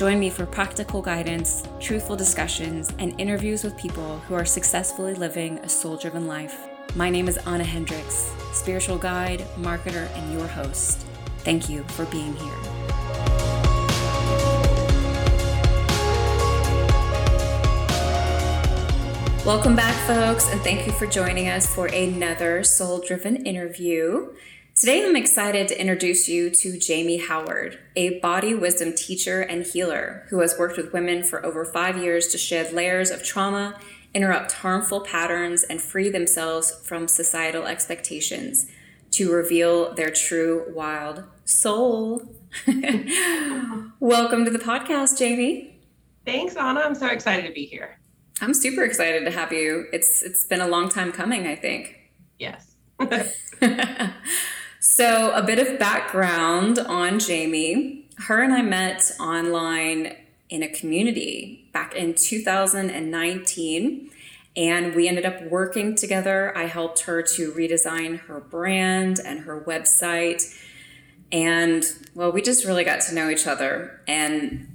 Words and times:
Join 0.00 0.18
me 0.18 0.30
for 0.30 0.46
practical 0.46 1.02
guidance, 1.02 1.62
truthful 1.78 2.16
discussions, 2.16 2.90
and 2.98 3.14
interviews 3.20 3.62
with 3.62 3.76
people 3.76 4.16
who 4.20 4.34
are 4.34 4.46
successfully 4.46 5.12
living 5.12 5.58
a 5.58 5.68
soul 5.68 5.98
driven 5.98 6.26
life. 6.26 6.56
My 6.94 7.10
name 7.10 7.28
is 7.28 7.36
Anna 7.46 7.64
Hendricks, 7.64 8.32
spiritual 8.54 8.96
guide, 8.96 9.40
marketer, 9.58 10.08
and 10.16 10.32
your 10.32 10.46
host. 10.46 11.04
Thank 11.40 11.68
you 11.68 11.82
for 11.88 12.06
being 12.06 12.34
here. 12.34 12.50
Welcome 19.44 19.76
back, 19.76 19.94
folks, 20.06 20.50
and 20.50 20.62
thank 20.62 20.86
you 20.86 20.92
for 20.92 21.04
joining 21.04 21.48
us 21.48 21.66
for 21.66 21.88
another 21.88 22.64
soul 22.64 23.02
driven 23.06 23.44
interview. 23.44 24.32
Today, 24.80 25.04
I'm 25.04 25.14
excited 25.14 25.68
to 25.68 25.78
introduce 25.78 26.26
you 26.26 26.48
to 26.48 26.78
Jamie 26.78 27.18
Howard, 27.18 27.78
a 27.96 28.18
body 28.20 28.54
wisdom 28.54 28.94
teacher 28.94 29.42
and 29.42 29.62
healer 29.62 30.24
who 30.30 30.40
has 30.40 30.58
worked 30.58 30.78
with 30.78 30.94
women 30.94 31.22
for 31.22 31.44
over 31.44 31.66
five 31.66 31.98
years 31.98 32.28
to 32.28 32.38
shed 32.38 32.72
layers 32.72 33.10
of 33.10 33.22
trauma, 33.22 33.78
interrupt 34.14 34.52
harmful 34.52 35.02
patterns, 35.02 35.64
and 35.64 35.82
free 35.82 36.08
themselves 36.08 36.80
from 36.82 37.08
societal 37.08 37.66
expectations 37.66 38.68
to 39.10 39.30
reveal 39.30 39.94
their 39.96 40.08
true 40.08 40.64
wild 40.74 41.24
soul. 41.44 42.34
Welcome 44.00 44.46
to 44.46 44.50
the 44.50 44.58
podcast, 44.58 45.18
Jamie. 45.18 45.78
Thanks, 46.24 46.56
Anna. 46.56 46.80
I'm 46.80 46.94
so 46.94 47.08
excited 47.08 47.46
to 47.46 47.52
be 47.52 47.66
here. 47.66 48.00
I'm 48.40 48.54
super 48.54 48.84
excited 48.84 49.26
to 49.26 49.30
have 49.30 49.52
you. 49.52 49.88
It's 49.92 50.22
it's 50.22 50.46
been 50.46 50.62
a 50.62 50.68
long 50.68 50.88
time 50.88 51.12
coming, 51.12 51.46
I 51.46 51.54
think. 51.54 51.98
Yes. 52.38 52.76
So, 54.82 55.30
a 55.32 55.42
bit 55.42 55.58
of 55.58 55.78
background 55.78 56.78
on 56.78 57.18
Jamie. 57.18 58.06
Her 58.16 58.42
and 58.42 58.50
I 58.50 58.62
met 58.62 59.12
online 59.20 60.16
in 60.48 60.62
a 60.62 60.68
community 60.70 61.68
back 61.74 61.94
in 61.94 62.14
2019, 62.14 64.10
and 64.56 64.94
we 64.94 65.06
ended 65.06 65.26
up 65.26 65.42
working 65.42 65.96
together. 65.96 66.56
I 66.56 66.64
helped 66.64 67.00
her 67.00 67.20
to 67.20 67.52
redesign 67.52 68.20
her 68.20 68.40
brand 68.40 69.20
and 69.22 69.40
her 69.40 69.60
website. 69.60 70.58
And 71.30 71.84
well, 72.14 72.32
we 72.32 72.40
just 72.40 72.64
really 72.64 72.82
got 72.82 73.02
to 73.02 73.14
know 73.14 73.28
each 73.28 73.46
other. 73.46 74.00
And 74.08 74.66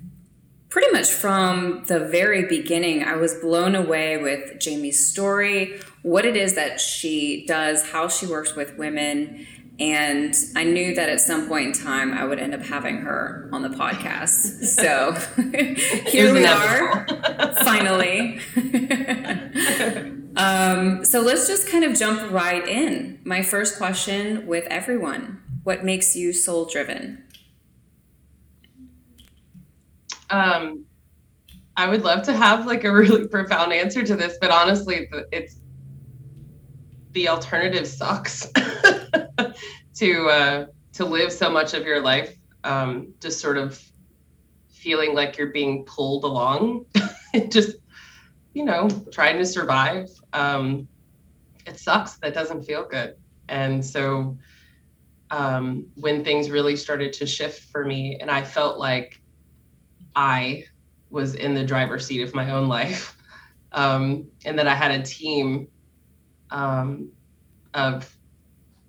pretty 0.69 0.91
much 0.91 1.09
from 1.09 1.83
the 1.87 1.99
very 1.99 2.45
beginning, 2.45 3.03
I 3.03 3.15
was 3.15 3.33
blown 3.33 3.73
away 3.73 4.17
with 4.17 4.59
Jamie's 4.59 5.07
story, 5.07 5.79
what 6.03 6.25
it 6.25 6.35
is 6.35 6.53
that 6.53 6.79
she 6.79 7.43
does, 7.47 7.89
how 7.89 8.07
she 8.07 8.27
works 8.27 8.55
with 8.55 8.77
women 8.77 9.47
and 9.79 10.33
I 10.55 10.63
knew 10.63 10.95
that 10.95 11.09
at 11.09 11.19
some 11.19 11.47
point 11.47 11.67
in 11.67 11.73
time 11.83 12.13
I 12.13 12.23
would 12.23 12.39
end 12.39 12.53
up 12.53 12.61
having 12.61 12.97
her 12.97 13.49
on 13.51 13.61
the 13.61 13.69
podcast. 13.69 14.63
So 14.63 15.11
here 16.09 16.33
we 16.33 16.45
are, 16.45 17.05
finally. 17.63 18.39
um, 20.37 21.03
so 21.03 21.19
let's 21.19 21.47
just 21.47 21.67
kind 21.67 21.83
of 21.83 21.97
jump 21.97 22.31
right 22.31 22.65
in. 22.65 23.19
My 23.25 23.41
first 23.41 23.77
question 23.77 24.47
with 24.47 24.65
everyone 24.69 25.41
What 25.63 25.83
makes 25.83 26.15
you 26.15 26.31
soul 26.31 26.65
driven? 26.65 27.23
Um, 30.29 30.85
I 31.75 31.89
would 31.89 32.03
love 32.03 32.23
to 32.23 32.33
have 32.33 32.65
like 32.65 32.85
a 32.85 32.91
really 32.93 33.27
profound 33.29 33.73
answer 33.73 34.03
to 34.03 34.15
this, 34.15 34.37
but 34.39 34.51
honestly, 34.51 35.09
it's 35.33 35.57
the 37.15 37.29
alternative 37.29 37.87
sucks. 37.87 38.51
to 39.95 40.27
uh, 40.27 40.65
to 40.93 41.05
live 41.05 41.31
so 41.31 41.49
much 41.49 41.73
of 41.73 41.83
your 41.83 42.01
life 42.01 42.37
um, 42.63 43.13
just 43.21 43.39
sort 43.39 43.57
of 43.57 43.81
feeling 44.67 45.15
like 45.15 45.37
you're 45.37 45.51
being 45.51 45.85
pulled 45.85 46.23
along, 46.25 46.85
just 47.49 47.77
you 48.53 48.65
know 48.65 48.89
trying 49.11 49.37
to 49.37 49.45
survive. 49.45 50.09
Um, 50.33 50.87
it 51.65 51.79
sucks. 51.79 52.17
That 52.17 52.33
doesn't 52.33 52.63
feel 52.63 52.85
good. 52.85 53.15
And 53.47 53.83
so 53.83 54.37
um, 55.31 55.87
when 55.95 56.23
things 56.23 56.51
really 56.51 56.75
started 56.75 57.13
to 57.13 57.25
shift 57.25 57.71
for 57.71 57.85
me, 57.85 58.17
and 58.19 58.29
I 58.29 58.43
felt 58.43 58.77
like 58.77 59.21
I 60.15 60.65
was 61.09 61.35
in 61.35 61.53
the 61.53 61.63
driver's 61.63 62.05
seat 62.05 62.21
of 62.21 62.35
my 62.35 62.51
own 62.51 62.67
life, 62.67 63.17
um, 63.71 64.27
and 64.43 64.59
that 64.59 64.67
I 64.67 64.75
had 64.75 64.91
a 64.91 65.01
team 65.01 65.67
um, 66.51 67.11
of 67.73 68.15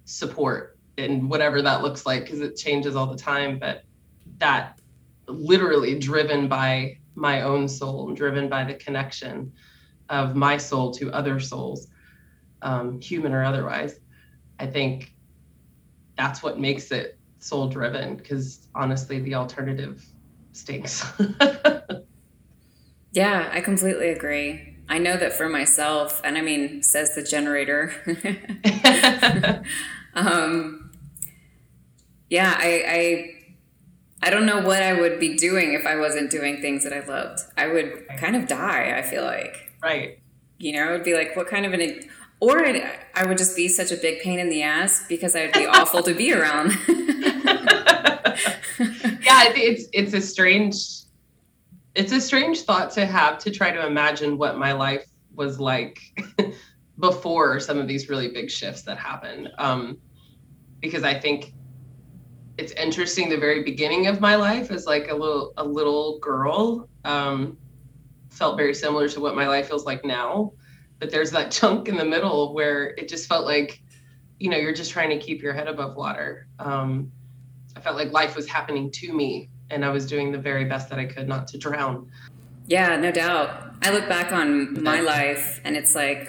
support 0.05 0.78
and 0.99 1.28
whatever 1.28 1.61
that 1.62 1.83
looks 1.83 2.06
like 2.06 2.25
because 2.25 2.41
it 2.41 2.56
changes 2.56 2.97
all 2.97 3.06
the 3.06 3.17
time 3.17 3.59
but 3.59 3.83
that 4.39 4.78
literally 5.27 5.99
driven 5.99 6.49
by 6.49 6.97
my 7.15 7.43
own 7.43 7.69
soul 7.69 8.12
driven 8.15 8.49
by 8.49 8.65
the 8.65 8.75
connection 8.75 9.53
of 10.09 10.37
my 10.37 10.56
soul 10.56 10.93
to 10.93 11.11
other 11.12 11.41
souls 11.41 11.89
um, 12.62 13.00
human 13.00 13.33
or 13.33 13.45
otherwise 13.45 13.99
i 14.61 14.66
think 14.66 15.12
that's 16.16 16.43
what 16.43 16.59
makes 16.59 16.93
it 16.93 17.19
soul 17.41 17.69
driven 17.69 18.16
because 18.16 18.69
honestly 18.75 19.21
the 19.21 19.34
alternative 19.34 20.05
stinks. 20.53 21.05
Yeah 23.12 23.49
i 23.50 23.62
completely 23.62 24.11
agree 24.11 24.75
I 24.88 24.98
know 24.98 25.16
that 25.16 25.32
for 25.32 25.48
myself, 25.48 26.20
and 26.24 26.38
I 26.38 26.42
mean, 26.42 26.82
says 26.82 27.14
the 27.14 27.22
generator. 27.22 27.92
um, 30.14 30.91
yeah, 32.30 32.54
I, 32.58 32.84
I 32.86 33.32
I 34.22 34.30
don't 34.30 34.47
know 34.47 34.60
what 34.60 34.82
I 34.82 34.98
would 34.98 35.20
be 35.20 35.36
doing 35.36 35.74
if 35.74 35.86
I 35.86 35.97
wasn't 35.97 36.30
doing 36.30 36.60
things 36.60 36.84
that 36.84 36.92
I 36.92 37.06
loved. 37.06 37.41
I 37.56 37.66
would 37.66 38.06
kind 38.19 38.36
of 38.36 38.48
die. 38.48 38.97
I 38.97 39.02
feel 39.02 39.24
like. 39.24 39.72
Right. 39.82 40.19
You 40.58 40.72
know, 40.72 40.88
it 40.88 40.92
would 40.92 41.04
be 41.04 41.14
like, 41.14 41.36
what 41.36 41.48
kind 41.48 41.66
of 41.66 41.74
an, 41.74 42.08
or 42.41 42.64
I'd, 42.64 42.82
I 43.14 43.26
would 43.26 43.38
just 43.38 43.54
be 43.54 43.68
such 43.68 43.92
a 43.92 43.97
big 43.97 44.20
pain 44.20 44.38
in 44.38 44.48
the 44.48 44.62
ass 44.62 45.04
because 45.08 45.36
I'd 45.36 45.53
be 45.53 45.66
awful 45.66 46.03
to 46.03 46.14
be 46.14 46.32
around. 46.32 46.72
yeah, 46.88 48.32
it's 49.54 49.86
it's 49.92 50.14
a 50.14 50.20
strange, 50.20 50.76
it's 51.97 52.12
a 52.12 52.21
strange 52.21 52.62
thought 52.62 52.91
to 52.93 53.07
have 53.07 53.39
to 53.39 53.51
try 53.51 53.71
to 53.71 53.87
imagine 53.87 54.37
what 54.37 54.59
my 54.59 54.73
life 54.73 55.07
was 55.34 55.59
like 55.59 55.99
before 56.99 57.59
some 57.59 57.79
of 57.79 57.89
these 57.89 58.11
really 58.11 58.29
big 58.29 58.51
shifts 58.51 58.83
that 58.83 58.99
happened. 58.99 59.49
Um, 59.59 59.99
because 60.81 61.05
I 61.05 61.19
think 61.19 61.55
it's 62.59 62.73
interesting 62.73 63.31
the 63.31 63.39
very 63.39 63.62
beginning 63.62 64.09
of 64.09 64.21
my 64.21 64.37
life 64.37 64.71
as 64.71 64.87
like 64.87 65.11
a 65.11 65.15
little 65.15 65.55
a 65.57 65.65
little 65.65 66.19
girl 66.19 66.89
um, 67.05 67.57
felt 68.31 68.59
very 68.59 68.75
similar 68.75 69.09
to 69.09 69.21
what 69.21 69.34
my 69.34 69.49
life 69.49 69.69
feels 69.69 69.84
like 69.84 70.05
now 70.05 70.53
but 70.99 71.11
there's 71.11 71.31
that 71.31 71.51
chunk 71.51 71.89
in 71.89 71.97
the 71.97 72.05
middle 72.05 72.55
where 72.55 72.89
it 72.99 73.09
just 73.09 73.28
felt 73.28 73.45
like 73.45 73.83
you 74.39 74.51
know 74.51 74.57
you're 74.57 74.75
just 74.75 74.91
trying 74.91 75.11
to 75.11 75.19
keep 75.19 75.43
your 75.43 75.53
head 75.53 75.69
above 75.69 75.97
water 75.97 76.47
um, 76.59 77.11
i 77.77 77.81
felt 77.81 77.97
like 77.97 78.11
life 78.13 78.37
was 78.37 78.47
happening 78.47 78.91
to 78.91 79.13
me 79.13 79.51
and 79.71 79.84
i 79.84 79.88
was 79.88 80.06
doing 80.06 80.32
the 80.32 80.38
very 80.38 80.65
best 80.65 80.88
that 80.91 80.99
i 80.99 81.04
could 81.04 81.28
not 81.28 81.49
to 81.49 81.59
drown. 81.59 82.10
Yeah 82.66 82.97
no 82.97 83.12
doubt. 83.12 83.74
I 83.83 83.92
look 83.92 84.09
back 84.09 84.33
on 84.33 84.83
my 84.83 85.01
life 85.01 85.60
and 85.65 85.77
it's 85.77 85.95
like 85.95 86.28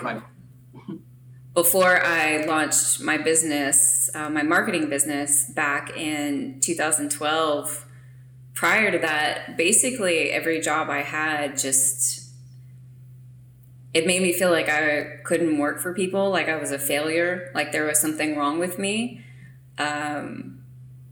before 1.58 2.00
I 2.04 2.46
launched 2.46 3.02
my 3.02 3.18
business, 3.18 4.12
uh, 4.14 4.30
my 4.30 4.44
marketing 4.44 4.90
business 4.90 5.50
back 5.56 5.90
in 5.98 6.60
2012, 6.60 7.84
prior 8.54 8.92
to 8.92 9.00
that, 9.00 9.58
basically 9.58 10.30
every 10.30 10.62
job 10.62 10.92
I 10.92 11.02
had 11.02 11.58
just 11.58 12.32
it 13.92 14.06
made 14.06 14.22
me 14.22 14.34
feel 14.34 14.52
like 14.52 14.70
I 14.70 15.18
couldn't 15.24 15.58
work 15.58 15.80
for 15.80 15.96
people, 15.96 16.30
like 16.30 16.48
I 16.48 16.58
was 16.58 16.72
a 16.72 16.78
failure, 16.78 17.52
like 17.56 17.72
there 17.72 17.86
was 17.86 18.00
something 18.00 18.38
wrong 18.38 18.60
with 18.60 18.78
me, 18.78 19.24
um, 19.80 20.57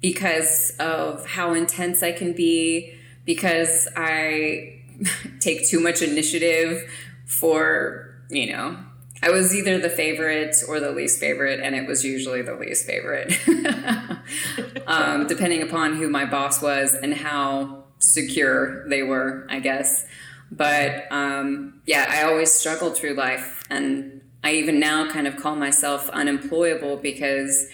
because 0.06 0.72
of 0.80 1.25
how 1.25 1.56
intense 1.56 2.04
I 2.04 2.12
can 2.12 2.31
be, 2.34 2.94
because 3.25 3.88
I 3.98 4.81
take 5.40 5.68
too 5.68 5.80
much 5.80 6.04
initiative 6.04 6.88
for 7.25 8.13
you 8.30 8.54
know 8.54 8.78
I 9.24 9.31
was 9.31 9.56
either 9.56 9.80
the 9.80 9.90
favorite 9.90 10.57
or 10.68 10.80
the 10.80 10.92
least 10.92 11.19
favorite, 11.19 11.60
and 11.60 11.74
it 11.74 11.88
was 11.88 12.06
usually 12.06 12.44
the 12.44 12.54
least 12.54 12.86
favorite, 12.86 13.34
um, 14.88 15.25
depending 15.25 15.63
upon 15.63 15.96
who 15.96 16.08
my 16.08 16.25
boss 16.25 16.62
was 16.62 16.94
and 16.94 17.16
how 17.16 17.86
secure 17.98 18.88
they 18.88 19.01
were, 19.01 19.48
I 19.50 19.60
guess. 19.60 20.06
But 20.51 21.06
um, 21.10 21.81
yeah, 21.88 22.06
I 22.08 22.22
always 22.25 22.51
struggled 22.51 22.96
through 22.96 23.16
life. 23.16 23.63
And 23.72 24.22
I 24.44 24.51
even 24.51 24.80
now 24.80 25.10
kind 25.10 25.25
of 25.25 25.38
call 25.38 25.56
myself 25.56 26.08
unemployable 26.10 26.98
because 26.98 27.68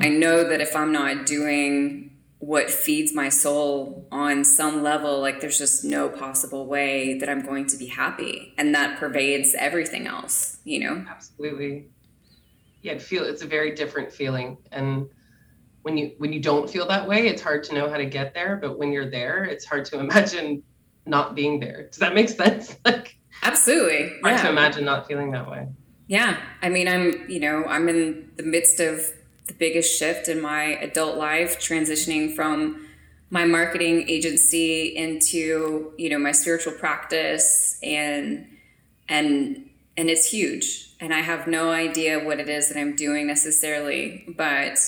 I 0.00 0.08
know 0.08 0.48
that 0.48 0.60
if 0.60 0.74
I'm 0.74 0.92
not 0.92 1.26
doing 1.26 2.14
what 2.38 2.70
feeds 2.70 3.14
my 3.14 3.28
soul 3.28 4.06
on 4.12 4.44
some 4.44 4.82
level, 4.82 5.20
like 5.20 5.40
there's 5.40 5.58
just 5.58 5.84
no 5.84 6.08
possible 6.08 6.66
way 6.66 7.18
that 7.18 7.28
I'm 7.28 7.40
going 7.40 7.66
to 7.68 7.76
be 7.76 7.86
happy. 7.86 8.52
And 8.58 8.74
that 8.74 8.98
pervades 8.98 9.54
everything 9.58 10.06
else, 10.06 10.58
you 10.64 10.80
know? 10.80 11.04
Absolutely. 11.08 11.88
Yeah, 12.82 12.92
it 12.92 13.02
feel 13.02 13.24
it's 13.24 13.42
a 13.42 13.46
very 13.46 13.74
different 13.74 14.12
feeling. 14.12 14.58
And 14.72 15.08
when 15.82 15.96
you 15.96 16.12
when 16.18 16.32
you 16.32 16.40
don't 16.40 16.68
feel 16.68 16.86
that 16.88 17.08
way, 17.08 17.28
it's 17.28 17.40
hard 17.40 17.64
to 17.64 17.74
know 17.74 17.88
how 17.88 17.96
to 17.96 18.04
get 18.04 18.34
there. 18.34 18.56
But 18.56 18.78
when 18.78 18.92
you're 18.92 19.10
there, 19.10 19.44
it's 19.44 19.64
hard 19.64 19.86
to 19.86 20.00
imagine 20.00 20.62
not 21.06 21.34
being 21.34 21.60
there. 21.60 21.88
Does 21.88 21.98
that 21.98 22.14
make 22.14 22.28
sense? 22.28 22.76
like 22.84 23.16
absolutely. 23.42 24.08
Hard 24.22 24.36
yeah. 24.36 24.42
to 24.42 24.50
imagine 24.50 24.84
not 24.84 25.06
feeling 25.06 25.30
that 25.32 25.50
way. 25.50 25.68
Yeah. 26.08 26.38
I 26.60 26.68
mean 26.68 26.88
I'm, 26.88 27.24
you 27.30 27.40
know, 27.40 27.64
I'm 27.64 27.88
in 27.88 28.30
the 28.36 28.42
midst 28.42 28.80
of 28.80 29.00
the 29.54 29.58
biggest 29.58 29.98
shift 29.98 30.28
in 30.28 30.40
my 30.40 30.62
adult 30.62 31.16
life, 31.16 31.58
transitioning 31.58 32.34
from 32.34 32.86
my 33.30 33.44
marketing 33.44 34.08
agency 34.08 34.96
into, 34.96 35.92
you 35.96 36.08
know, 36.08 36.18
my 36.18 36.32
spiritual 36.32 36.72
practice 36.72 37.78
and 37.82 38.46
and 39.08 39.68
and 39.96 40.10
it's 40.10 40.30
huge. 40.30 40.90
And 41.00 41.12
I 41.12 41.20
have 41.20 41.46
no 41.46 41.70
idea 41.70 42.24
what 42.24 42.40
it 42.40 42.48
is 42.48 42.68
that 42.68 42.78
I'm 42.78 42.96
doing 42.96 43.26
necessarily, 43.26 44.24
but 44.36 44.78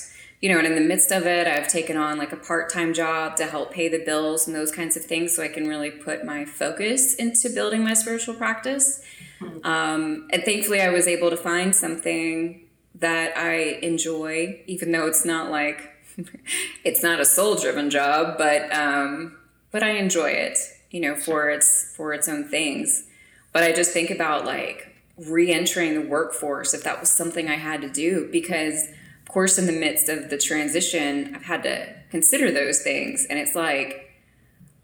you 0.41 0.53
know, 0.53 0.59
and 0.59 0.67
in 0.67 0.75
the 0.75 0.83
midst 0.83 1.11
of 1.13 1.27
it, 1.27 1.47
I've 1.47 1.69
taken 1.69 1.97
on 1.97 2.19
like 2.19 2.33
a 2.33 2.37
part 2.37 2.71
time 2.71 2.93
job 2.93 3.37
to 3.37 3.47
help 3.47 3.73
pay 3.73 3.89
the 3.89 4.05
bills 4.05 4.47
and 4.47 4.55
those 4.55 4.71
kinds 4.71 4.97
of 4.97 5.05
things 5.05 5.35
so 5.35 5.43
I 5.43 5.49
can 5.49 5.67
really 5.67 5.91
put 5.91 6.25
my 6.25 6.45
focus 6.45 7.15
into 7.15 7.49
building 7.49 7.83
my 7.83 7.95
spiritual 7.95 8.35
practice. 8.35 9.03
Hmm. 9.39 9.59
Um, 9.65 10.29
and 10.33 10.43
thankfully, 10.45 10.81
I 10.81 10.91
was 10.91 11.09
able 11.09 11.31
to 11.31 11.37
find 11.37 11.75
something 11.75 12.66
that 13.01 13.37
I 13.37 13.79
enjoy, 13.83 14.63
even 14.67 14.93
though 14.93 15.07
it's 15.07 15.25
not 15.25 15.51
like 15.51 15.93
it's 16.85 17.03
not 17.03 17.21
a 17.21 17.25
soul 17.25 17.57
driven 17.57 17.91
job, 17.91 18.39
but 18.39 18.75
um, 18.75 19.37
but 19.71 19.83
I 19.83 19.91
enjoy 19.91 20.31
it, 20.31 20.59
you 20.91 21.01
know, 21.01 21.17
for 21.17 21.51
its 21.51 21.93
for 21.97 22.13
its 22.13 22.29
own 22.29 22.49
things. 22.49 23.05
But 23.53 23.63
I 23.63 23.73
just 23.73 23.93
think 23.93 24.11
about 24.11 24.45
like 24.45 24.97
re-entering 25.17 25.95
the 25.95 26.07
workforce 26.07 26.75
if 26.75 26.85
that 26.85 27.01
was 27.01 27.11
something 27.11 27.49
I 27.49 27.55
had 27.55 27.81
to 27.81 27.89
do 27.89 28.29
because 28.31 28.89
of 29.23 29.29
course 29.29 29.59
in 29.59 29.67
the 29.67 29.73
midst 29.73 30.09
of 30.09 30.29
the 30.29 30.37
transition 30.37 31.35
I've 31.35 31.45
had 31.45 31.63
to 31.63 31.95
consider 32.11 32.51
those 32.51 32.83
things 32.83 33.27
and 33.31 33.39
it's 33.39 33.55
like 33.55 34.11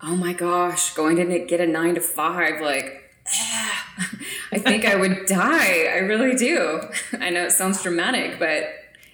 oh 0.01 0.17
my 0.17 0.33
gosh 0.33 0.95
going 0.95 1.17
to 1.17 1.39
get 1.41 1.61
a 1.61 1.67
9 1.67 1.97
to 1.97 2.01
5 2.01 2.63
like 2.63 3.02
I 4.53 4.59
think 4.59 4.85
I 4.85 4.97
would 4.97 5.27
die. 5.27 5.85
I 5.85 5.99
really 5.99 6.37
do. 6.37 6.81
I 7.19 7.31
know 7.31 7.45
it 7.45 7.53
sounds 7.53 7.83
dramatic, 7.83 8.39
but 8.39 8.65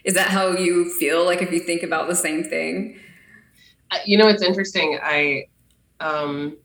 is 0.04 0.14
that 0.14 0.28
how 0.28 0.52
you 0.52 0.90
feel 0.98 1.24
like 1.24 1.42
if 1.42 1.52
you 1.52 1.60
think 1.60 1.82
about 1.82 2.08
the 2.08 2.16
same 2.16 2.42
thing? 2.42 2.98
Uh, 3.90 3.98
you 4.04 4.18
know, 4.18 4.28
it's 4.28 4.42
interesting. 4.42 4.98
I 5.02 5.46
um 6.00 6.56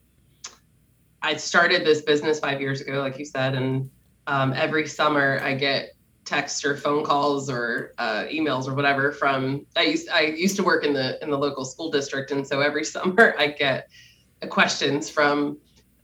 I 1.21 1.35
started 1.35 1.85
this 1.85 2.01
business 2.01 2.39
5 2.39 2.59
years 2.59 2.81
ago 2.81 3.01
like 3.01 3.17
you 3.17 3.25
said 3.25 3.55
and 3.55 3.89
um, 4.27 4.53
every 4.53 4.87
summer 4.87 5.39
I 5.41 5.53
get 5.53 5.93
texts 6.25 6.63
or 6.63 6.77
phone 6.77 7.03
calls 7.03 7.49
or 7.49 7.93
uh, 7.97 8.25
emails 8.25 8.67
or 8.67 8.73
whatever 8.73 9.11
from 9.11 9.65
I 9.75 9.83
used 9.83 10.09
I 10.09 10.21
used 10.21 10.55
to 10.57 10.63
work 10.63 10.83
in 10.83 10.93
the 10.93 11.21
in 11.23 11.29
the 11.29 11.37
local 11.37 11.65
school 11.65 11.89
district 11.89 12.31
and 12.31 12.47
so 12.47 12.61
every 12.61 12.83
summer 12.95 13.35
I 13.37 13.47
get 13.47 13.89
questions 14.49 15.09
from 15.09 15.57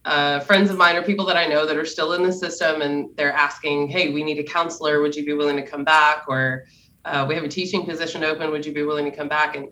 uh, 0.09 0.39
friends 0.39 0.71
of 0.71 0.77
mine 0.77 0.95
or 0.95 1.03
people 1.03 1.23
that 1.23 1.37
I 1.37 1.45
know 1.45 1.67
that 1.67 1.77
are 1.77 1.85
still 1.85 2.13
in 2.13 2.23
the 2.23 2.33
system 2.33 2.81
and 2.81 3.15
they're 3.15 3.31
asking, 3.31 3.89
hey, 3.89 4.11
we 4.11 4.23
need 4.23 4.39
a 4.39 4.43
counselor. 4.43 5.01
Would 5.03 5.15
you 5.15 5.23
be 5.23 5.33
willing 5.33 5.55
to 5.57 5.61
come 5.61 5.83
back? 5.83 6.25
Or 6.27 6.65
uh, 7.05 7.27
we 7.29 7.35
have 7.35 7.43
a 7.43 7.47
teaching 7.47 7.85
position 7.85 8.23
open. 8.23 8.49
Would 8.49 8.65
you 8.65 8.73
be 8.73 8.81
willing 8.81 9.05
to 9.05 9.15
come 9.15 9.29
back? 9.29 9.55
And 9.55 9.69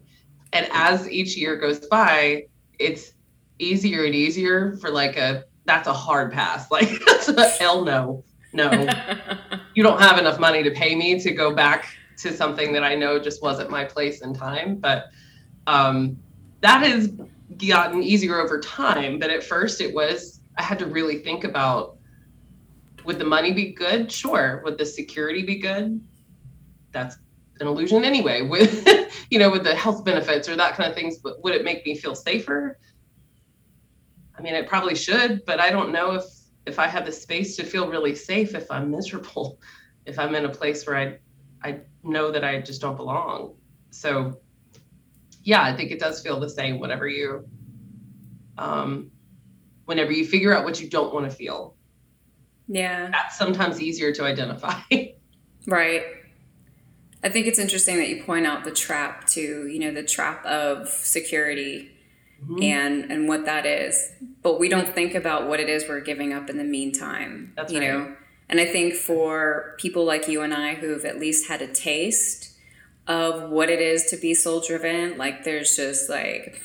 and 0.53 0.67
as 0.71 1.09
each 1.09 1.35
year 1.35 1.57
goes 1.57 1.79
by, 1.87 2.45
it's 2.77 3.13
easier 3.57 4.05
and 4.05 4.13
easier 4.13 4.77
for 4.77 4.91
like 4.91 5.17
a 5.17 5.43
that's 5.65 5.87
a 5.87 5.93
hard 5.93 6.31
pass. 6.31 6.67
Like 6.71 6.89
that's 7.05 7.29
a 7.29 7.49
hell 7.49 7.83
no, 7.83 8.23
no. 8.53 8.69
you 9.73 9.81
don't 9.81 9.99
have 9.99 10.19
enough 10.19 10.39
money 10.39 10.61
to 10.61 10.69
pay 10.69 10.95
me 10.95 11.19
to 11.19 11.31
go 11.31 11.55
back 11.55 11.87
to 12.17 12.31
something 12.31 12.73
that 12.73 12.83
I 12.83 12.93
know 12.93 13.17
just 13.17 13.41
wasn't 13.41 13.71
my 13.71 13.85
place 13.85 14.21
and 14.21 14.35
time. 14.35 14.75
But 14.75 15.05
um, 15.65 16.15
that 16.61 16.83
is 16.83 17.11
gotten 17.57 18.03
easier 18.03 18.39
over 18.39 18.59
time. 18.59 19.19
But 19.19 19.29
at 19.29 19.43
first, 19.43 19.81
it 19.81 19.93
was, 19.93 20.41
I 20.57 20.63
had 20.63 20.79
to 20.79 20.85
really 20.85 21.19
think 21.19 21.43
about 21.43 21.97
would 23.05 23.19
the 23.19 23.25
money 23.25 23.53
be 23.53 23.71
good? 23.71 24.11
Sure. 24.11 24.61
Would 24.65 24.77
the 24.77 24.85
security 24.85 25.43
be 25.43 25.59
good? 25.59 26.05
That's 26.91 27.17
an 27.59 27.67
illusion 27.67 28.03
anyway. 28.03 28.41
With, 28.47 28.85
you 29.31 29.39
know, 29.39 29.49
with 29.49 29.63
the 29.63 29.73
health 29.73 30.03
benefits 30.03 30.47
or 30.49 30.55
that 30.57 30.75
kind 30.75 30.89
of 30.89 30.95
things, 30.95 31.17
but 31.17 31.41
would 31.43 31.55
it 31.55 31.63
make 31.63 31.85
me 31.85 31.95
feel 31.95 32.15
safer? 32.15 32.77
I 34.37 34.41
mean, 34.41 34.53
it 34.53 34.67
probably 34.67 34.95
should, 34.95 35.43
but 35.45 35.59
I 35.59 35.71
don't 35.71 35.91
know 35.91 36.11
if 36.11 36.25
if 36.65 36.79
I 36.79 36.87
have 36.87 37.05
the 37.05 37.11
space 37.11 37.55
to 37.55 37.63
feel 37.63 37.87
really 37.87 38.13
safe 38.13 38.53
if 38.53 38.69
I'm 38.69 38.91
miserable, 38.91 39.59
if 40.05 40.19
I'm 40.19 40.35
in 40.35 40.45
a 40.45 40.49
place 40.49 40.85
where 40.85 40.97
I 40.97 41.17
I 41.63 41.79
know 42.03 42.31
that 42.31 42.43
I 42.43 42.61
just 42.61 42.81
don't 42.81 42.97
belong. 42.97 43.55
So 43.89 44.39
yeah, 45.47 45.63
I 45.63 45.73
think 45.73 45.91
it 45.91 45.99
does 45.99 46.21
feel 46.21 46.41
the 46.41 46.49
same 46.49 46.77
whenever 46.77 47.07
you 47.07 47.47
um, 48.57 49.11
whenever 49.85 50.11
you 50.11 50.25
figure 50.25 50.53
out 50.53 50.65
what 50.65 50.81
you 50.81 50.89
don't 50.89 51.13
want 51.13 51.25
to 51.25 51.33
feel. 51.33 51.73
Yeah. 52.67 53.07
That's 53.09 53.37
sometimes 53.37 53.81
easier 53.81 54.11
to 54.11 54.25
identify. 54.25 54.81
right. 55.65 56.03
I 57.23 57.29
think 57.29 57.47
it's 57.47 57.59
interesting 57.59 57.95
that 57.95 58.09
you 58.09 58.23
point 58.23 58.45
out 58.45 58.65
the 58.65 58.71
trap 58.71 59.25
to, 59.27 59.67
you 59.67 59.79
know, 59.79 59.93
the 59.93 60.03
trap 60.03 60.45
of 60.45 60.89
security 60.89 61.91
mm-hmm. 62.43 62.61
and 62.61 63.09
and 63.09 63.29
what 63.29 63.45
that 63.45 63.65
is. 63.65 64.11
But 64.41 64.59
we 64.59 64.67
don't 64.67 64.93
think 64.93 65.15
about 65.15 65.47
what 65.47 65.61
it 65.61 65.69
is 65.69 65.87
we're 65.87 66.01
giving 66.01 66.33
up 66.33 66.49
in 66.49 66.57
the 66.57 66.65
meantime. 66.65 67.53
That's 67.55 67.71
you 67.71 67.79
right. 67.79 67.87
know. 67.87 68.15
And 68.49 68.59
I 68.59 68.65
think 68.65 68.95
for 68.95 69.75
people 69.77 70.03
like 70.03 70.27
you 70.27 70.41
and 70.41 70.53
I 70.53 70.73
who've 70.73 71.05
at 71.05 71.19
least 71.19 71.47
had 71.47 71.61
a 71.61 71.67
taste 71.67 72.56
of 73.07 73.49
what 73.49 73.69
it 73.69 73.79
is 73.79 74.05
to 74.05 74.17
be 74.17 74.33
soul 74.33 74.61
driven. 74.61 75.17
Like 75.17 75.43
there's 75.43 75.75
just 75.75 76.09
like 76.09 76.61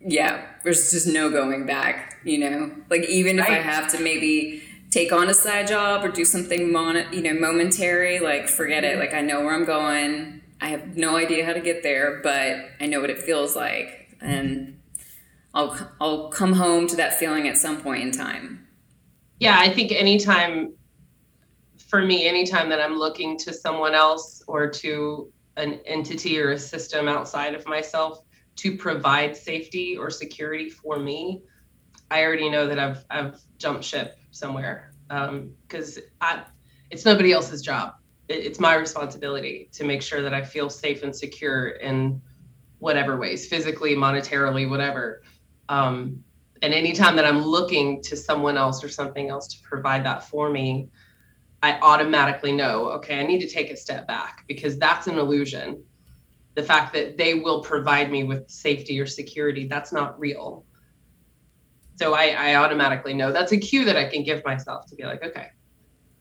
yeah, 0.00 0.46
there's 0.62 0.90
just 0.90 1.06
no 1.06 1.30
going 1.30 1.66
back, 1.66 2.16
you 2.24 2.38
know. 2.38 2.70
Like 2.90 3.04
even 3.08 3.38
if 3.38 3.48
I 3.48 3.54
have 3.54 3.90
to 3.92 4.00
maybe 4.00 4.62
take 4.90 5.12
on 5.12 5.28
a 5.28 5.34
side 5.34 5.66
job 5.66 6.04
or 6.04 6.08
do 6.08 6.24
something 6.24 6.72
mon- 6.72 7.12
you 7.12 7.22
know 7.22 7.34
momentary, 7.34 8.20
like 8.20 8.48
forget 8.48 8.84
it. 8.84 8.92
Mm-hmm. 8.92 9.00
Like 9.00 9.14
I 9.14 9.20
know 9.20 9.40
where 9.40 9.54
I'm 9.54 9.64
going. 9.64 10.42
I 10.60 10.68
have 10.68 10.96
no 10.96 11.16
idea 11.16 11.46
how 11.46 11.52
to 11.52 11.60
get 11.60 11.82
there, 11.82 12.20
but 12.22 12.56
I 12.80 12.86
know 12.86 13.00
what 13.00 13.10
it 13.10 13.22
feels 13.22 13.54
like 13.54 13.98
and 14.20 14.80
I'll 15.54 15.76
I'll 16.00 16.28
come 16.28 16.54
home 16.54 16.86
to 16.88 16.96
that 16.96 17.18
feeling 17.18 17.48
at 17.48 17.56
some 17.56 17.80
point 17.80 18.02
in 18.02 18.12
time. 18.12 18.66
Yeah, 19.40 19.58
I 19.58 19.72
think 19.72 19.92
anytime 19.92 20.74
for 21.88 22.02
me, 22.02 22.28
anytime 22.28 22.68
that 22.68 22.80
I'm 22.80 22.98
looking 22.98 23.36
to 23.38 23.52
someone 23.52 23.94
else 23.94 24.42
or 24.46 24.68
to 24.70 25.32
an 25.56 25.80
entity 25.86 26.38
or 26.40 26.52
a 26.52 26.58
system 26.58 27.08
outside 27.08 27.54
of 27.54 27.66
myself 27.66 28.22
to 28.56 28.76
provide 28.76 29.36
safety 29.36 29.96
or 29.96 30.10
security 30.10 30.68
for 30.68 30.98
me, 30.98 31.42
I 32.10 32.22
already 32.22 32.48
know 32.50 32.66
that 32.66 32.78
I've 32.78 33.04
I've 33.10 33.40
jumped 33.56 33.84
ship 33.84 34.18
somewhere 34.30 34.92
because 35.08 35.98
um, 36.20 36.44
it's 36.90 37.04
nobody 37.04 37.32
else's 37.32 37.62
job. 37.62 37.94
It, 38.28 38.46
it's 38.46 38.60
my 38.60 38.74
responsibility 38.74 39.70
to 39.72 39.84
make 39.84 40.02
sure 40.02 40.20
that 40.22 40.34
I 40.34 40.42
feel 40.42 40.68
safe 40.68 41.02
and 41.02 41.16
secure 41.16 41.68
in 41.68 42.20
whatever 42.80 43.16
ways, 43.16 43.46
physically, 43.46 43.96
monetarily, 43.96 44.68
whatever. 44.68 45.22
Um, 45.70 46.22
and 46.60 46.74
anytime 46.74 47.16
that 47.16 47.24
I'm 47.24 47.42
looking 47.42 48.02
to 48.02 48.16
someone 48.16 48.56
else 48.56 48.84
or 48.84 48.88
something 48.88 49.30
else 49.30 49.48
to 49.48 49.62
provide 49.62 50.04
that 50.04 50.24
for 50.24 50.50
me, 50.50 50.90
I 51.62 51.78
automatically 51.80 52.52
know, 52.52 52.90
okay, 52.90 53.18
I 53.18 53.26
need 53.26 53.40
to 53.40 53.48
take 53.48 53.70
a 53.70 53.76
step 53.76 54.06
back 54.06 54.44
because 54.46 54.78
that's 54.78 55.06
an 55.06 55.18
illusion. 55.18 55.82
The 56.54 56.62
fact 56.62 56.92
that 56.94 57.16
they 57.16 57.34
will 57.34 57.62
provide 57.62 58.10
me 58.10 58.24
with 58.24 58.48
safety 58.48 59.00
or 59.00 59.06
security, 59.06 59.66
that's 59.66 59.92
not 59.92 60.18
real. 60.18 60.64
So 61.96 62.14
I, 62.14 62.28
I 62.38 62.54
automatically 62.56 63.12
know 63.12 63.32
that's 63.32 63.50
a 63.52 63.56
cue 63.56 63.84
that 63.84 63.96
I 63.96 64.08
can 64.08 64.22
give 64.22 64.44
myself 64.44 64.86
to 64.86 64.94
be 64.94 65.04
like, 65.04 65.24
okay, 65.24 65.48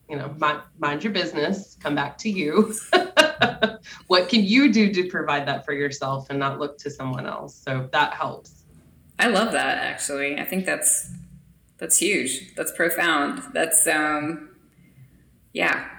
you 0.10 0.16
know, 0.16 0.34
mind, 0.38 0.62
mind 0.80 1.04
your 1.04 1.14
business, 1.14 1.78
come 1.80 1.94
back 1.94 2.18
to 2.20 2.30
you. 2.30 2.74
what 4.08 4.30
can 4.30 4.44
you 4.44 4.72
do 4.72 4.92
to 4.92 5.08
provide 5.10 5.48
that 5.48 5.66
for 5.66 5.74
yourself 5.74 6.28
and 6.30 6.40
not 6.40 6.60
look 6.60 6.78
to 6.80 6.90
someone 6.90 7.28
else? 7.28 7.56
So 7.56 7.90
that 7.92 8.14
helps. 8.14 8.64
I 9.20 9.28
love 9.28 9.52
that 9.52 9.78
actually. 9.80 10.40
I 10.40 10.46
think 10.46 10.66
that's 10.66 11.12
that's 11.78 11.98
huge. 11.98 12.56
That's 12.56 12.72
profound. 12.72 13.44
That's 13.54 13.86
um 13.88 14.47
yeah, 15.58 15.90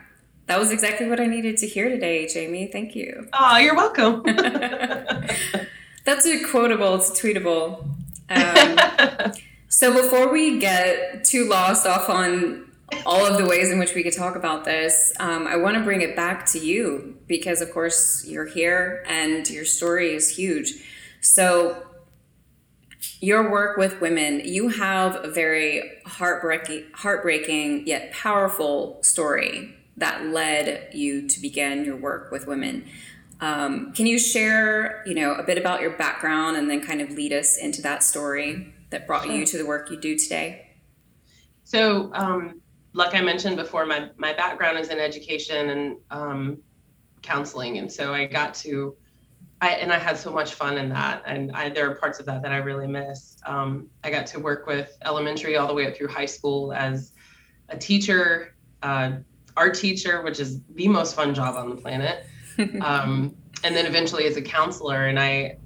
that 0.46 0.58
was 0.58 0.70
exactly 0.70 1.08
what 1.08 1.20
I 1.20 1.26
needed 1.26 1.58
to 1.58 1.66
hear 1.66 1.88
today, 1.88 2.26
Jamie. 2.26 2.68
Thank 2.68 2.94
you. 2.94 3.28
Oh, 3.32 3.56
you're 3.58 3.74
welcome. 3.74 4.22
That's 6.04 6.26
a 6.26 6.44
quotable. 6.44 6.94
It's 6.94 7.10
tweetable. 7.10 7.84
Um, 8.30 9.32
So 9.70 9.92
before 9.92 10.32
we 10.32 10.58
get 10.58 11.24
too 11.24 11.46
lost 11.46 11.86
off 11.86 12.08
on 12.08 12.70
all 13.04 13.26
of 13.26 13.36
the 13.36 13.46
ways 13.46 13.70
in 13.70 13.78
which 13.78 13.94
we 13.94 14.02
could 14.02 14.16
talk 14.16 14.34
about 14.34 14.64
this, 14.64 15.12
um, 15.20 15.46
I 15.46 15.56
want 15.56 15.76
to 15.76 15.84
bring 15.84 16.00
it 16.00 16.16
back 16.16 16.46
to 16.52 16.58
you 16.58 17.18
because, 17.26 17.60
of 17.60 17.70
course, 17.70 18.24
you're 18.26 18.46
here 18.46 19.04
and 19.06 19.48
your 19.48 19.66
story 19.66 20.14
is 20.14 20.34
huge. 20.34 20.72
So, 21.20 21.86
your 23.21 23.50
work 23.50 23.76
with 23.76 24.00
women, 24.00 24.43
you 24.45 24.69
have 24.69 25.17
a 25.25 25.28
very 25.28 26.00
heartbreaking, 26.07 26.85
heartbreaking 26.95 27.87
yet 27.87 28.12
powerful 28.12 28.99
story 29.02 29.75
that 29.97 30.26
led 30.26 30.88
you 30.93 31.28
to 31.28 31.40
begin 31.40 31.85
your 31.85 31.97
work 31.97 32.31
with 32.31 32.47
women. 32.47 32.85
Um, 33.40 33.93
can 33.93 34.07
you 34.07 34.19
share, 34.19 35.02
you 35.07 35.14
know, 35.14 35.35
a 35.35 35.43
bit 35.43 35.59
about 35.59 35.81
your 35.81 35.90
background 35.90 36.57
and 36.57 36.69
then 36.69 36.81
kind 36.81 37.00
of 37.00 37.11
lead 37.11 37.33
us 37.33 37.57
into 37.57 37.83
that 37.83 38.02
story 38.02 38.75
that 38.90 39.07
brought 39.07 39.25
sure. 39.25 39.33
you 39.33 39.47
to 39.47 39.59
the 39.59 39.67
work 39.67 39.90
you 39.90 39.97
do 39.97 40.19
today? 40.19 40.69
So, 41.64 42.11
um, 42.14 42.61
like 42.95 43.14
I 43.14 43.21
mentioned 43.21 43.57
before, 43.57 43.85
my 43.87 44.09
my 44.17 44.33
background 44.33 44.78
is 44.78 44.88
in 44.88 44.99
education 44.99 45.71
and 45.71 45.97
um, 46.11 46.59
counseling, 47.23 47.78
and 47.78 47.93
so 47.93 48.12
I 48.12 48.25
got 48.25 48.55
to, 48.55 48.97
I 49.60 49.70
and 49.70 49.92
I 49.92 49.98
had 49.98 50.16
so 50.16 50.30
much 50.30 50.54
fun 50.54 50.78
in 50.78 50.88
that, 50.90 51.22
and 51.26 51.50
I, 51.52 51.68
there 51.68 51.90
are 51.90 51.94
parts 51.94 52.20
of 52.20 52.26
that 52.26 52.42
that 52.42 52.52
I 52.52 52.58
really 52.58 52.86
miss. 52.86 53.38
Um, 53.44 53.88
I 54.04 54.10
got 54.10 54.26
to 54.28 54.38
work 54.38 54.66
with 54.66 54.96
elementary 55.04 55.56
all 55.56 55.66
the 55.66 55.74
way 55.74 55.86
up 55.86 55.96
through 55.96 56.08
high 56.08 56.26
school 56.26 56.72
as 56.72 57.12
a 57.68 57.76
teacher, 57.76 58.54
uh, 58.82 59.12
art 59.56 59.74
teacher, 59.74 60.22
which 60.22 60.38
is 60.38 60.60
the 60.74 60.86
most 60.86 61.16
fun 61.16 61.34
job 61.34 61.56
on 61.56 61.70
the 61.70 61.76
planet, 61.76 62.24
um, 62.80 63.34
and 63.64 63.74
then 63.74 63.86
eventually 63.86 64.26
as 64.26 64.36
a 64.36 64.42
counselor, 64.42 65.06
and 65.06 65.18
I 65.18 65.58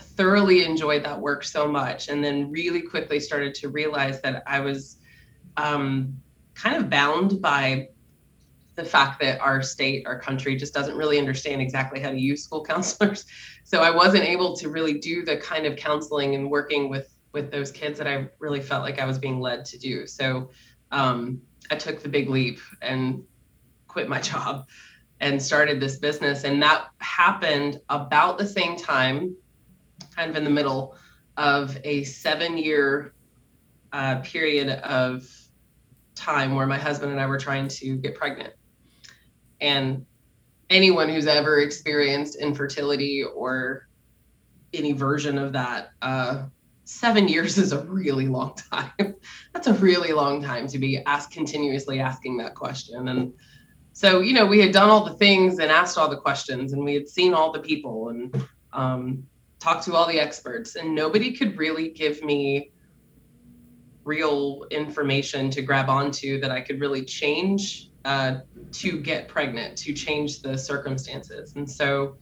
thoroughly 0.00 0.64
enjoyed 0.64 1.04
that 1.04 1.20
work 1.20 1.42
so 1.42 1.66
much, 1.66 2.08
and 2.08 2.22
then 2.22 2.52
really 2.52 2.82
quickly 2.82 3.18
started 3.18 3.54
to 3.56 3.68
realize 3.68 4.20
that 4.22 4.44
I 4.46 4.60
was 4.60 4.98
um, 5.56 6.16
kind 6.54 6.76
of 6.76 6.88
bound 6.88 7.42
by 7.42 7.88
the 8.78 8.84
fact 8.84 9.20
that 9.20 9.40
our 9.40 9.60
state, 9.60 10.06
our 10.06 10.18
country 10.18 10.56
just 10.56 10.72
doesn't 10.72 10.96
really 10.96 11.18
understand 11.18 11.60
exactly 11.60 11.98
how 12.00 12.10
to 12.10 12.18
use 12.18 12.44
school 12.44 12.64
counselors. 12.72 13.26
So 13.64 13.82
I 13.82 13.90
wasn't 13.90 14.24
able 14.24 14.56
to 14.56 14.70
really 14.70 14.94
do 14.94 15.24
the 15.24 15.36
kind 15.36 15.66
of 15.66 15.76
counseling 15.76 16.34
and 16.34 16.50
working 16.50 16.88
with 16.88 17.12
with 17.34 17.50
those 17.50 17.70
kids 17.70 17.98
that 17.98 18.06
I 18.06 18.28
really 18.38 18.60
felt 18.60 18.82
like 18.82 18.98
I 18.98 19.04
was 19.04 19.18
being 19.18 19.38
led 19.38 19.66
to 19.66 19.78
do. 19.78 20.06
So 20.06 20.48
um, 20.92 21.42
I 21.70 21.76
took 21.76 22.02
the 22.02 22.08
big 22.08 22.30
leap 22.30 22.58
and 22.80 23.22
quit 23.86 24.08
my 24.08 24.20
job 24.32 24.66
and 25.20 25.42
started 25.42 25.78
this 25.78 25.98
business. 25.98 26.44
And 26.44 26.62
that 26.62 26.86
happened 26.98 27.80
about 27.90 28.38
the 28.38 28.46
same 28.46 28.76
time, 28.76 29.36
kind 30.16 30.30
of 30.30 30.36
in 30.36 30.44
the 30.44 30.50
middle 30.50 30.96
of 31.36 31.76
a 31.84 32.04
seven 32.04 32.56
year 32.56 33.12
uh, 33.92 34.20
period 34.20 34.70
of 34.70 35.28
time 36.14 36.54
where 36.54 36.66
my 36.66 36.78
husband 36.78 37.12
and 37.12 37.20
I 37.20 37.26
were 37.26 37.38
trying 37.38 37.68
to 37.68 37.96
get 37.96 38.14
pregnant. 38.14 38.54
And 39.60 40.06
anyone 40.70 41.08
who's 41.08 41.26
ever 41.26 41.60
experienced 41.60 42.36
infertility 42.36 43.22
or 43.22 43.88
any 44.72 44.92
version 44.92 45.38
of 45.38 45.52
that, 45.52 45.90
uh, 46.02 46.44
seven 46.84 47.28
years 47.28 47.58
is 47.58 47.72
a 47.72 47.84
really 47.84 48.28
long 48.28 48.54
time. 48.70 48.92
That's 49.52 49.66
a 49.66 49.74
really 49.74 50.12
long 50.12 50.42
time 50.42 50.66
to 50.68 50.78
be 50.78 50.98
asked 51.04 51.32
continuously 51.32 52.00
asking 52.00 52.38
that 52.38 52.54
question. 52.54 53.08
And 53.08 53.32
so, 53.92 54.20
you 54.20 54.32
know, 54.32 54.46
we 54.46 54.60
had 54.60 54.72
done 54.72 54.88
all 54.88 55.04
the 55.04 55.14
things 55.14 55.58
and 55.58 55.70
asked 55.70 55.98
all 55.98 56.08
the 56.08 56.16
questions, 56.16 56.72
and 56.72 56.84
we 56.84 56.94
had 56.94 57.08
seen 57.08 57.34
all 57.34 57.52
the 57.52 57.58
people 57.58 58.10
and 58.10 58.48
um, 58.72 59.24
talked 59.58 59.84
to 59.84 59.94
all 59.94 60.06
the 60.06 60.20
experts, 60.20 60.76
and 60.76 60.94
nobody 60.94 61.32
could 61.32 61.58
really 61.58 61.88
give 61.88 62.22
me 62.22 62.70
real 64.04 64.64
information 64.70 65.50
to 65.50 65.62
grab 65.62 65.90
onto 65.90 66.40
that 66.40 66.50
I 66.50 66.60
could 66.60 66.80
really 66.80 67.04
change 67.04 67.87
uh, 68.04 68.38
to 68.72 69.00
get 69.00 69.28
pregnant, 69.28 69.76
to 69.78 69.92
change 69.92 70.40
the 70.40 70.56
circumstances. 70.56 71.54
And 71.56 71.70
so 71.70 72.16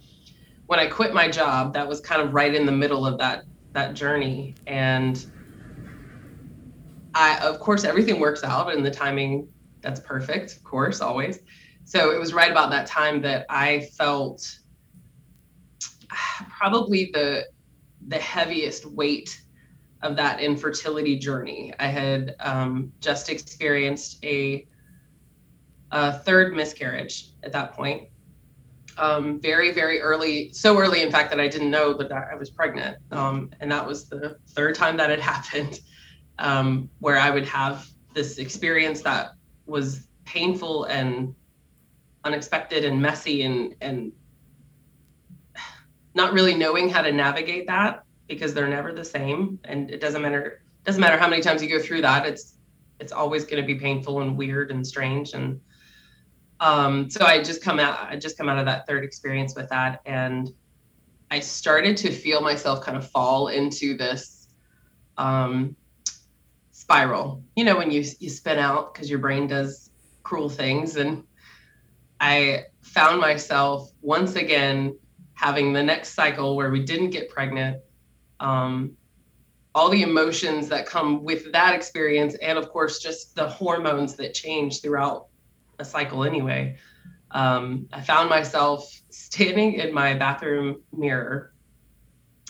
when 0.67 0.79
I 0.79 0.87
quit 0.87 1.15
my 1.15 1.29
job, 1.29 1.75
that 1.75 1.89
was 1.89 2.01
kind 2.01 2.21
of 2.21 2.35
right 2.35 2.55
in 2.55 2.67
the 2.67 2.73
middle 2.73 3.07
of 3.07 3.19
that 3.19 3.45
that 3.73 3.95
journey. 3.95 4.57
And 4.67 5.25
I, 7.15 7.39
of 7.39 7.61
course, 7.61 7.85
everything 7.85 8.21
works 8.21 8.43
out 8.43 8.75
and 8.75 8.85
the 8.85 8.91
timing 8.91 9.49
that's 9.83 10.01
perfect, 10.01 10.57
of 10.57 10.65
course, 10.65 11.01
always. 11.01 11.39
So 11.85 12.11
it 12.11 12.19
was 12.19 12.35
right 12.35 12.51
about 12.51 12.71
that 12.71 12.87
time 12.87 13.21
that 13.23 13.47
I 13.49 13.89
felt 13.97 14.49
probably 16.59 17.11
the 17.13 17.47
the 18.09 18.19
heaviest 18.19 18.87
weight 18.87 19.41
of 20.03 20.17
that 20.17 20.41
infertility 20.41 21.19
journey. 21.19 21.73
I 21.79 21.87
had 21.87 22.37
um, 22.41 22.93
just 23.01 23.29
experienced 23.29 24.25
a, 24.25 24.67
a, 25.97 26.19
third 26.19 26.55
miscarriage 26.55 27.29
at 27.43 27.53
that 27.53 27.73
point. 27.73 28.09
Um, 28.99 29.41
very, 29.41 29.73
very 29.73 30.01
early, 30.01 30.53
so 30.53 30.79
early, 30.79 31.03
in 31.03 31.11
fact, 31.11 31.31
that 31.31 31.41
I 31.41 31.49
didn't 31.49 31.71
know 31.71 31.93
that 31.95 32.11
I 32.11 32.35
was 32.35 32.51
pregnant. 32.51 32.97
Um, 33.11 33.51
and 33.61 33.71
that 33.71 33.87
was 33.87 34.09
the 34.09 34.39
third 34.49 34.75
time 34.75 34.97
that 34.97 35.11
had 35.11 35.21
happened, 35.35 35.81
um, 36.39 36.89
where 37.01 37.19
I 37.19 37.31
would 37.31 37.47
have 37.47 37.87
this 38.15 38.39
experience 38.39 39.03
that 39.03 39.33
was 39.67 40.09
painful 40.25 40.85
and 40.85 41.35
unexpected 42.25 42.85
and 42.85 43.01
messy 43.01 43.43
and, 43.43 43.75
and 43.81 44.13
not 46.15 46.33
really 46.33 46.55
knowing 46.55 46.89
how 46.89 47.03
to 47.03 47.13
navigate 47.13 47.67
that 47.67 48.03
because 48.27 48.55
they're 48.55 48.69
never 48.69 48.93
the 48.93 49.05
same 49.05 49.61
and 49.65 49.91
it 49.91 50.01
doesn't 50.01 50.23
matter 50.23 50.63
doesn't 50.85 51.01
matter 51.01 51.17
how 51.17 51.29
many 51.29 51.43
times 51.43 51.63
you 51.63 51.69
go 51.69 51.81
through 51.81 52.01
that 52.01 52.27
it's 52.27 52.57
it's 52.99 53.13
always 53.13 53.45
going 53.45 53.63
to 53.63 53.67
be 53.67 53.79
painful 53.79 54.23
and 54.23 54.37
weird 54.37 54.71
and 54.71 54.85
strange 54.85 55.35
and 55.35 55.61
um, 56.61 57.11
so 57.11 57.25
i 57.25 57.43
just 57.43 57.63
come 57.63 57.79
out 57.79 57.99
i 58.11 58.17
just 58.17 58.37
come 58.39 58.49
out 58.49 58.59
of 58.59 58.65
that 58.65 58.87
third 58.87 59.05
experience 59.05 59.55
with 59.55 59.69
that 59.69 60.01
and 60.07 60.51
i 61.31 61.41
started 61.41 61.97
to 61.97 62.11
feel 62.11 62.41
myself 62.41 62.83
kind 62.83 62.97
of 62.97 63.09
fall 63.11 63.49
into 63.49 63.97
this 63.97 64.49
um, 65.19 65.75
spiral. 66.73 67.43
You 67.57 67.65
know 67.65 67.77
when 67.77 67.91
you 67.91 68.05
you 68.21 68.29
spin 68.29 68.59
out 68.59 68.93
because 68.93 69.09
your 69.09 69.19
brain 69.19 69.47
does 69.47 69.91
cruel 70.23 70.49
things 70.49 70.97
and 70.97 71.23
i 72.21 72.65
found 72.83 73.21
myself 73.21 73.91
once 74.03 74.35
again 74.35 74.97
having 75.37 75.73
the 75.73 75.83
next 75.83 76.15
cycle 76.15 76.57
where 76.57 76.71
we 76.71 76.83
didn't 76.83 77.11
get 77.11 77.29
pregnant. 77.29 77.79
Um, 78.41 78.97
all 79.75 79.91
the 79.91 80.03
emotions 80.03 80.69
that 80.69 80.87
come 80.87 81.23
with 81.23 81.53
that 81.53 81.75
experience, 81.75 82.35
and 82.37 82.59
of 82.59 82.71
course, 82.71 82.99
just 82.99 83.35
the 83.35 83.47
hormones 83.47 84.17
that 84.17 84.33
change 84.33 84.81
throughout 84.81 85.27
a 85.79 85.85
cycle 85.85 86.25
anyway. 86.25 86.77
Um, 87.31 87.89
I 87.93 88.01
found 88.01 88.31
myself 88.31 88.91
standing 89.11 89.75
in 89.75 89.93
my 89.93 90.15
bathroom 90.15 90.83
mirror. 90.93 91.53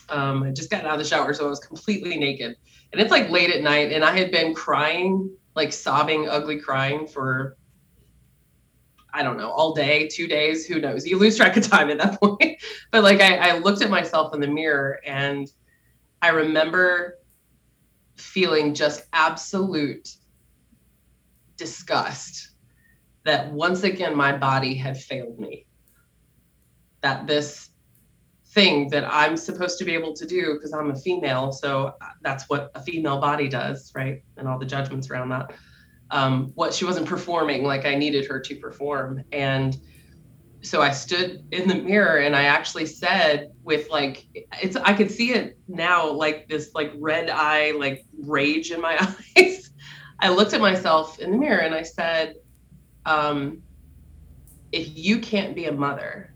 Um, 0.09 0.42
I 0.45 0.50
just 0.50 0.71
got 0.71 0.85
out 0.85 0.92
of 0.92 0.99
the 0.99 1.04
shower, 1.04 1.35
so 1.35 1.47
I 1.47 1.49
was 1.49 1.59
completely 1.59 2.16
naked. 2.16 2.56
And 2.92 3.00
it's 3.00 3.11
like 3.11 3.28
late 3.30 3.50
at 3.50 3.62
night, 3.62 3.92
and 3.92 4.04
I 4.04 4.16
had 4.16 4.30
been 4.30 4.54
crying, 4.54 5.30
like 5.54 5.73
sobbing, 5.73 6.28
ugly 6.28 6.61
crying 6.61 7.06
for 7.06 7.56
I 9.16 9.23
don't 9.23 9.38
know, 9.38 9.50
all 9.50 9.73
day, 9.73 10.09
two 10.09 10.26
days, 10.26 10.66
who 10.66 10.78
knows? 10.78 11.06
You 11.06 11.18
lose 11.18 11.38
track 11.38 11.56
of 11.56 11.66
time 11.66 11.88
at 11.88 11.97
that 11.97 12.21
point. 12.21 12.62
but 12.92 13.02
like 13.02 13.23
I, 13.23 13.37
I 13.37 13.59
looked 13.59 13.80
at 13.80 13.88
myself 13.88 14.35
in 14.35 14.40
the 14.40 14.47
mirror 14.47 15.00
and 15.06 15.50
I 16.21 16.28
remember 16.28 17.16
feeling 18.16 18.75
just 18.75 19.04
absolute 19.14 20.16
disgust 21.56 22.55
that 23.26 23.52
once 23.52 23.83
again 23.83 24.16
my 24.16 24.35
body 24.35 24.75
had 24.75 24.97
failed 24.97 25.38
me. 25.38 25.66
That 27.02 27.26
this 27.26 27.71
thing 28.52 28.88
that 28.90 29.04
I'm 29.12 29.37
supposed 29.37 29.78
to 29.80 29.85
be 29.85 29.95
able 29.95 30.14
to 30.14 30.26
do 30.26 30.54
because 30.54 30.73
I'm 30.73 30.90
a 30.90 30.97
female, 30.97 31.52
so 31.52 31.95
that's 32.23 32.49
what 32.49 32.71
a 32.75 32.83
female 32.83 33.21
body 33.21 33.49
does, 33.49 33.92
right? 33.95 34.23
And 34.37 34.49
all 34.49 34.59
the 34.59 34.64
judgments 34.64 35.11
around 35.11 35.28
that. 35.30 35.52
Um, 36.11 36.52
what 36.54 36.73
she 36.73 36.85
wasn't 36.85 37.06
performing 37.06 37.64
like 37.64 37.85
I 37.85 37.97
needed 37.97 38.26
her 38.26 38.38
to 38.40 38.54
perform. 38.56 39.25
And 39.33 39.76
so 40.62 40.80
I 40.80 40.92
stood 40.92 41.45
in 41.50 41.68
the 41.68 41.75
mirror 41.75 42.18
and 42.18 42.35
I 42.35 42.45
actually 42.45 42.87
said 42.87 43.50
with 43.64 43.90
like 43.90 44.25
it's 44.62 44.76
I 44.76 44.95
could 44.95 45.11
see 45.11 45.33
it 45.33 45.59
now 45.66 46.11
like 46.11 46.49
this 46.49 46.71
like 46.75 46.92
red 46.97 47.28
eye 47.28 47.73
like 47.73 48.04
rage 48.21 48.71
in 48.71 48.80
my 48.80 48.97
eyes. 49.37 49.71
I 50.21 50.28
looked 50.30 50.54
at 50.54 50.61
myself 50.61 51.18
in 51.18 51.33
the 51.33 51.37
mirror 51.37 51.61
and 51.61 51.75
I 51.75 51.83
said, 51.83 52.37
um, 53.06 53.62
if 54.72 54.96
you 54.96 55.20
can't 55.20 55.54
be 55.54 55.64
a 55.66 55.72
mother, 55.72 56.34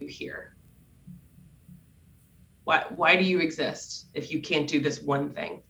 you 0.00 0.08
here. 0.08 0.56
Why 2.64 2.84
why 2.90 3.16
do 3.16 3.24
you 3.24 3.38
exist 3.38 4.06
if 4.12 4.30
you 4.30 4.42
can't 4.42 4.68
do 4.68 4.80
this 4.80 5.00
one 5.00 5.30
thing? 5.30 5.62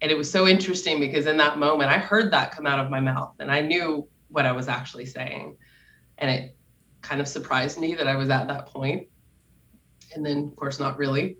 And 0.00 0.10
it 0.10 0.16
was 0.16 0.30
so 0.30 0.46
interesting 0.46 1.00
because 1.00 1.26
in 1.26 1.36
that 1.36 1.58
moment 1.58 1.90
I 1.90 1.98
heard 1.98 2.32
that 2.32 2.52
come 2.52 2.66
out 2.66 2.78
of 2.78 2.90
my 2.90 3.00
mouth 3.00 3.34
and 3.38 3.50
I 3.50 3.60
knew 3.60 4.08
what 4.28 4.46
I 4.46 4.52
was 4.52 4.68
actually 4.68 5.06
saying. 5.06 5.56
And 6.18 6.30
it 6.30 6.56
kind 7.02 7.20
of 7.20 7.28
surprised 7.28 7.78
me 7.78 7.94
that 7.94 8.06
I 8.06 8.16
was 8.16 8.30
at 8.30 8.48
that 8.48 8.66
point. 8.66 9.08
And 10.14 10.24
then, 10.24 10.48
of 10.50 10.56
course, 10.56 10.78
not 10.78 10.98
really. 10.98 11.38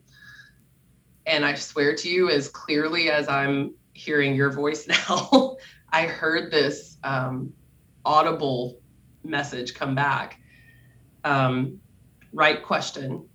And 1.26 1.44
I 1.44 1.54
swear 1.54 1.94
to 1.94 2.08
you, 2.08 2.30
as 2.30 2.48
clearly 2.48 3.10
as 3.10 3.28
I'm 3.28 3.74
hearing 3.92 4.34
your 4.34 4.50
voice 4.50 4.86
now, 5.08 5.56
I 5.92 6.06
heard 6.06 6.50
this 6.50 6.98
um, 7.04 7.52
audible 8.04 8.80
message 9.24 9.74
come 9.74 9.94
back. 9.94 10.40
Um, 11.24 11.80
right 12.32 12.62
question, 12.62 13.26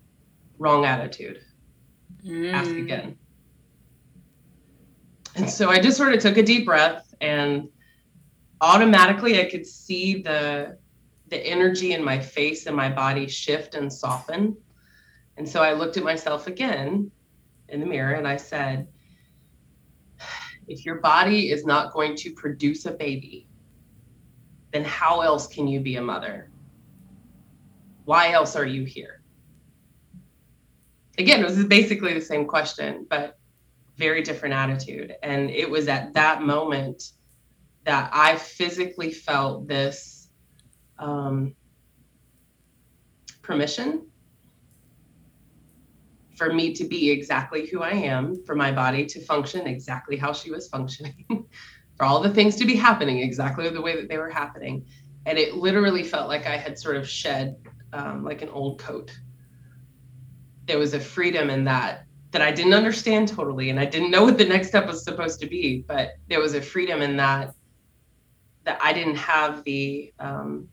wrong 0.57 0.85
attitude. 0.85 1.39
Mm. 2.25 2.53
Ask 2.53 2.71
again. 2.71 3.17
And 5.35 5.49
so 5.49 5.69
I 5.69 5.79
just 5.79 5.97
sort 5.97 6.13
of 6.13 6.21
took 6.21 6.37
a 6.37 6.43
deep 6.43 6.65
breath 6.65 7.13
and 7.21 7.69
automatically 8.61 9.41
I 9.41 9.49
could 9.49 9.65
see 9.65 10.21
the 10.21 10.77
the 11.29 11.37
energy 11.47 11.93
in 11.93 12.03
my 12.03 12.19
face 12.19 12.67
and 12.67 12.75
my 12.75 12.89
body 12.89 13.27
shift 13.27 13.73
and 13.73 13.91
soften. 13.91 14.55
And 15.37 15.49
so 15.49 15.63
I 15.63 15.73
looked 15.73 15.97
at 15.97 16.03
myself 16.03 16.45
again 16.45 17.09
in 17.69 17.79
the 17.79 17.87
mirror 17.87 18.13
and 18.13 18.27
I 18.27 18.37
said, 18.37 18.87
if 20.67 20.85
your 20.85 20.95
body 20.95 21.51
is 21.51 21.65
not 21.65 21.93
going 21.93 22.15
to 22.17 22.31
produce 22.33 22.85
a 22.85 22.91
baby, 22.91 23.47
then 24.71 24.83
how 24.83 25.21
else 25.21 25.47
can 25.47 25.67
you 25.67 25.79
be 25.79 25.97
a 25.97 26.01
mother? 26.01 26.49
Why 28.05 28.31
else 28.31 28.55
are 28.55 28.65
you 28.65 28.85
here? 28.85 29.21
Again, 31.17 31.41
it 31.41 31.45
was 31.45 31.63
basically 31.65 32.13
the 32.13 32.21
same 32.21 32.45
question, 32.45 33.05
but 33.09 33.37
very 33.97 34.23
different 34.23 34.55
attitude. 34.55 35.13
And 35.21 35.49
it 35.51 35.69
was 35.69 35.87
at 35.87 36.13
that 36.13 36.41
moment 36.41 37.11
that 37.85 38.09
I 38.13 38.37
physically 38.37 39.11
felt 39.11 39.67
this 39.67 40.29
um, 40.97 41.53
permission 43.41 44.07
for 46.35 46.53
me 46.53 46.73
to 46.73 46.83
be 46.83 47.11
exactly 47.11 47.67
who 47.67 47.81
I 47.81 47.91
am, 47.91 48.43
for 48.45 48.55
my 48.55 48.71
body 48.71 49.05
to 49.05 49.21
function 49.21 49.67
exactly 49.67 50.17
how 50.17 50.33
she 50.33 50.51
was 50.51 50.67
functioning, 50.67 51.25
for 51.97 52.05
all 52.05 52.21
the 52.21 52.33
things 52.33 52.55
to 52.57 52.65
be 52.65 52.75
happening 52.75 53.19
exactly 53.19 53.69
the 53.69 53.81
way 53.81 53.95
that 53.95 54.09
they 54.09 54.17
were 54.17 54.29
happening. 54.29 54.85
And 55.25 55.37
it 55.37 55.55
literally 55.55 56.03
felt 56.03 56.27
like 56.27 56.45
I 56.45 56.57
had 56.57 56.77
sort 56.77 56.97
of 56.97 57.07
shed 57.07 57.55
um, 57.93 58.23
like 58.23 58.41
an 58.41 58.49
old 58.49 58.79
coat. 58.79 59.11
There 60.65 60.79
was 60.79 60.93
a 60.93 60.99
freedom 60.99 61.49
in 61.49 61.65
that 61.65 62.05
that 62.31 62.41
I 62.41 62.51
didn't 62.51 62.73
understand 62.73 63.27
totally, 63.27 63.69
and 63.69 63.79
I 63.79 63.85
didn't 63.85 64.09
know 64.09 64.23
what 64.23 64.39
the 64.39 64.45
next 64.45 64.69
step 64.69 64.87
was 64.87 65.03
supposed 65.03 65.39
to 65.41 65.45
be. 65.45 65.85
But 65.87 66.13
there 66.27 66.39
was 66.39 66.55
a 66.55 66.61
freedom 66.61 67.01
in 67.01 67.15
that 67.17 67.53
that 68.63 68.79
I 68.81 68.93
didn't 68.93 69.17
have 69.17 69.63
the 69.63 70.11
um, 70.19 70.67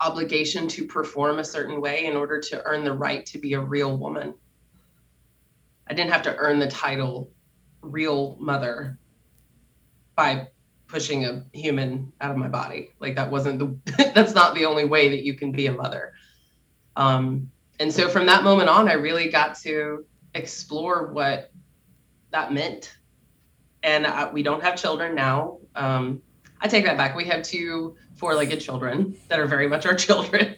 obligation 0.00 0.66
to 0.68 0.86
perform 0.86 1.38
a 1.38 1.44
certain 1.44 1.80
way 1.80 2.06
in 2.06 2.16
order 2.16 2.40
to 2.40 2.62
earn 2.64 2.84
the 2.84 2.92
right 2.92 3.24
to 3.26 3.38
be 3.38 3.54
a 3.54 3.60
real 3.60 3.96
woman. 3.96 4.34
I 5.88 5.94
didn't 5.94 6.12
have 6.12 6.22
to 6.22 6.36
earn 6.36 6.58
the 6.58 6.68
title 6.68 7.30
real 7.82 8.36
mother 8.38 8.98
by 10.14 10.48
pushing 10.86 11.24
a 11.24 11.44
human 11.52 12.12
out 12.20 12.30
of 12.30 12.36
my 12.36 12.48
body. 12.48 12.90
Like 13.00 13.16
that 13.16 13.30
wasn't 13.30 13.58
the 13.58 14.12
that's 14.14 14.34
not 14.34 14.54
the 14.54 14.66
only 14.66 14.84
way 14.84 15.08
that 15.08 15.22
you 15.24 15.34
can 15.34 15.52
be 15.52 15.66
a 15.66 15.72
mother. 15.72 16.12
Um, 16.96 17.50
and 17.80 17.92
so 17.92 18.08
from 18.08 18.26
that 18.26 18.44
moment 18.44 18.68
on, 18.68 18.88
I 18.88 18.92
really 18.92 19.30
got 19.30 19.58
to 19.60 20.04
explore 20.34 21.12
what 21.12 21.50
that 22.30 22.52
meant. 22.52 22.96
And 23.82 24.06
I, 24.06 24.30
we 24.30 24.42
don't 24.42 24.62
have 24.62 24.76
children 24.76 25.14
now. 25.14 25.58
Um, 25.74 26.22
I 26.60 26.68
take 26.68 26.84
that 26.84 26.96
back. 26.96 27.16
We 27.16 27.24
have 27.24 27.42
two 27.42 27.96
four-legged 28.16 28.60
children 28.60 29.16
that 29.28 29.40
are 29.40 29.46
very 29.46 29.66
much 29.66 29.86
our 29.86 29.94
children. 30.06 30.54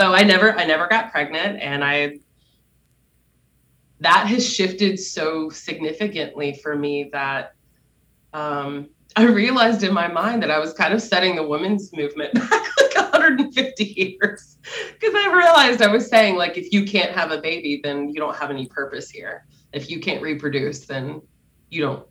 so 0.00 0.12
I 0.12 0.24
never 0.24 0.58
I 0.58 0.64
never 0.64 0.88
got 0.88 1.12
pregnant 1.12 1.60
and 1.60 1.84
I 1.84 2.18
that 4.00 4.26
has 4.26 4.48
shifted 4.48 4.98
so 4.98 5.50
significantly 5.50 6.54
for 6.62 6.74
me 6.74 7.10
that 7.12 7.54
um, 8.32 8.88
I 9.16 9.24
realized 9.24 9.82
in 9.82 9.92
my 9.92 10.08
mind 10.08 10.42
that 10.42 10.50
I 10.50 10.58
was 10.58 10.72
kind 10.72 10.94
of 10.94 11.02
setting 11.02 11.36
the 11.36 11.46
women's 11.46 11.92
movement 11.92 12.32
back 12.50 12.66
like 12.80 12.94
150 12.96 13.84
years. 13.84 14.58
Because 14.92 15.14
I 15.14 15.32
realized 15.32 15.82
I 15.82 15.88
was 15.88 16.08
saying 16.08 16.36
like 16.36 16.56
if 16.56 16.72
you 16.72 16.84
can't 16.84 17.12
have 17.12 17.30
a 17.30 17.40
baby 17.40 17.80
then 17.82 18.08
you 18.08 18.16
don't 18.16 18.36
have 18.36 18.50
any 18.50 18.66
purpose 18.66 19.10
here. 19.10 19.46
If 19.72 19.90
you 19.90 20.00
can't 20.00 20.22
reproduce 20.22 20.86
then 20.86 21.20
you 21.68 21.82
don't 21.82 22.06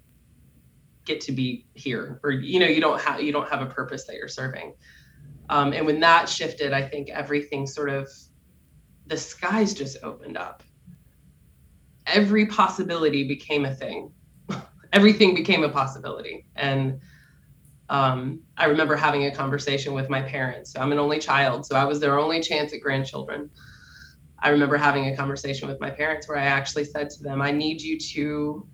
get 1.06 1.22
to 1.22 1.32
be 1.32 1.66
here 1.74 2.20
or 2.24 2.32
you 2.32 2.60
know 2.60 2.68
you 2.68 2.82
don't 2.82 3.02
have 3.02 3.22
you 3.22 3.32
don't 3.32 3.50
have 3.50 3.62
a 3.62 3.66
purpose 3.66 4.06
that 4.06 4.16
you're 4.16 4.28
serving. 4.28 4.76
Um, 5.50 5.74
and 5.74 5.84
when 5.88 6.00
that 6.02 6.30
shifted 6.30 6.74
i 6.74 6.88
think 6.88 7.10
everything 7.10 7.66
sort 7.66 7.90
of 7.90 8.08
the 9.08 9.18
skies 9.18 9.74
just 9.74 9.98
opened 10.04 10.38
up 10.38 10.62
every 12.06 12.46
possibility 12.46 13.28
became 13.28 13.66
a 13.66 13.74
thing. 13.74 14.12
Everything 14.94 15.36
became 15.36 15.64
a 15.64 15.70
possibility. 15.70 16.46
And 16.56 17.00
um, 17.90 18.44
i 18.58 18.66
remember 18.66 18.96
having 18.96 19.26
a 19.26 19.36
conversation 19.36 19.94
with 19.94 20.10
my 20.10 20.22
parents. 20.22 20.74
So 20.74 20.80
i'm 20.80 20.92
an 20.92 21.00
only 21.00 21.20
child 21.20 21.66
so 21.66 21.76
i 21.76 21.84
was 21.86 22.00
their 22.00 22.20
only 22.20 22.42
chance 22.42 22.74
at 22.74 22.82
grandchildren. 22.82 23.50
I 24.42 24.50
remember 24.50 24.78
having 24.78 25.08
a 25.08 25.16
conversation 25.16 25.68
with 25.68 25.80
my 25.82 25.90
parents 25.90 26.28
where 26.28 26.38
i 26.38 26.46
actually 26.46 26.86
said 26.86 27.10
to 27.10 27.24
them 27.24 27.42
i 27.42 27.52
need 27.52 27.82
you 27.82 27.98
to 28.14 28.68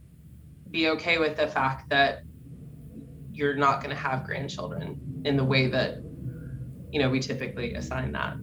be 0.72 0.90
okay 0.90 1.18
with 1.18 1.38
the 1.38 1.48
fact 1.48 1.90
that 1.90 2.20
you're 3.32 3.56
not 3.56 3.82
going 3.82 3.96
to 3.96 4.02
have 4.02 4.26
grandchildren 4.26 5.22
in 5.26 5.38
the 5.38 5.44
way 5.44 5.68
that 5.68 5.96
you 6.92 7.00
know 7.00 7.10
we 7.10 7.20
typically 7.20 7.74
assign 7.74 8.12
that. 8.14 8.34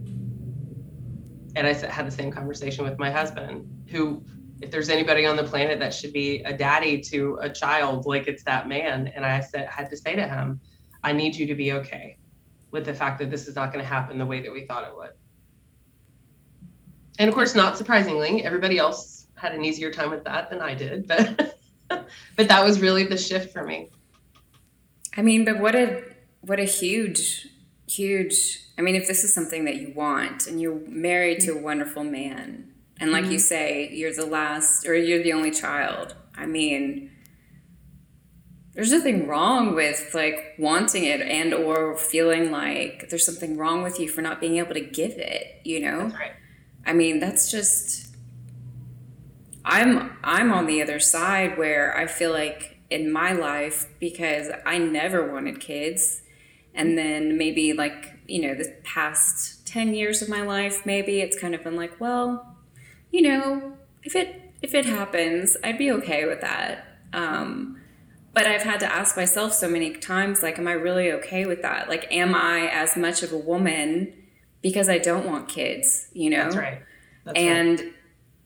And 1.54 1.66
i 1.66 1.72
had 1.72 2.06
the 2.06 2.10
same 2.10 2.30
conversation 2.30 2.84
with 2.84 2.98
my 2.98 3.10
husband 3.10 3.66
who 3.90 4.24
if 4.62 4.70
there's 4.70 4.88
anybody 4.88 5.26
on 5.26 5.36
the 5.36 5.44
planet 5.44 5.78
that 5.78 5.92
should 5.92 6.12
be 6.12 6.42
a 6.44 6.56
daddy 6.56 7.00
to 7.00 7.38
a 7.40 7.50
child 7.50 8.06
like 8.06 8.26
it's 8.28 8.42
that 8.44 8.68
man 8.68 9.08
and 9.08 9.24
i 9.24 9.40
said 9.40 9.66
had 9.68 9.90
to 9.90 9.96
say 9.96 10.14
to 10.14 10.26
him 10.26 10.60
i 11.02 11.12
need 11.12 11.34
you 11.34 11.46
to 11.46 11.54
be 11.54 11.72
okay 11.72 12.16
with 12.70 12.84
the 12.84 12.94
fact 12.94 13.18
that 13.18 13.30
this 13.30 13.48
is 13.48 13.54
not 13.56 13.72
going 13.72 13.84
to 13.84 13.88
happen 13.88 14.18
the 14.18 14.26
way 14.26 14.40
that 14.40 14.52
we 14.52 14.64
thought 14.66 14.84
it 14.84 14.94
would 14.96 15.10
and 17.18 17.28
of 17.28 17.34
course 17.34 17.54
not 17.54 17.76
surprisingly 17.76 18.44
everybody 18.44 18.78
else 18.78 19.26
had 19.34 19.52
an 19.52 19.64
easier 19.64 19.90
time 19.90 20.10
with 20.10 20.24
that 20.24 20.48
than 20.48 20.60
i 20.60 20.74
did 20.74 21.06
but 21.06 21.52
but 22.36 22.48
that 22.48 22.64
was 22.64 22.80
really 22.80 23.04
the 23.04 23.18
shift 23.18 23.52
for 23.52 23.64
me. 23.64 23.90
I 25.16 25.22
mean, 25.22 25.44
but 25.44 25.58
what 25.58 25.74
a 25.74 26.02
what 26.40 26.58
a 26.58 26.64
huge 26.64 27.48
huge 27.88 28.58
I 28.78 28.82
mean, 28.82 28.96
if 28.96 29.06
this 29.06 29.22
is 29.22 29.34
something 29.34 29.66
that 29.66 29.76
you 29.76 29.92
want 29.94 30.46
and 30.46 30.60
you're 30.60 30.80
married 30.88 31.40
to 31.40 31.52
a 31.52 31.60
wonderful 31.60 32.04
man 32.04 32.71
and 33.02 33.10
like 33.10 33.24
mm-hmm. 33.24 33.32
you 33.32 33.38
say, 33.40 33.90
you're 33.92 34.14
the 34.14 34.24
last 34.24 34.86
or 34.86 34.94
you're 34.94 35.24
the 35.24 35.32
only 35.32 35.50
child. 35.50 36.14
I 36.36 36.46
mean, 36.46 37.10
there's 38.74 38.92
nothing 38.92 39.26
wrong 39.26 39.74
with 39.74 40.12
like 40.14 40.54
wanting 40.56 41.02
it 41.02 41.20
and 41.20 41.52
or 41.52 41.96
feeling 41.96 42.52
like 42.52 43.08
there's 43.10 43.26
something 43.26 43.58
wrong 43.58 43.82
with 43.82 43.98
you 43.98 44.08
for 44.08 44.22
not 44.22 44.40
being 44.40 44.58
able 44.58 44.74
to 44.74 44.80
give 44.80 45.18
it, 45.18 45.60
you 45.64 45.80
know? 45.80 46.12
Right. 46.16 46.30
I 46.86 46.92
mean, 46.92 47.18
that's 47.18 47.50
just 47.50 48.14
I'm 49.64 50.16
I'm 50.22 50.52
on 50.52 50.66
the 50.66 50.80
other 50.80 51.00
side 51.00 51.58
where 51.58 51.96
I 51.98 52.06
feel 52.06 52.30
like 52.30 52.78
in 52.88 53.10
my 53.10 53.32
life 53.32 53.88
because 53.98 54.48
I 54.64 54.78
never 54.78 55.32
wanted 55.32 55.58
kids 55.58 56.22
and 56.72 56.96
then 56.96 57.36
maybe 57.36 57.72
like 57.72 58.12
you 58.28 58.42
know 58.42 58.54
the 58.54 58.76
past 58.84 59.66
10 59.66 59.94
years 59.94 60.22
of 60.22 60.28
my 60.28 60.42
life 60.42 60.86
maybe 60.86 61.20
it's 61.20 61.38
kind 61.38 61.54
of 61.54 61.64
been 61.64 61.76
like 61.76 62.00
well 62.00 62.51
you 63.12 63.22
know 63.22 63.74
if 64.02 64.16
it 64.16 64.52
if 64.60 64.74
it 64.74 64.84
happens 64.84 65.56
I'd 65.62 65.78
be 65.78 65.92
okay 65.92 66.26
with 66.26 66.40
that 66.40 66.84
um, 67.12 67.80
but 68.34 68.46
I've 68.46 68.62
had 68.62 68.80
to 68.80 68.92
ask 68.92 69.16
myself 69.16 69.52
so 69.52 69.68
many 69.68 69.92
times 69.94 70.42
like 70.42 70.58
am 70.58 70.66
I 70.66 70.72
really 70.72 71.12
okay 71.12 71.46
with 71.46 71.62
that 71.62 71.88
like 71.88 72.10
am 72.10 72.34
I 72.34 72.68
as 72.68 72.96
much 72.96 73.22
of 73.22 73.32
a 73.32 73.38
woman 73.38 74.12
because 74.60 74.88
I 74.88 74.98
don't 74.98 75.26
want 75.26 75.48
kids 75.48 76.08
you 76.12 76.30
know 76.30 76.44
That's 76.44 76.56
right 76.56 76.82
That's 77.24 77.38
and 77.38 77.80
right 77.80 77.92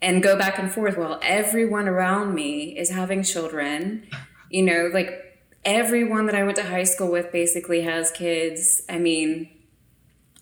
and 0.02 0.22
go 0.22 0.36
back 0.36 0.58
and 0.58 0.72
forth. 0.72 0.96
Well, 0.96 1.18
everyone 1.22 1.88
around 1.88 2.34
me 2.34 2.76
is 2.76 2.90
having 2.90 3.22
children. 3.22 4.06
You 4.50 4.62
know, 4.62 4.90
like 4.92 5.40
everyone 5.64 6.26
that 6.26 6.34
I 6.34 6.42
went 6.44 6.56
to 6.56 6.64
high 6.64 6.84
school 6.84 7.10
with 7.10 7.32
basically 7.32 7.82
has 7.82 8.10
kids. 8.12 8.82
I 8.88 8.98
mean, 8.98 9.50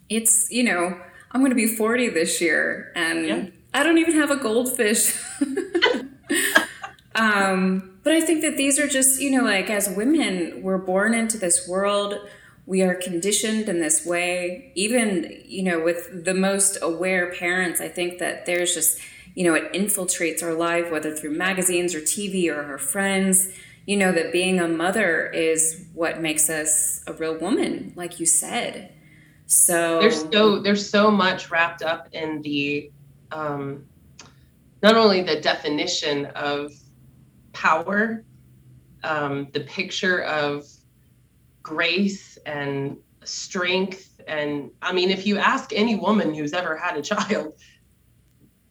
it's, 0.08 0.50
you 0.50 0.64
know, 0.64 1.00
I'm 1.30 1.40
going 1.40 1.50
to 1.50 1.56
be 1.56 1.66
40 1.66 2.10
this 2.10 2.40
year 2.40 2.92
and 2.94 3.26
yeah. 3.26 3.46
I 3.74 3.82
don't 3.82 3.98
even 3.98 4.14
have 4.14 4.30
a 4.30 4.37
goldfish. 4.37 5.20
um, 7.16 7.98
but 8.04 8.12
I 8.12 8.20
think 8.20 8.42
that 8.42 8.56
these 8.56 8.78
are 8.78 8.87
just, 8.87 9.20
you 9.20 9.32
know, 9.32 9.42
like 9.42 9.68
as 9.68 9.88
women, 9.88 10.62
we're 10.62 10.78
born 10.78 11.12
into 11.12 11.37
this 11.37 11.66
world. 11.68 12.14
We 12.66 12.82
are 12.82 12.94
conditioned 12.94 13.68
in 13.68 13.80
this 13.80 14.06
way. 14.06 14.70
Even, 14.76 15.42
you 15.44 15.64
know, 15.64 15.82
with 15.82 16.24
the 16.24 16.34
most 16.34 16.78
aware 16.80 17.34
parents, 17.34 17.80
I 17.80 17.88
think 17.88 18.20
that 18.20 18.46
there's 18.46 18.72
just, 18.74 19.00
you 19.34 19.42
know, 19.44 19.54
it 19.54 19.72
infiltrates 19.72 20.40
our 20.42 20.54
life, 20.54 20.92
whether 20.92 21.14
through 21.14 21.37
magazines 21.37 21.96
or 21.96 22.00
TV 22.00 22.48
or 22.48 22.62
our 22.62 22.78
friends. 22.78 23.48
You 23.87 23.96
know, 23.96 24.12
that 24.12 24.32
being 24.32 24.60
a 24.60 24.68
mother 24.68 25.26
is 25.26 25.84
what 25.92 26.20
makes 26.20 26.48
us 26.48 27.02
a 27.06 27.12
real 27.12 27.37
woman, 27.37 27.92
like 27.96 28.20
you 28.20 28.24
said. 28.24 28.92
So 29.46 30.00
there's 30.00 30.22
so 30.32 30.60
there's 30.60 30.88
so 30.88 31.10
much 31.10 31.50
wrapped 31.50 31.82
up 31.82 32.08
in 32.12 32.40
the 32.40 32.90
um 33.32 33.84
not 34.82 34.96
only 34.96 35.22
the 35.22 35.40
definition 35.40 36.26
of 36.26 36.70
power, 37.54 38.22
um, 39.02 39.48
the 39.52 39.60
picture 39.60 40.22
of 40.24 40.66
grace 41.62 42.37
and 42.44 42.98
strength. 43.24 44.20
And 44.28 44.70
I 44.82 44.92
mean, 44.92 45.10
if 45.10 45.26
you 45.26 45.38
ask 45.38 45.72
any 45.72 45.96
woman 45.96 46.34
who's 46.34 46.52
ever 46.52 46.76
had 46.76 46.98
a 46.98 47.02
child 47.02 47.54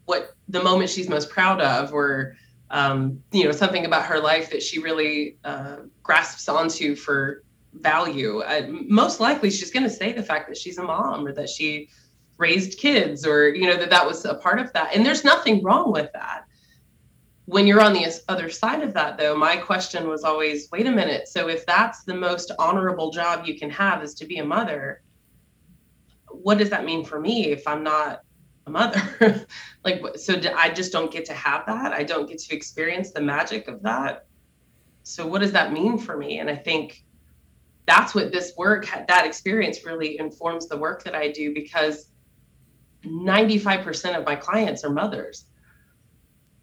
what 0.05 0.35
the 0.49 0.61
moment 0.61 0.89
she's 0.89 1.09
most 1.09 1.29
proud 1.29 1.61
of, 1.61 1.93
or 1.93 2.35
um, 2.69 3.23
you 3.31 3.45
know, 3.45 3.51
something 3.51 3.85
about 3.85 4.05
her 4.05 4.19
life 4.19 4.51
that 4.51 4.61
she 4.61 4.79
really 4.79 5.37
uh, 5.43 5.77
grasps 6.03 6.47
onto 6.47 6.95
for 6.95 7.43
value, 7.73 8.41
uh, 8.41 8.67
most 8.69 9.19
likely 9.19 9.49
she's 9.49 9.71
going 9.71 9.83
to 9.83 9.89
say 9.89 10.11
the 10.11 10.21
fact 10.21 10.47
that 10.49 10.57
she's 10.57 10.77
a 10.77 10.83
mom 10.83 11.25
or 11.25 11.33
that 11.33 11.49
she 11.49 11.89
raised 12.43 12.77
kids 12.77 13.25
or 13.25 13.37
you 13.59 13.67
know 13.67 13.77
that 13.77 13.89
that 13.89 14.05
was 14.05 14.25
a 14.25 14.35
part 14.35 14.59
of 14.59 14.71
that. 14.73 14.93
And 14.93 15.05
there's 15.05 15.23
nothing 15.23 15.63
wrong 15.63 15.91
with 15.91 16.09
that. 16.13 16.45
When 17.45 17.67
you're 17.67 17.81
on 17.81 17.93
the 17.93 18.05
other 18.27 18.49
side 18.49 18.83
of 18.83 18.93
that 18.93 19.17
though 19.17 19.35
my 19.35 19.55
question 19.69 20.07
was 20.13 20.23
always 20.23 20.69
wait 20.71 20.87
a 20.87 20.91
minute 21.01 21.27
so 21.27 21.41
if 21.55 21.65
that's 21.65 22.03
the 22.03 22.15
most 22.27 22.51
honorable 22.57 23.09
job 23.11 23.45
you 23.45 23.55
can 23.61 23.69
have 23.69 23.97
is 24.05 24.13
to 24.15 24.25
be 24.25 24.37
a 24.37 24.45
mother 24.57 25.01
what 26.45 26.57
does 26.57 26.69
that 26.69 26.85
mean 26.85 27.03
for 27.03 27.19
me 27.19 27.35
if 27.57 27.67
i'm 27.67 27.83
not 27.83 28.21
a 28.67 28.71
mother? 28.71 29.03
Like 29.87 30.01
so 30.15 30.39
i 30.55 30.69
just 30.79 30.93
don't 30.95 31.11
get 31.11 31.25
to 31.25 31.33
have 31.33 31.65
that. 31.65 31.91
I 31.91 32.03
don't 32.11 32.27
get 32.29 32.39
to 32.45 32.55
experience 32.55 33.11
the 33.11 33.19
magic 33.19 33.67
of 33.67 33.83
that. 33.83 34.25
So 35.03 35.27
what 35.27 35.41
does 35.41 35.51
that 35.51 35.73
mean 35.73 35.97
for 36.05 36.15
me? 36.23 36.39
And 36.39 36.49
i 36.49 36.55
think 36.55 37.03
that's 37.85 38.15
what 38.15 38.31
this 38.31 38.53
work 38.57 38.87
that 39.07 39.25
experience 39.25 39.85
really 39.85 40.17
informs 40.19 40.67
the 40.67 40.77
work 40.77 41.03
that 41.03 41.15
i 41.15 41.29
do 41.29 41.53
because 41.53 42.07
95% 43.05 44.17
of 44.17 44.25
my 44.25 44.35
clients 44.35 44.83
are 44.83 44.89
mothers 44.89 45.45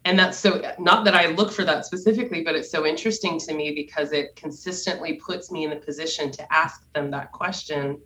and 0.05 0.17
that's 0.17 0.37
so 0.37 0.61
not 0.79 1.05
that 1.05 1.13
I 1.13 1.27
look 1.27 1.51
for 1.51 1.63
that 1.65 1.85
specifically, 1.85 2.43
but 2.43 2.55
it's 2.55 2.71
so 2.71 2.85
interesting 2.85 3.37
to 3.39 3.53
me 3.53 3.71
because 3.71 4.11
it 4.11 4.35
consistently 4.35 5.13
puts 5.13 5.51
me 5.51 5.63
in 5.63 5.69
the 5.69 5.75
position 5.75 6.31
to 6.31 6.53
ask 6.53 6.91
them 6.93 7.11
that 7.11 7.31
question. 7.31 8.01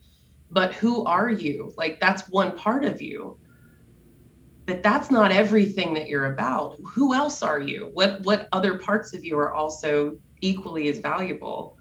But 0.51 0.73
who 0.73 1.05
are 1.05 1.29
you? 1.29 1.73
Like 1.77 1.99
that's 2.01 2.27
one 2.29 2.57
part 2.57 2.83
of 2.83 3.01
you. 3.01 3.39
But 4.65 4.83
that's 4.83 5.09
not 5.09 5.31
everything 5.31 5.93
that 5.93 6.09
you're 6.09 6.33
about. 6.33 6.77
Who 6.83 7.13
else 7.13 7.41
are 7.41 7.59
you? 7.59 7.91
What 7.93 8.21
what 8.21 8.49
other 8.51 8.77
parts 8.77 9.13
of 9.13 9.23
you 9.23 9.37
are 9.37 9.53
also 9.53 10.17
equally 10.41 10.89
as 10.89 10.99
valuable? 10.99 11.77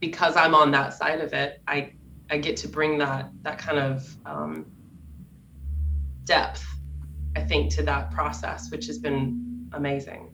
Because 0.00 0.34
I'm 0.34 0.54
on 0.54 0.70
that 0.70 0.94
side 0.94 1.20
of 1.20 1.34
it, 1.34 1.60
I 1.68 1.92
I 2.30 2.38
get 2.38 2.56
to 2.58 2.68
bring 2.68 2.96
that 2.98 3.30
that 3.42 3.58
kind 3.58 3.78
of 3.78 4.16
um, 4.24 4.66
depth 6.24 6.64
I 7.36 7.40
think, 7.40 7.72
to 7.74 7.82
that 7.84 8.10
process, 8.10 8.70
which 8.70 8.86
has 8.86 8.98
been 8.98 9.68
amazing. 9.72 10.30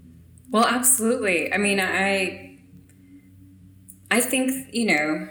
Well, 0.51 0.65
absolutely. 0.67 1.53
I 1.53 1.59
mean, 1.59 1.81
I 1.81 2.59
I 4.11 4.21
think, 4.21 4.75
you 4.75 4.87
know, 4.87 5.29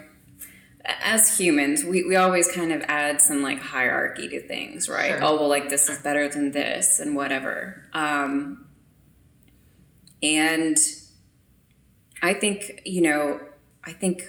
as 1.02 1.36
humans, 1.36 1.84
we, 1.84 2.04
we 2.04 2.16
always 2.16 2.50
kind 2.50 2.72
of 2.72 2.82
add 2.88 3.20
some 3.20 3.42
like 3.42 3.60
hierarchy 3.60 4.28
to 4.28 4.40
things, 4.40 4.88
right? 4.88 5.10
Sure. 5.10 5.24
Oh, 5.24 5.36
well, 5.36 5.48
like 5.48 5.68
this 5.68 5.88
is 5.88 5.98
better 5.98 6.28
than 6.28 6.52
this 6.52 7.00
and 7.00 7.14
whatever. 7.16 7.82
Um, 7.92 8.66
and 10.22 10.78
I 12.22 12.34
think, 12.34 12.82
you 12.86 13.02
know, 13.02 13.40
I 13.84 13.92
think 13.92 14.22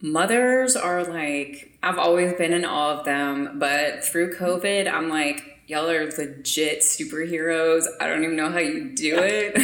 mothers 0.00 0.76
are 0.76 1.02
like, 1.04 1.69
I've 1.82 1.98
always 1.98 2.34
been 2.34 2.52
in 2.52 2.64
all 2.64 2.90
of 2.90 3.04
them, 3.04 3.58
but 3.58 4.04
through 4.04 4.34
COVID, 4.34 4.92
I'm 4.92 5.08
like, 5.08 5.60
y'all 5.66 5.88
are 5.88 6.04
legit 6.04 6.80
superheroes. 6.80 7.84
I 8.00 8.08
don't 8.08 8.24
even 8.24 8.36
know 8.36 8.50
how 8.50 8.58
you 8.58 8.90
do 8.94 9.16
it. 9.18 9.56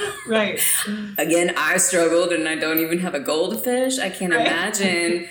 right. 0.26 0.60
Again, 1.18 1.54
I 1.56 1.78
struggled 1.78 2.32
and 2.32 2.48
I 2.48 2.56
don't 2.56 2.80
even 2.80 2.98
have 2.98 3.14
a 3.14 3.20
goldfish. 3.20 3.98
I 3.98 4.10
can't 4.10 4.32
right. 4.32 4.46
imagine 4.46 5.28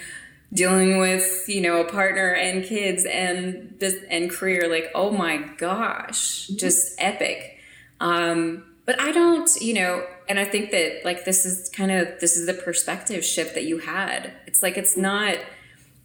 dealing 0.53 0.97
with, 0.97 1.45
you 1.47 1.61
know, 1.61 1.81
a 1.81 1.89
partner 1.89 2.33
and 2.33 2.63
kids 2.63 3.05
and 3.05 3.75
this 3.79 3.97
and 4.09 4.31
career 4.31 4.69
like, 4.69 4.89
oh 4.95 5.11
my 5.11 5.37
gosh, 5.57 6.47
mm-hmm. 6.47 6.57
just 6.57 6.95
epic. 6.97 7.59
Um, 7.99 8.65
but 8.85 8.99
I 8.99 9.11
don't, 9.11 9.49
you 9.61 9.73
know, 9.73 10.05
and 10.27 10.39
I 10.39 10.45
think 10.45 10.71
that 10.71 11.01
like 11.05 11.25
this 11.25 11.45
is 11.45 11.69
kind 11.69 11.91
of 11.91 12.19
this 12.19 12.35
is 12.35 12.47
the 12.47 12.53
perspective 12.53 13.23
shift 13.23 13.53
that 13.55 13.65
you 13.65 13.79
had. 13.79 14.33
It's 14.47 14.63
like 14.63 14.77
it's 14.77 14.97
not 14.97 15.37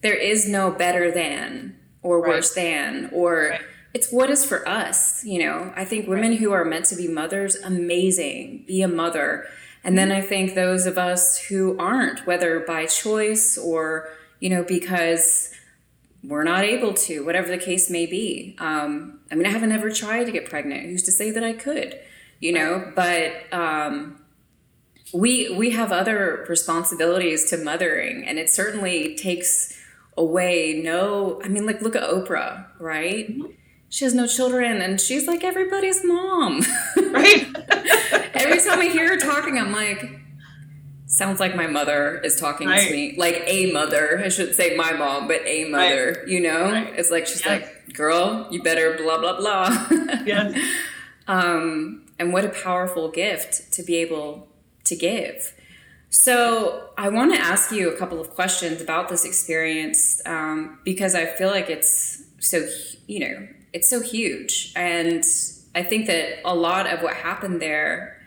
there 0.07 0.15
is 0.15 0.47
no 0.47 0.71
better 0.71 1.11
than 1.11 1.75
or 2.01 2.21
right. 2.21 2.35
worse 2.35 2.53
than 2.53 3.09
or 3.11 3.49
right. 3.49 3.61
it's 3.93 4.09
what 4.09 4.29
is 4.29 4.45
for 4.45 4.65
us 4.67 5.23
you 5.25 5.39
know? 5.39 5.73
I 5.75 5.83
think 5.83 6.07
women 6.07 6.37
who 6.37 6.53
are 6.53 6.63
meant 6.63 6.85
to 6.85 6.95
be 6.95 7.09
mothers 7.09 7.55
amazing. 7.55 8.63
Be 8.65 8.81
a 8.81 8.87
mother. 8.87 9.45
And 9.83 9.97
then 9.97 10.11
i 10.11 10.21
think 10.21 10.55
those 10.55 10.85
of 10.85 10.97
us 10.97 11.37
who 11.47 11.77
aren't 11.77 12.25
whether 12.25 12.61
by 12.61 12.85
choice 12.85 13.57
or 13.57 14.07
you 14.39 14.49
know 14.49 14.63
because 14.63 15.53
we're 16.23 16.43
not 16.43 16.63
able 16.63 16.93
to 16.93 17.25
whatever 17.25 17.49
the 17.49 17.57
case 17.57 17.89
may 17.89 18.05
be. 18.05 18.55
Um, 18.59 19.19
i 19.29 19.35
mean 19.35 19.45
i 19.45 19.49
haven't 19.49 19.73
ever 19.73 19.89
tried 19.91 20.23
to 20.23 20.31
get 20.31 20.49
pregnant. 20.49 20.83
Who's 20.85 21.03
to 21.03 21.11
say 21.11 21.31
that 21.31 21.43
i 21.43 21.51
could 21.51 21.99
you 22.39 22.53
know? 22.53 22.91
But 22.95 23.51
um, 23.51 24.21
we 25.13 25.49
we 25.55 25.71
have 25.71 25.91
other 25.91 26.45
responsibilities 26.49 27.49
to 27.49 27.57
mothering 27.57 28.25
and 28.27 28.37
it 28.37 28.49
certainly 28.49 29.15
takes 29.15 29.76
away 30.17 30.81
no 30.83 31.39
i 31.43 31.47
mean 31.47 31.65
like 31.65 31.81
look 31.81 31.95
at 31.95 32.03
oprah 32.03 32.65
right 32.79 33.29
mm-hmm 33.29 33.51
she 33.89 34.03
has 34.05 34.13
no 34.13 34.27
children 34.27 34.81
and 34.81 34.99
she's 34.99 35.27
like 35.27 35.43
everybody's 35.43 36.03
mom. 36.03 36.61
Right. 36.97 37.47
Every 38.33 38.59
time 38.59 38.79
I 38.79 38.89
hear 38.91 39.09
her 39.09 39.17
talking, 39.17 39.57
I'm 39.57 39.71
like, 39.71 40.19
sounds 41.07 41.39
like 41.39 41.55
my 41.55 41.65
mother 41.65 42.19
is 42.19 42.39
talking 42.39 42.67
right. 42.67 42.87
to 42.87 42.93
me. 42.93 43.15
Like 43.17 43.41
a 43.47 43.71
mother. 43.71 44.21
I 44.23 44.29
should 44.29 44.53
say 44.53 44.75
my 44.75 44.93
mom, 44.93 45.27
but 45.27 45.41
a 45.45 45.65
mother, 45.65 46.17
right. 46.19 46.27
you 46.27 46.41
know? 46.41 46.63
Right. 46.71 46.93
It's 46.95 47.09
like 47.09 47.25
she's 47.25 47.43
yes. 47.43 47.63
like, 47.63 47.95
girl, 47.95 48.47
you 48.51 48.61
better 48.61 48.97
blah 48.97 49.17
blah 49.19 49.37
blah. 49.37 49.87
yes. 50.25 50.59
Um, 51.27 52.05
and 52.19 52.33
what 52.33 52.45
a 52.45 52.49
powerful 52.49 53.09
gift 53.09 53.71
to 53.73 53.81
be 53.81 53.95
able 53.95 54.47
to 54.83 54.95
give. 54.95 55.53
So, 56.09 56.89
I 56.97 57.09
want 57.09 57.33
to 57.33 57.39
ask 57.39 57.71
you 57.71 57.89
a 57.93 57.97
couple 57.97 58.19
of 58.21 58.29
questions 58.31 58.81
about 58.81 59.09
this 59.09 59.25
experience 59.25 60.21
um, 60.25 60.79
because 60.85 61.15
I 61.15 61.25
feel 61.25 61.49
like 61.49 61.69
it's 61.69 62.23
so, 62.39 62.65
you 63.07 63.19
know, 63.19 63.47
it's 63.73 63.89
so 63.89 64.01
huge. 64.01 64.71
And 64.75 65.23
I 65.75 65.83
think 65.83 66.07
that 66.07 66.39
a 66.45 66.55
lot 66.55 66.87
of 66.87 67.01
what 67.01 67.13
happened 67.13 67.61
there, 67.61 68.21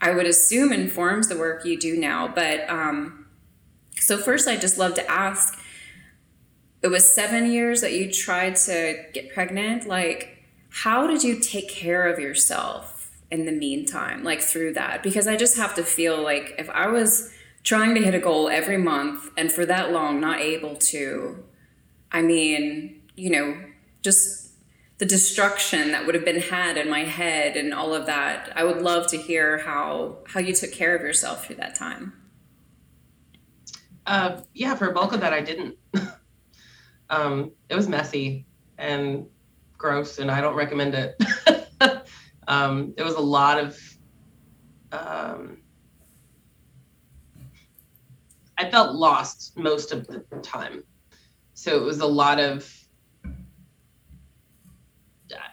I 0.00 0.10
would 0.10 0.26
assume 0.26 0.72
informs 0.72 1.28
the 1.28 1.38
work 1.38 1.64
you 1.64 1.78
do 1.78 1.96
now. 1.96 2.26
But 2.26 2.68
um, 2.68 3.26
so, 3.96 4.18
first, 4.18 4.48
I 4.48 4.56
just 4.56 4.76
love 4.76 4.94
to 4.94 5.10
ask 5.10 5.58
it 6.82 6.88
was 6.88 7.08
seven 7.08 7.50
years 7.50 7.80
that 7.82 7.92
you 7.92 8.10
tried 8.10 8.56
to 8.56 9.04
get 9.14 9.32
pregnant. 9.32 9.86
Like, 9.86 10.44
how 10.70 11.06
did 11.06 11.22
you 11.22 11.38
take 11.38 11.68
care 11.68 12.08
of 12.08 12.18
yourself 12.18 12.91
in 13.32 13.46
the 13.46 13.52
meantime, 13.52 14.22
like 14.22 14.42
through 14.42 14.74
that? 14.74 15.02
Because 15.02 15.26
I 15.26 15.36
just 15.36 15.56
have 15.56 15.74
to 15.76 15.82
feel 15.82 16.22
like 16.22 16.54
if 16.58 16.68
I 16.70 16.86
was 16.86 17.32
trying 17.64 17.94
to 17.94 18.02
hit 18.02 18.14
a 18.14 18.18
goal 18.18 18.50
every 18.50 18.76
month 18.76 19.30
and 19.36 19.50
for 19.50 19.64
that 19.64 19.90
long 19.90 20.20
not 20.20 20.40
able 20.40 20.76
to, 20.76 21.42
I 22.12 22.20
mean, 22.20 23.02
you 23.16 23.30
know, 23.30 23.56
just 24.02 24.52
the 24.98 25.06
destruction 25.06 25.92
that 25.92 26.04
would 26.04 26.14
have 26.14 26.26
been 26.26 26.40
had 26.40 26.76
in 26.76 26.90
my 26.90 27.04
head 27.04 27.56
and 27.56 27.72
all 27.72 27.94
of 27.94 28.04
that. 28.06 28.52
I 28.54 28.64
would 28.64 28.82
love 28.82 29.08
to 29.08 29.16
hear 29.16 29.58
how 29.58 30.18
how 30.26 30.40
you 30.40 30.54
took 30.54 30.72
care 30.72 30.94
of 30.94 31.02
yourself 31.02 31.46
through 31.46 31.56
that 31.56 31.74
time. 31.74 32.12
Uh, 34.06 34.42
yeah, 34.52 34.74
for 34.74 34.90
a 34.90 34.92
bulk 34.92 35.12
of 35.14 35.20
that, 35.20 35.32
I 35.32 35.40
didn't. 35.40 35.76
um, 37.10 37.52
it 37.70 37.74
was 37.74 37.88
messy 37.88 38.44
and 38.76 39.26
gross, 39.78 40.18
and 40.18 40.30
I 40.30 40.40
don't 40.40 40.54
recommend 40.54 40.94
it. 40.94 41.16
um, 42.48 42.94
it 42.96 43.02
was 43.02 43.14
a 43.14 43.20
lot 43.20 43.58
of. 43.58 43.78
Um, 44.92 45.58
I 48.58 48.70
felt 48.70 48.94
lost 48.94 49.56
most 49.56 49.92
of 49.92 50.06
the 50.06 50.20
time, 50.42 50.84
so 51.54 51.76
it 51.76 51.82
was 51.82 52.00
a 52.00 52.06
lot 52.06 52.38
of 52.38 52.70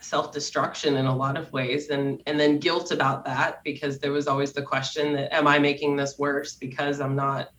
self-destruction 0.02 0.95
in 0.95 1.06
a 1.06 1.15
lot 1.15 1.38
of 1.38 1.52
ways 1.54 1.89
and 1.89 2.21
and 2.25 2.39
then 2.39 2.58
guilt 2.58 2.91
about 2.91 3.23
that 3.25 3.63
because 3.63 3.99
there 3.99 4.12
was 4.12 4.28
always 4.28 4.54
the 4.54 4.62
question 4.62 5.13
that 5.13 5.34
am 5.34 5.47
i 5.47 5.60
making 5.60 5.95
this 5.95 6.17
worse 6.17 6.56
because 6.56 6.99
i'm 6.99 7.15
not 7.15 7.49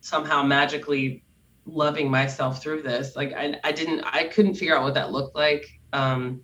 somehow 0.00 0.42
magically 0.42 1.22
loving 1.64 2.10
myself 2.10 2.60
through 2.60 2.82
this 2.82 3.14
like 3.14 3.32
i, 3.34 3.54
I 3.62 3.72
didn't 3.72 4.00
i 4.04 4.24
couldn't 4.24 4.54
figure 4.54 4.76
out 4.76 4.82
what 4.82 4.94
that 4.94 5.12
looked 5.12 5.36
like 5.36 5.66
um, 5.92 6.40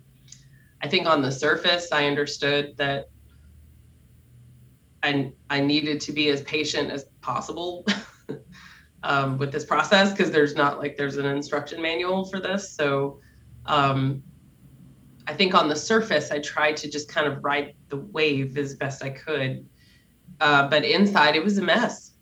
i 0.81 0.87
think 0.87 1.07
on 1.07 1.21
the 1.21 1.31
surface 1.31 1.91
i 1.91 2.05
understood 2.05 2.75
that 2.77 3.09
i 5.03 5.31
i 5.49 5.59
needed 5.59 5.99
to 6.01 6.11
be 6.11 6.29
as 6.29 6.41
patient 6.43 6.91
as 6.91 7.05
possible 7.21 7.85
um, 9.03 9.37
with 9.37 9.51
this 9.51 9.65
process 9.65 10.11
because 10.11 10.31
there's 10.31 10.55
not 10.55 10.79
like 10.79 10.97
there's 10.97 11.17
an 11.17 11.25
instruction 11.25 11.81
manual 11.81 12.25
for 12.25 12.39
this 12.39 12.73
so 12.73 13.19
um, 13.65 14.23
I 15.29 15.33
think 15.33 15.53
on 15.53 15.69
the 15.69 15.75
surface, 15.75 16.31
I 16.31 16.39
tried 16.39 16.75
to 16.77 16.89
just 16.89 17.07
kind 17.07 17.27
of 17.27 17.43
ride 17.43 17.75
the 17.89 17.97
wave 17.97 18.57
as 18.57 18.75
best 18.75 19.03
I 19.03 19.11
could. 19.11 19.63
Uh, 20.41 20.67
but 20.67 20.83
inside, 20.83 21.35
it 21.35 21.43
was 21.43 21.59
a 21.59 21.61
mess. 21.61 22.13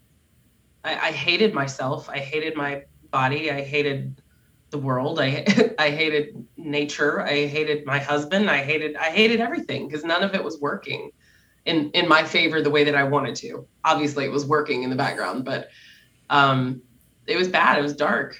I, 0.84 0.96
I 0.96 1.12
hated 1.14 1.54
myself. 1.54 2.10
I 2.10 2.18
hated 2.18 2.58
my 2.58 2.84
body. 3.10 3.50
I 3.50 3.62
hated 3.62 4.22
the 4.70 4.78
world. 4.78 5.20
I 5.20 5.46
I 5.80 5.90
hated 5.90 6.46
nature. 6.58 7.22
I 7.22 7.48
hated 7.48 7.86
my 7.86 8.00
husband. 8.00 8.50
I 8.50 8.58
hated 8.64 8.96
I 8.96 9.10
hated 9.12 9.40
everything 9.40 9.88
because 9.88 10.04
none 10.04 10.24
of 10.24 10.36
it 10.36 10.44
was 10.44 10.60
working 10.60 11.12
in 11.66 11.92
in 11.92 12.08
my 12.08 12.24
favor 12.24 12.62
the 12.62 12.70
way 12.70 12.84
that 12.84 12.96
I 12.96 13.04
wanted 13.04 13.36
to. 13.38 13.68
Obviously, 13.84 14.26
it 14.26 14.32
was 14.32 14.46
working 14.46 14.84
in 14.84 14.90
the 14.90 14.96
background, 14.96 15.46
but 15.46 15.70
um, 16.30 16.82
it 17.26 17.38
was 17.38 17.48
bad. 17.48 17.78
It 17.78 17.82
was 17.82 17.96
dark, 17.96 18.38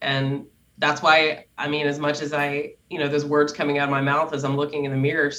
and 0.00 0.46
that's 0.78 1.02
why 1.02 1.46
I 1.56 1.68
mean, 1.68 1.86
as 1.86 1.98
much 1.98 2.22
as 2.22 2.32
I 2.32 2.74
you 2.90 2.98
know 2.98 3.08
those 3.08 3.24
words 3.24 3.52
coming 3.52 3.78
out 3.78 3.84
of 3.84 3.90
my 3.90 4.00
mouth 4.00 4.32
as 4.32 4.44
I'm 4.44 4.56
looking 4.56 4.84
in 4.84 4.90
the 4.90 4.96
mirror 4.96 5.32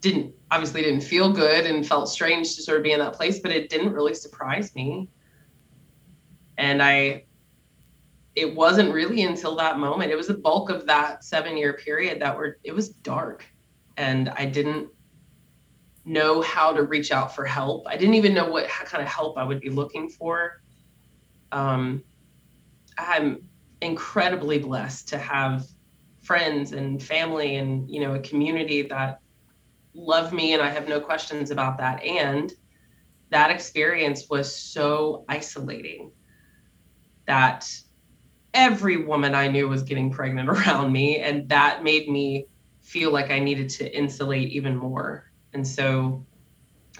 didn't 0.00 0.34
obviously 0.50 0.82
didn't 0.82 1.00
feel 1.00 1.32
good 1.32 1.66
and 1.66 1.86
felt 1.86 2.08
strange 2.08 2.54
to 2.54 2.62
sort 2.62 2.76
of 2.76 2.84
be 2.84 2.92
in 2.92 3.00
that 3.00 3.14
place, 3.14 3.40
but 3.40 3.50
it 3.50 3.70
didn't 3.70 3.92
really 3.92 4.14
surprise 4.14 4.74
me. 4.74 5.08
And 6.58 6.82
I 6.82 7.24
it 8.36 8.54
wasn't 8.54 8.92
really 8.92 9.22
until 9.22 9.56
that 9.56 9.78
moment 9.78 10.12
it 10.12 10.16
was 10.16 10.28
the 10.28 10.34
bulk 10.34 10.68
of 10.68 10.86
that 10.86 11.24
seven 11.24 11.56
year 11.56 11.72
period 11.72 12.20
that 12.20 12.36
were 12.36 12.58
it 12.62 12.72
was 12.72 12.90
dark. 12.90 13.44
And 13.96 14.28
i 14.28 14.44
didn't 14.44 14.88
know 16.04 16.40
how 16.42 16.72
to 16.72 16.84
reach 16.84 17.10
out 17.10 17.34
for 17.34 17.44
help. 17.44 17.84
I 17.88 17.96
didn't 17.96 18.14
even 18.14 18.32
know 18.32 18.48
what 18.48 18.68
kind 18.68 19.02
of 19.02 19.08
help 19.08 19.38
i 19.38 19.42
would 19.42 19.60
be 19.60 19.70
looking 19.70 20.08
for. 20.08 20.62
Um, 21.50 22.04
i'm 22.98 23.42
incredibly 23.82 24.58
blessed 24.58 25.08
to 25.08 25.18
have 25.18 25.66
friends 26.22 26.72
and 26.72 27.02
family 27.02 27.56
and 27.56 27.90
you 27.90 28.00
know 28.00 28.14
a 28.14 28.18
community 28.20 28.82
that 28.82 29.20
love 29.94 30.32
me 30.32 30.54
and 30.54 30.62
i 30.62 30.68
have 30.68 30.88
no 30.88 31.00
questions 31.00 31.50
about 31.50 31.78
that. 31.78 32.02
And 32.04 32.52
that 33.30 33.50
experience 33.50 34.28
was 34.28 34.54
so 34.54 35.24
isolating 35.28 36.12
that 37.26 37.68
every 38.56 38.96
woman 38.96 39.34
I 39.34 39.46
knew 39.48 39.68
was 39.68 39.82
getting 39.82 40.10
pregnant 40.10 40.48
around 40.48 40.90
me. 40.90 41.18
And 41.18 41.48
that 41.50 41.84
made 41.84 42.08
me 42.08 42.46
feel 42.80 43.12
like 43.12 43.30
I 43.30 43.38
needed 43.38 43.68
to 43.70 43.96
insulate 43.96 44.48
even 44.48 44.76
more. 44.76 45.30
And 45.52 45.66
so, 45.66 46.24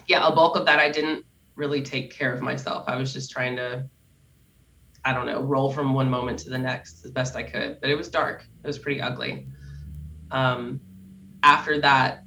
yeah, 0.07 0.25
a 0.25 0.33
bulk 0.33 0.55
of 0.55 0.65
that, 0.67 0.79
I 0.79 0.89
didn't 0.89 1.25
really 1.55 1.81
take 1.81 2.13
care 2.13 2.33
of 2.33 2.41
myself. 2.41 2.85
I 2.87 2.95
was 2.95 3.11
just 3.11 3.31
trying 3.31 3.55
to, 3.57 3.85
I 5.03 5.13
don't 5.13 5.25
know, 5.25 5.41
roll 5.41 5.71
from 5.71 5.93
one 5.93 6.09
moment 6.09 6.39
to 6.39 6.49
the 6.49 6.57
next 6.57 7.03
as 7.03 7.11
best 7.11 7.35
I 7.35 7.43
could. 7.43 7.81
But 7.81 7.89
it 7.89 7.95
was 7.95 8.09
dark, 8.09 8.45
it 8.63 8.67
was 8.67 8.77
pretty 8.77 9.01
ugly. 9.01 9.47
Um, 10.29 10.79
after 11.43 11.79
that 11.81 12.23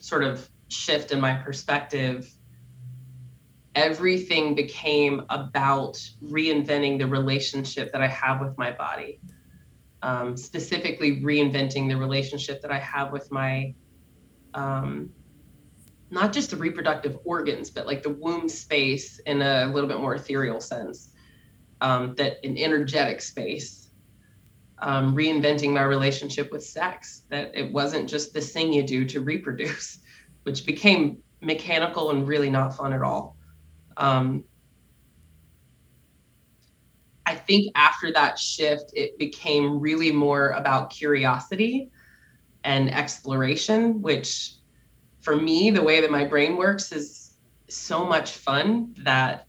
sort 0.00 0.24
of 0.24 0.48
shift 0.68 1.12
in 1.12 1.20
my 1.20 1.34
perspective, 1.34 2.30
everything 3.74 4.54
became 4.54 5.22
about 5.30 6.00
reinventing 6.24 6.98
the 6.98 7.06
relationship 7.06 7.92
that 7.92 8.02
I 8.02 8.08
have 8.08 8.40
with 8.40 8.56
my 8.58 8.72
body. 8.72 9.20
Um, 10.02 10.36
specifically, 10.36 11.20
reinventing 11.20 11.88
the 11.88 11.96
relationship 11.96 12.62
that 12.62 12.72
I 12.72 12.78
have 12.78 13.12
with 13.12 13.30
my, 13.30 13.74
um, 14.54 15.10
not 16.10 16.32
just 16.32 16.50
the 16.50 16.56
reproductive 16.56 17.18
organs, 17.24 17.70
but 17.70 17.86
like 17.86 18.02
the 18.02 18.10
womb 18.10 18.48
space 18.48 19.18
in 19.20 19.42
a 19.42 19.66
little 19.66 19.88
bit 19.88 20.00
more 20.00 20.14
ethereal 20.14 20.60
sense, 20.60 21.10
um, 21.80 22.14
that 22.16 22.44
an 22.44 22.56
energetic 22.56 23.20
space. 23.20 23.76
Um, 24.82 25.14
reinventing 25.14 25.72
my 25.72 25.82
relationship 25.82 26.50
with 26.50 26.64
sex, 26.64 27.24
that 27.28 27.54
it 27.54 27.70
wasn't 27.70 28.08
just 28.08 28.32
this 28.32 28.50
thing 28.50 28.72
you 28.72 28.82
do 28.82 29.04
to 29.04 29.20
reproduce, 29.20 29.98
which 30.44 30.64
became 30.64 31.18
mechanical 31.42 32.10
and 32.12 32.26
really 32.26 32.48
not 32.48 32.74
fun 32.74 32.94
at 32.94 33.02
all. 33.02 33.36
Um, 34.00 34.44
I 37.26 37.36
think 37.36 37.70
after 37.76 38.12
that 38.12 38.38
shift, 38.38 38.92
it 38.94 39.16
became 39.18 39.78
really 39.78 40.10
more 40.10 40.48
about 40.48 40.90
curiosity 40.90 41.90
and 42.64 42.92
exploration, 42.92 44.02
which 44.02 44.54
for 45.20 45.36
me, 45.36 45.70
the 45.70 45.82
way 45.82 46.00
that 46.00 46.10
my 46.10 46.24
brain 46.24 46.56
works 46.56 46.92
is 46.92 47.36
so 47.68 48.04
much 48.04 48.32
fun 48.32 48.94
that 49.04 49.46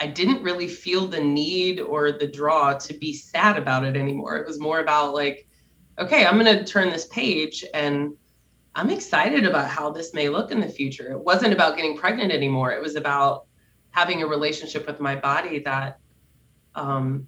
I 0.00 0.06
didn't 0.06 0.42
really 0.42 0.68
feel 0.68 1.06
the 1.06 1.20
need 1.20 1.80
or 1.80 2.12
the 2.12 2.26
draw 2.26 2.74
to 2.74 2.94
be 2.94 3.12
sad 3.12 3.56
about 3.56 3.84
it 3.84 3.96
anymore. 3.96 4.36
It 4.36 4.46
was 4.46 4.60
more 4.60 4.80
about 4.80 5.14
like, 5.14 5.48
okay, 5.98 6.26
I'm 6.26 6.38
going 6.38 6.58
to 6.58 6.64
turn 6.64 6.90
this 6.90 7.06
page 7.06 7.64
and 7.74 8.12
I'm 8.74 8.90
excited 8.90 9.44
about 9.44 9.68
how 9.68 9.90
this 9.90 10.14
may 10.14 10.28
look 10.28 10.52
in 10.52 10.60
the 10.60 10.68
future. 10.68 11.10
It 11.10 11.20
wasn't 11.20 11.52
about 11.52 11.76
getting 11.76 11.96
pregnant 11.96 12.30
anymore. 12.30 12.70
It 12.70 12.82
was 12.82 12.94
about 12.94 13.47
having 13.98 14.22
a 14.22 14.26
relationship 14.28 14.86
with 14.86 15.00
my 15.00 15.16
body 15.16 15.58
that 15.58 15.98
um, 16.76 17.26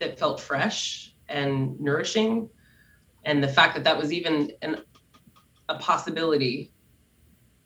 that 0.00 0.18
felt 0.18 0.40
fresh 0.40 1.14
and 1.28 1.78
nourishing, 1.78 2.48
and 3.26 3.44
the 3.44 3.48
fact 3.48 3.74
that 3.74 3.84
that 3.84 3.98
was 3.98 4.14
even 4.14 4.50
an, 4.62 4.78
a 5.68 5.76
possibility 5.76 6.72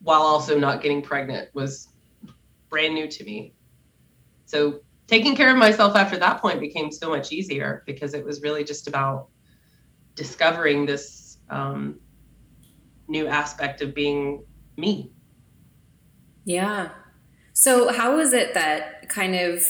while 0.03 0.23
also 0.23 0.59
not 0.59 0.83
getting 0.83 1.01
pregnant 1.01 1.49
was 1.55 1.89
brand 2.71 2.93
new 2.93 3.07
to 3.07 3.23
me. 3.23 3.55
So 4.47 4.81
taking 5.07 5.37
care 5.37 5.53
of 5.53 5.57
myself 5.57 5.95
after 5.95 6.19
that 6.19 6.43
point 6.43 6.59
became 6.59 6.91
so 6.91 7.09
much 7.09 7.31
easier 7.31 7.85
because 7.87 8.15
it 8.15 8.25
was 8.25 8.43
really 8.43 8.65
just 8.65 8.89
about 8.89 9.29
discovering 10.17 10.87
this 10.87 11.39
um, 11.51 12.01
new 13.07 13.29
aspect 13.29 13.81
of 13.81 13.95
being 13.95 14.45
me. 14.77 15.13
Yeah, 16.45 16.91
so, 17.67 17.93
how 17.93 18.15
was 18.15 18.33
it 18.33 18.55
that 18.55 19.09
kind 19.09 19.35
of, 19.35 19.61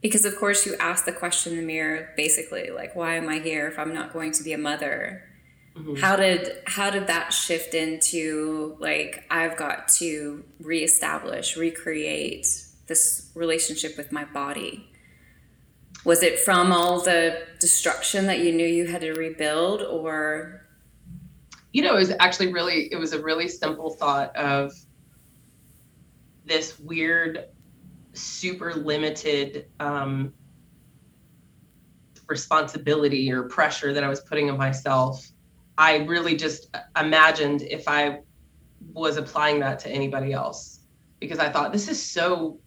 because 0.00 0.24
of 0.24 0.34
course 0.38 0.64
you 0.64 0.74
asked 0.80 1.04
the 1.04 1.12
question 1.12 1.52
in 1.52 1.58
the 1.58 1.64
mirror 1.66 2.08
basically, 2.16 2.70
like, 2.70 2.96
why 2.96 3.16
am 3.16 3.28
I 3.28 3.38
here 3.40 3.68
if 3.68 3.78
I'm 3.78 3.92
not 3.92 4.14
going 4.14 4.32
to 4.32 4.42
be 4.42 4.54
a 4.54 4.56
mother? 4.56 5.28
Mm-hmm. 5.76 5.96
How 5.96 6.16
did 6.16 6.56
how 6.64 6.88
did 6.88 7.06
that 7.08 7.34
shift 7.34 7.74
into 7.74 8.78
like 8.80 9.24
I've 9.30 9.58
got 9.58 9.88
to 9.98 10.42
reestablish, 10.58 11.54
recreate 11.54 12.46
this 12.86 13.30
relationship 13.34 13.98
with 13.98 14.10
my 14.10 14.24
body? 14.24 14.88
Was 16.06 16.22
it 16.22 16.38
from 16.38 16.72
all 16.72 17.02
the 17.02 17.42
destruction 17.60 18.24
that 18.28 18.38
you 18.38 18.54
knew 18.54 18.66
you 18.66 18.86
had 18.86 19.02
to 19.02 19.12
rebuild 19.12 19.82
or 19.82 20.64
you 21.74 21.82
know, 21.82 21.94
it 21.94 21.98
was 21.98 22.12
actually 22.20 22.54
really 22.54 22.88
it 22.90 22.96
was 22.96 23.12
a 23.12 23.20
really 23.20 23.48
simple 23.48 23.90
thought 23.90 24.34
of 24.34 24.72
this 26.48 26.78
weird, 26.78 27.44
super 28.14 28.74
limited 28.74 29.66
um, 29.78 30.32
responsibility 32.26 33.30
or 33.30 33.44
pressure 33.44 33.92
that 33.92 34.02
I 34.02 34.08
was 34.08 34.20
putting 34.20 34.50
on 34.50 34.58
myself. 34.58 35.26
I 35.76 35.98
really 35.98 36.36
just 36.36 36.74
imagined 36.98 37.62
if 37.62 37.86
I 37.86 38.20
was 38.92 39.16
applying 39.16 39.60
that 39.60 39.78
to 39.80 39.90
anybody 39.90 40.32
else 40.32 40.80
because 41.20 41.38
I 41.38 41.48
thought 41.48 41.72
this 41.72 41.88
is 41.88 42.02
so 42.02 42.58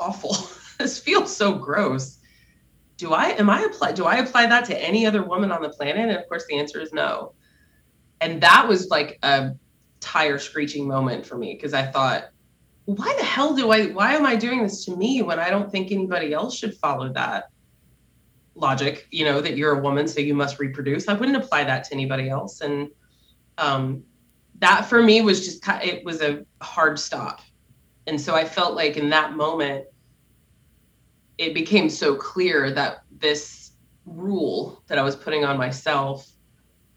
awful. 0.00 0.36
this 0.78 0.98
feels 0.98 1.34
so 1.34 1.54
gross. 1.54 2.18
Do 2.96 3.12
I 3.12 3.30
am 3.30 3.50
I 3.50 3.62
apply 3.62 3.92
do 3.92 4.04
I 4.04 4.16
apply 4.16 4.46
that 4.46 4.64
to 4.66 4.82
any 4.82 5.06
other 5.06 5.22
woman 5.22 5.50
on 5.50 5.62
the 5.62 5.70
planet? 5.70 6.08
And 6.08 6.12
of 6.12 6.28
course 6.28 6.44
the 6.48 6.58
answer 6.58 6.80
is 6.80 6.92
no. 6.92 7.34
And 8.20 8.40
that 8.42 8.68
was 8.68 8.88
like 8.88 9.18
a 9.22 9.52
tire 10.00 10.38
screeching 10.38 10.86
moment 10.86 11.26
for 11.26 11.36
me 11.36 11.54
because 11.54 11.74
I 11.74 11.84
thought 11.84 12.31
why 12.84 13.14
the 13.18 13.24
hell 13.24 13.54
do 13.54 13.70
I, 13.70 13.86
why 13.86 14.14
am 14.14 14.26
I 14.26 14.36
doing 14.36 14.62
this 14.62 14.84
to 14.86 14.96
me 14.96 15.22
when 15.22 15.38
I 15.38 15.50
don't 15.50 15.70
think 15.70 15.92
anybody 15.92 16.32
else 16.32 16.56
should 16.56 16.76
follow 16.76 17.12
that 17.12 17.44
logic, 18.54 19.06
you 19.10 19.24
know, 19.24 19.40
that 19.40 19.56
you're 19.56 19.78
a 19.78 19.80
woman, 19.80 20.08
so 20.08 20.20
you 20.20 20.34
must 20.34 20.58
reproduce. 20.58 21.08
I 21.08 21.14
wouldn't 21.14 21.36
apply 21.36 21.64
that 21.64 21.84
to 21.84 21.94
anybody 21.94 22.28
else. 22.28 22.60
And 22.60 22.90
um, 23.58 24.02
that 24.58 24.86
for 24.86 25.02
me 25.02 25.22
was 25.22 25.44
just, 25.44 25.66
it 25.84 26.04
was 26.04 26.20
a 26.22 26.44
hard 26.60 26.98
stop. 26.98 27.40
And 28.06 28.20
so 28.20 28.34
I 28.34 28.44
felt 28.44 28.74
like 28.74 28.96
in 28.96 29.10
that 29.10 29.34
moment, 29.34 29.86
it 31.38 31.54
became 31.54 31.88
so 31.88 32.14
clear 32.16 32.70
that 32.72 33.02
this 33.10 33.72
rule 34.06 34.82
that 34.88 34.98
I 34.98 35.02
was 35.02 35.16
putting 35.16 35.44
on 35.44 35.56
myself 35.56 36.28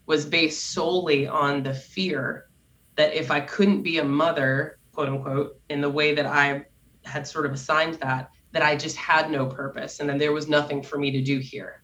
was 0.08 0.26
based 0.26 0.72
solely 0.72 1.28
on 1.28 1.64
the 1.64 1.74
fear 1.74 2.48
that 2.96 3.14
if 3.14 3.32
I 3.32 3.40
couldn't 3.40 3.84
be 3.84 4.00
a 4.00 4.04
mother 4.04 4.78
quote 4.96 5.10
unquote, 5.10 5.60
in 5.70 5.82
the 5.82 5.90
way 5.90 6.16
that 6.16 6.26
I 6.26 6.66
had 7.04 7.28
sort 7.28 7.46
of 7.46 7.52
assigned 7.52 7.96
that, 7.96 8.30
that 8.54 8.64
I 8.64 8.76
just 8.76 8.96
had 8.96 9.30
no 9.30 9.46
purpose 9.46 10.00
and 10.00 10.10
then 10.10 10.18
there 10.18 10.32
was 10.32 10.48
nothing 10.48 10.82
for 10.82 10.98
me 10.98 11.12
to 11.12 11.22
do 11.22 11.38
here. 11.40 11.84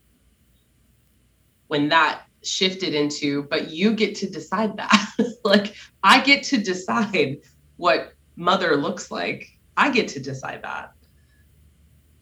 When 1.68 1.90
that 1.90 2.22
shifted 2.42 2.94
into, 2.94 3.44
but 3.44 3.70
you 3.70 3.94
get 3.94 4.14
to 4.16 4.30
decide 4.30 4.76
that. 4.78 5.06
like, 5.44 5.76
I 6.02 6.20
get 6.22 6.42
to 6.44 6.58
decide 6.58 7.38
what 7.76 8.14
mother 8.36 8.76
looks 8.76 9.10
like. 9.10 9.46
I 9.76 9.90
get 9.90 10.08
to 10.08 10.20
decide 10.20 10.62
that. 10.62 10.90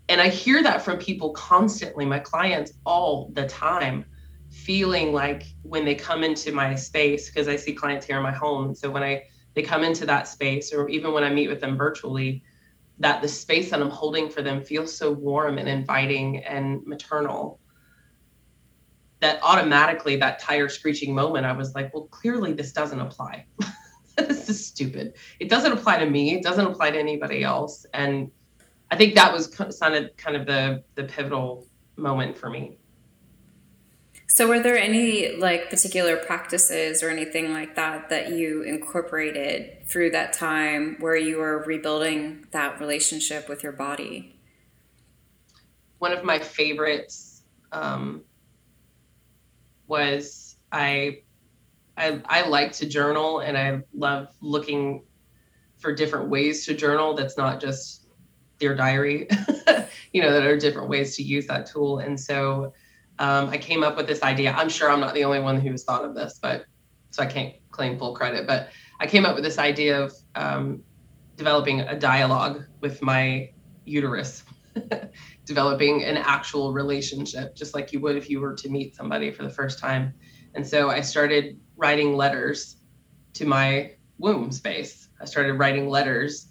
And 0.09 0.21
I 0.21 0.29
hear 0.29 0.63
that 0.63 0.83
from 0.83 0.99
people 0.99 1.31
constantly, 1.31 2.05
my 2.05 2.19
clients 2.19 2.73
all 2.85 3.31
the 3.35 3.47
time. 3.47 4.05
feeling 4.51 5.13
like 5.13 5.45
when 5.63 5.85
they 5.85 5.95
come 5.95 6.25
into 6.25 6.51
my 6.51 6.75
space 6.75 7.31
because 7.31 7.47
i 7.47 7.55
see 7.55 7.73
clients 7.73 8.05
here 8.05 8.17
in 8.17 8.23
my 8.23 8.33
home 8.33 8.75
so 8.75 8.91
when 8.91 9.05
i 9.05 9.23
they 9.55 9.63
come 9.63 9.85
into 9.85 10.07
that 10.07 10.29
space 10.29 10.73
or 10.73 10.89
even 10.89 11.13
when 11.13 11.25
i 11.25 11.31
meet 11.31 11.49
with 11.49 11.61
them 11.61 11.77
virtually 11.77 12.43
that 12.99 13.23
the 13.23 13.29
space 13.29 13.71
that 13.71 13.81
i'm 13.81 13.91
holding 13.91 14.29
for 14.29 14.43
them 14.43 14.63
feels 14.63 14.95
so 14.95 15.11
warm 15.11 15.59
and 15.59 15.69
inviting 15.69 16.39
and 16.45 16.85
maternal 16.87 17.59
that 19.21 19.39
automatically 19.43 20.17
that 20.17 20.39
tire 20.39 20.69
screeching 20.69 21.15
moment 21.15 21.47
i 21.47 21.53
was 21.53 21.75
like 21.75 21.93
well 21.95 22.07
clearly 22.07 22.53
this 22.53 22.73
doesn't 22.73 23.01
apply. 23.01 23.45
This 24.17 24.51
is 24.51 24.67
stupid. 24.67 25.15
It 25.39 25.49
doesn't 25.49 25.73
apply 25.73 25.99
to 25.99 26.11
me. 26.11 26.35
It 26.35 26.43
doesn't 26.43 26.67
apply 26.67 26.91
to 26.91 26.99
anybody 26.99 27.43
else. 27.43 27.87
And 27.95 28.31
i 28.91 28.97
think 28.97 29.15
that 29.15 29.33
was 29.33 29.47
kind 29.47 29.95
of 29.95 30.17
kind 30.17 30.37
of 30.37 30.47
the 30.47 30.83
the 30.95 31.05
pivotal 31.05 31.67
moment 31.97 32.37
for 32.37 32.51
me 32.51 32.80
so 34.33 34.47
were 34.47 34.61
there 34.61 34.79
any 34.79 35.35
like 35.37 35.71
particular 35.71 36.17
practices 36.17 37.03
or 37.03 37.11
anything 37.11 37.53
like 37.53 37.75
that 37.75 38.11
that 38.11 38.31
you 38.31 38.63
incorporated 38.63 39.85
through 39.89 40.11
that 40.11 40.33
time 40.33 40.97
where 41.01 41.17
you 41.17 41.39
were 41.39 41.65
rebuilding 41.65 42.47
that 42.53 42.79
relationship 42.79 43.49
with 43.49 43.65
your 43.65 43.73
body? 43.73 44.39
One 45.99 46.13
of 46.13 46.23
my 46.23 46.39
favorites 46.39 47.43
um, 47.73 48.23
was 49.89 50.57
I, 50.71 51.23
I 51.97 52.23
I 52.27 52.47
like 52.47 52.71
to 52.75 52.87
journal 52.87 53.41
and 53.41 53.59
I 53.59 53.83
love 53.93 54.29
looking 54.41 55.03
for 55.79 55.93
different 55.93 56.29
ways 56.29 56.65
to 56.67 56.75
journal 56.75 57.15
that's 57.15 57.37
not 57.37 57.61
just 57.61 58.07
Dear 58.61 58.77
Diary 58.77 59.27
you 60.13 60.23
know 60.23 60.33
that 60.33 60.45
are 60.45 60.57
different 60.57 60.89
ways 60.89 61.17
to 61.17 61.25
use 61.25 61.49
that 61.49 61.67
tool. 61.67 61.99
And 61.99 62.19
so 62.19 62.73
um, 63.21 63.49
i 63.51 63.57
came 63.57 63.85
up 63.85 63.97
with 63.97 64.07
this 64.07 64.23
idea 64.23 64.53
i'm 64.53 64.69
sure 64.69 64.91
i'm 64.91 65.01
not 65.01 65.15
the 65.15 65.23
only 65.25 65.41
one 65.41 65.61
who's 65.61 65.85
thought 65.85 66.05
of 66.05 66.15
this 66.15 66.39
but 66.43 66.65
so 67.11 67.23
i 67.23 67.27
can't 67.27 67.55
claim 67.71 67.97
full 67.99 68.15
credit 68.15 68.47
but 68.47 68.71
i 68.99 69.07
came 69.07 69.25
up 69.25 69.37
with 69.37 69.45
this 69.45 69.59
idea 69.59 70.03
of 70.03 70.13
um, 70.35 70.83
developing 71.37 71.81
a 71.83 71.97
dialogue 71.97 72.65
with 72.81 73.01
my 73.03 73.49
uterus 73.85 74.43
developing 75.45 76.05
an 76.05 76.17
actual 76.17 76.73
relationship, 76.73 77.55
just 77.55 77.75
like 77.75 77.93
you 77.93 78.01
would 78.01 78.17
if 78.17 78.31
you 78.31 78.41
were 78.41 78.55
to 78.55 78.69
meet 78.69 78.95
somebody 78.95 79.31
for 79.31 79.43
the 79.43 79.51
first 79.51 79.79
time. 79.79 80.15
And 80.55 80.67
so 80.67 80.91
I 80.91 81.01
started 81.01 81.59
writing 81.77 82.17
letters 82.17 82.77
to 83.35 83.47
my 83.47 83.93
womb 84.19 84.53
space. 84.53 85.09
I 85.21 85.25
started 85.25 85.55
writing 85.55 85.89
letters 85.89 86.49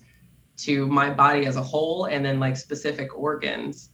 to 0.57 0.87
my 0.87 1.09
body 1.09 1.45
as 1.45 1.55
a 1.55 1.63
whole 1.63 2.05
and 2.05 2.25
then 2.25 2.39
like 2.39 2.57
specific 2.57 3.17
organs, 3.17 3.88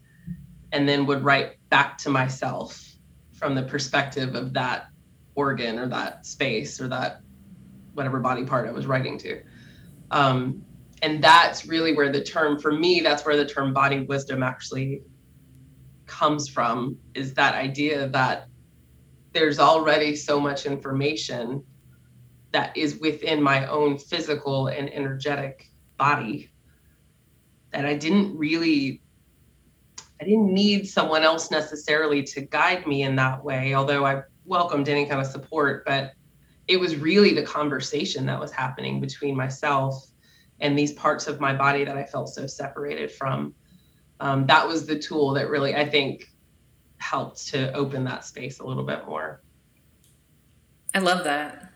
and 0.75 0.87
then 0.89 1.05
would 1.05 1.23
write 1.23 1.57
back 1.69 1.97
to 1.97 2.09
myself 2.09 2.85
from 3.31 3.55
the 3.55 3.63
perspective 3.63 4.35
of 4.35 4.51
that 4.51 4.87
organ 5.33 5.79
or 5.79 5.87
that 5.87 6.25
space 6.25 6.81
or 6.81 6.89
that 6.89 7.21
whatever 7.93 8.19
body 8.19 8.43
part 8.43 8.67
I 8.67 8.73
was 8.73 8.85
writing 8.85 9.17
to. 9.19 9.41
Um, 10.11 10.65
and 11.01 11.23
that's 11.23 11.65
really 11.65 11.95
where 11.95 12.11
the 12.11 12.21
term 12.21 12.59
for 12.59 12.73
me 12.73 12.99
that's 12.99 13.25
where 13.25 13.37
the 13.37 13.45
term 13.45 13.73
body 13.73 14.01
wisdom 14.01 14.43
actually 14.43 15.01
comes 16.07 16.49
from 16.49 16.97
is 17.13 17.33
that 17.35 17.55
idea 17.55 18.09
that 18.09 18.47
there's 19.31 19.59
already 19.59 20.13
so 20.13 20.41
much 20.41 20.65
information 20.65 21.63
that 22.51 22.75
is 22.75 22.97
within 22.99 23.41
my 23.41 23.65
own 23.67 23.97
physical 23.97 24.67
and 24.67 24.93
energetic 24.93 25.69
body 25.97 26.49
that 27.71 27.85
I 27.85 27.95
didn't 27.95 28.37
really 28.37 29.01
I 30.21 30.23
didn't 30.23 30.53
need 30.53 30.87
someone 30.87 31.23
else 31.23 31.51
necessarily 31.51 32.23
to 32.23 32.41
guide 32.41 32.87
me 32.87 33.03
in 33.03 33.15
that 33.17 33.43
way 33.43 33.73
although 33.73 34.05
I 34.05 34.23
welcomed 34.45 34.89
any 34.89 35.05
kind 35.05 35.21
of 35.21 35.27
support 35.27 35.85
but 35.85 36.13
it 36.67 36.77
was 36.77 36.95
really 36.95 37.33
the 37.33 37.43
conversation 37.43 38.25
that 38.25 38.39
was 38.39 38.51
happening 38.51 38.99
between 38.99 39.35
myself 39.35 40.07
and 40.59 40.77
these 40.77 40.93
parts 40.93 41.27
of 41.27 41.39
my 41.39 41.53
body 41.53 41.83
that 41.83 41.97
I 41.97 42.03
felt 42.03 42.29
so 42.29 42.47
separated 42.47 43.11
from. 43.11 43.53
Um, 44.19 44.45
that 44.47 44.67
was 44.67 44.85
the 44.85 44.97
tool 44.97 45.33
that 45.33 45.49
really, 45.49 45.75
I 45.75 45.87
think, 45.87 46.31
helped 46.97 47.47
to 47.47 47.71
open 47.73 48.03
that 48.05 48.25
space 48.25 48.59
a 48.59 48.65
little 48.65 48.83
bit 48.83 49.05
more. 49.05 49.41
I 50.93 50.99
love 50.99 51.25
that. 51.25 51.73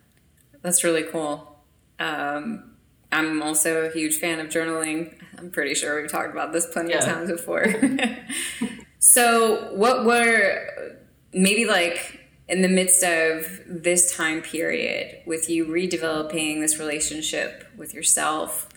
That's 0.61 0.83
really 0.83 1.03
cool. 1.03 1.61
Um, 1.99 2.68
I'm 3.11 3.41
also 3.41 3.85
a 3.85 3.91
huge 3.91 4.17
fan 4.17 4.39
of 4.39 4.47
journaling. 4.47 5.15
I'm 5.37 5.49
pretty 5.49 5.73
sure 5.73 6.01
we've 6.01 6.11
talked 6.11 6.31
about 6.31 6.53
this 6.53 6.67
plenty 6.67 6.91
yeah. 6.91 6.99
of 6.99 7.05
times 7.05 7.31
before. 7.31 7.65
so, 8.99 9.73
what 9.73 10.05
were 10.05 10.95
maybe 11.33 11.65
like 11.65 12.19
in 12.47 12.61
the 12.63 12.67
midst 12.67 13.03
of 13.03 13.61
this 13.67 14.15
time 14.15 14.41
period 14.41 15.21
with 15.25 15.49
you 15.49 15.65
redeveloping 15.65 16.59
this 16.59 16.79
relationship 16.79 17.65
with 17.77 17.93
yourself 17.93 18.67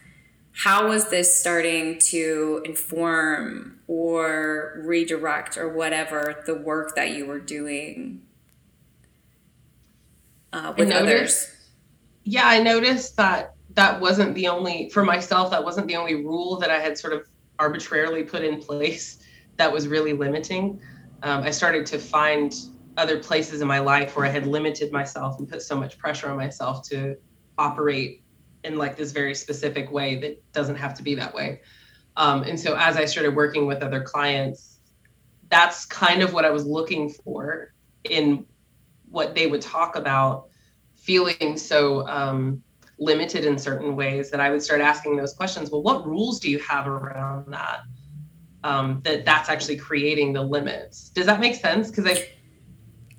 how 0.55 0.89
was 0.89 1.09
this 1.09 1.35
starting 1.35 1.99
to 1.99 2.61
inform 2.67 3.79
or 3.87 4.83
redirect 4.85 5.57
or 5.57 5.69
whatever 5.71 6.43
the 6.47 6.55
work 6.55 6.95
that 6.95 7.13
you 7.13 7.25
were 7.25 7.41
doing 7.41 8.21
uh, 10.53 10.75
with 10.77 10.89
noticed, 10.89 11.03
others 11.03 11.51
yeah 12.25 12.47
i 12.47 12.63
noticed 12.63 13.17
that 13.17 13.52
that 13.75 14.01
wasn't 14.01 14.35
the 14.35 14.49
only 14.49 14.89
for 14.91 15.05
myself 15.05 15.51
that 15.51 15.63
wasn't 15.63 15.87
the 15.87 15.97
only 15.97 16.17
rule 16.17 16.57
that 16.59 16.71
i 16.71 16.79
had 16.79 16.97
sort 16.97 17.13
of 17.13 17.27
arbitrarily 17.59 18.23
put 18.23 18.43
in 18.43 18.61
place 18.61 19.19
that 19.57 19.73
was 19.73 19.89
really 19.89 20.13
limiting 20.13 20.81
um, 21.23 21.43
i 21.43 21.51
started 21.51 21.87
to 21.87 21.99
find 21.99 22.55
other 22.97 23.19
places 23.19 23.61
in 23.61 23.69
my 23.69 23.79
life 23.79 24.17
where 24.17 24.27
I 24.27 24.29
had 24.29 24.47
limited 24.47 24.93
myself 24.93 25.39
and 25.39 25.49
put 25.49 25.63
so 25.63 25.77
much 25.77 25.99
pressure 25.99 26.29
on 26.31 26.37
myself 26.37 26.87
to 26.89 27.17
operate 27.59 28.23
in 28.65 28.77
like 28.77 28.97
this 28.97 29.13
very 29.13 29.35
specific 29.35 29.91
way 29.91 30.17
that 30.21 30.53
doesn't 30.53 30.77
have 30.77 30.95
to 30.95 31.03
be 31.03 31.15
that 31.15 31.35
way. 31.35 31.63
Um, 32.17 32.43
and 32.43 32.59
so 32.59 32.77
as 32.77 32.97
I 32.97 33.07
started 33.07 33.35
working 33.35 33.67
with 33.67 33.83
other 33.83 34.03
clients, 34.03 34.79
that's 35.49 35.87
kind 35.87 36.23
of 36.23 36.33
what 36.33 36.45
I 36.45 36.51
was 36.51 36.67
looking 36.67 37.09
for 37.09 37.73
in 38.05 38.47
what 39.11 39.35
they 39.35 39.47
would 39.47 39.63
talk 39.63 39.97
about 39.97 40.49
feeling 40.95 41.57
so 41.57 42.07
um, 42.07 42.63
limited 43.03 43.45
in 43.45 43.59
certain 43.59 43.97
ways 43.97 44.31
that 44.31 44.41
I 44.41 44.51
would 44.51 44.63
start 44.63 44.81
asking 44.81 45.17
those 45.17 45.35
questions. 45.35 45.71
Well, 45.71 45.83
what 45.83 46.07
rules 46.07 46.41
do 46.41 46.51
you 46.51 46.59
have 46.61 46.87
around 46.87 47.53
that? 47.53 47.81
Um, 48.65 49.01
that 49.05 49.25
that's 49.25 49.49
actually 49.49 49.77
creating 49.77 50.33
the 50.33 50.43
limits. 50.43 51.09
Does 51.09 51.27
that 51.27 51.41
make 51.41 51.57
sense? 51.57 51.91
Because 51.91 52.07
I 52.07 52.29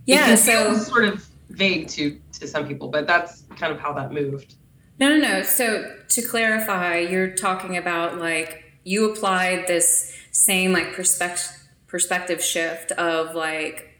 yeah 0.06 0.36
so 0.36 0.76
sort 0.78 1.06
of 1.06 1.26
vague 1.50 1.88
to 1.88 2.20
to 2.32 2.48
some 2.48 2.68
people 2.68 2.88
but 2.88 3.08
that's 3.08 3.44
kind 3.58 3.72
of 3.72 3.80
how 3.80 3.94
that 3.94 4.12
moved 4.12 4.56
no 5.00 5.10
no 5.10 5.18
no 5.18 5.42
so 5.44 5.96
to 6.08 6.22
clarify 6.22 6.98
you're 6.98 7.32
talking 7.36 7.78
about 7.78 8.18
like 8.18 8.64
you 8.84 9.12
applied 9.12 9.66
this 9.68 10.16
same 10.32 10.74
like 10.74 10.94
perspective 10.94 11.60
perspective 11.88 12.44
shift 12.44 12.92
of 12.94 13.36
like 13.36 14.00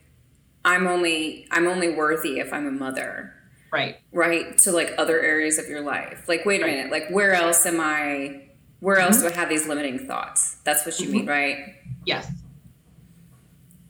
i'm 0.64 0.86
only 0.86 1.46
i'm 1.52 1.68
only 1.68 1.94
worthy 1.94 2.40
if 2.40 2.52
i'm 2.52 2.66
a 2.66 2.72
mother 2.72 3.32
right 3.74 3.96
right 4.12 4.56
to 4.58 4.70
like 4.70 4.94
other 4.98 5.20
areas 5.20 5.58
of 5.58 5.68
your 5.68 5.80
life 5.80 6.24
like 6.28 6.44
wait 6.44 6.60
a 6.60 6.64
right. 6.64 6.76
minute 6.76 6.90
like 6.90 7.08
where 7.10 7.32
else 7.32 7.66
am 7.66 7.80
i 7.80 8.42
where 8.80 8.98
else 8.98 9.16
mm-hmm. 9.16 9.28
do 9.28 9.34
i 9.34 9.36
have 9.36 9.48
these 9.48 9.66
limiting 9.66 10.06
thoughts 10.06 10.58
that's 10.64 10.86
what 10.86 10.98
you 10.98 11.06
mm-hmm. 11.06 11.18
mean 11.18 11.26
right 11.26 11.74
yes 12.06 12.30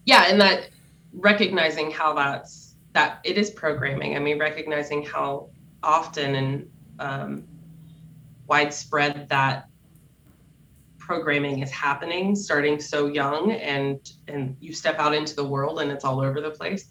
yeah 0.07 0.25
and 0.29 0.41
that 0.41 0.69
recognizing 1.13 1.91
how 1.91 2.13
that's 2.13 2.65
that 2.95 3.19
it 3.25 3.37
is 3.37 3.51
programming. 3.51 4.17
I 4.17 4.21
mean, 4.21 4.39
recognizing 4.39 5.05
how 5.05 5.51
often 5.83 6.35
and 6.37 6.71
um, 6.99 7.45
widespread 8.47 9.29
that 9.29 9.69
programming 10.99 11.59
is 11.59 11.71
happening 11.71 12.35
starting 12.35 12.81
so 12.81 13.09
young 13.09 13.53
and 13.53 14.13
and 14.27 14.57
you 14.59 14.73
step 14.73 14.99
out 14.99 15.15
into 15.15 15.37
the 15.37 15.45
world 15.45 15.81
and 15.81 15.91
it's 15.91 16.03
all 16.03 16.19
over 16.19 16.41
the 16.41 16.51
place 16.51 16.87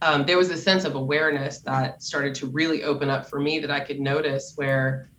um, 0.00 0.24
there 0.24 0.36
was 0.36 0.50
a 0.50 0.56
sense 0.56 0.84
of 0.84 0.94
awareness 0.94 1.60
that 1.60 2.02
started 2.02 2.34
to 2.36 2.46
really 2.46 2.84
open 2.84 3.10
up 3.10 3.28
for 3.28 3.40
me 3.40 3.58
that 3.58 3.70
i 3.70 3.80
could 3.80 4.00
notice 4.00 4.52
where 4.56 5.10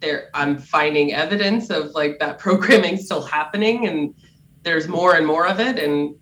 there 0.00 0.30
i'm 0.34 0.58
finding 0.58 1.12
evidence 1.12 1.70
of 1.70 1.90
like 1.92 2.18
that 2.18 2.38
programming 2.38 2.96
still 2.96 3.22
happening 3.22 3.86
and 3.86 4.14
there's 4.62 4.88
more 4.88 5.16
and 5.16 5.26
more 5.26 5.46
of 5.46 5.60
it 5.60 5.78
and 5.78 6.14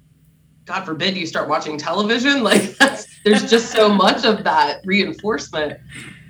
God 0.71 0.85
forbid 0.85 1.17
you 1.17 1.27
start 1.27 1.49
watching 1.49 1.77
television. 1.77 2.45
Like 2.51 2.77
there's 3.25 3.51
just 3.51 3.73
so 3.73 3.89
much 3.89 4.25
of 4.25 4.45
that 4.45 4.81
reinforcement 4.85 5.81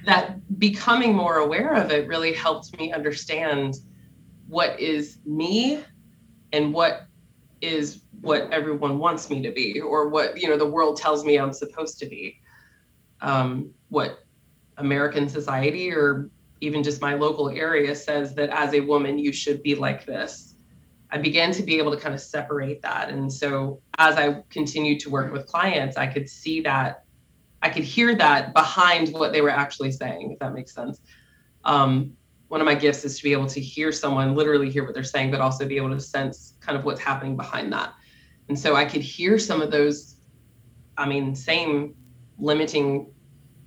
that 0.07 0.59
becoming 0.59 1.15
more 1.15 1.37
aware 1.37 1.75
of 1.75 1.91
it 1.91 2.09
really 2.09 2.33
helped 2.33 2.77
me 2.79 2.91
understand 2.91 3.77
what 4.49 4.81
is 4.81 5.19
me 5.25 5.85
and 6.53 6.73
what 6.73 7.07
is 7.61 8.03
what 8.21 8.51
everyone 8.53 8.99
wants 8.99 9.29
me 9.31 9.43
to 9.43 9.51
be 9.51 9.81
or 9.81 10.09
what 10.09 10.41
you 10.41 10.49
know 10.49 10.57
the 10.57 10.67
world 10.67 10.97
tells 10.97 11.25
me 11.25 11.39
i'm 11.39 11.53
supposed 11.53 11.99
to 11.99 12.07
be 12.07 12.41
um, 13.21 13.71
what 13.89 14.25
american 14.79 15.29
society 15.29 15.93
or 15.93 16.31
even 16.63 16.83
just 16.83 17.01
my 17.01 17.15
local 17.15 17.49
area 17.51 17.95
says 17.95 18.35
that 18.35 18.51
as 18.51 18.75
a 18.75 18.81
woman 18.81 19.19
you 19.19 19.33
should 19.33 19.63
be 19.63 19.75
like 19.75 20.07
this 20.07 20.51
I 21.13 21.19
began 21.19 21.53
to 21.53 21.63
be 21.63 21.79
able 21.79 21.91
to 21.91 21.97
kind 21.97 22.15
of 22.15 22.21
separate 22.21 22.83
that. 22.83 23.11
And 23.11 23.33
so 23.33 23.81
as 23.99 24.17
I 24.17 24.43
continued 24.51 25.01
to 25.01 25.11
work 25.11 25.33
with 25.33 25.47
clients, 25.47 25.97
I 25.97 26.07
could 26.07 26.29
see 26.29 26.61
that, 26.63 27.05
I 27.63 27.69
could 27.69 27.85
hear 27.85 28.15
that 28.15 28.55
behind 28.55 29.13
what 29.13 29.33
they 29.33 29.41
were 29.41 29.51
actually 29.51 29.93
saying, 29.93 30.33
if 30.33 30.39
that 30.39 30.55
makes 30.55 30.73
sense. 30.73 31.01
Um, 31.65 32.17
one 32.51 32.61
of 32.61 32.65
my 32.65 32.75
gifts 32.75 33.05
is 33.05 33.17
to 33.17 33.23
be 33.23 33.31
able 33.31 33.47
to 33.47 33.61
hear 33.61 33.93
someone 33.93 34.35
literally 34.35 34.69
hear 34.69 34.85
what 34.85 34.93
they're 34.93 35.05
saying, 35.05 35.31
but 35.31 35.41
also 35.41 35.69
be 35.69 35.77
able 35.77 35.91
to 35.91 36.01
sense 36.01 36.55
kind 36.59 36.77
of 36.77 36.85
what's 36.85 37.01
happening 37.01 37.37
behind 37.37 37.73
that. 37.73 37.95
And 38.49 38.59
so 38.59 38.75
I 38.75 38.85
could 38.85 39.03
hear 39.03 39.39
some 39.39 39.63
of 39.63 39.71
those, 39.71 40.17
I 40.99 41.07
mean, 41.07 41.33
same 41.37 41.95
limiting 42.39 43.13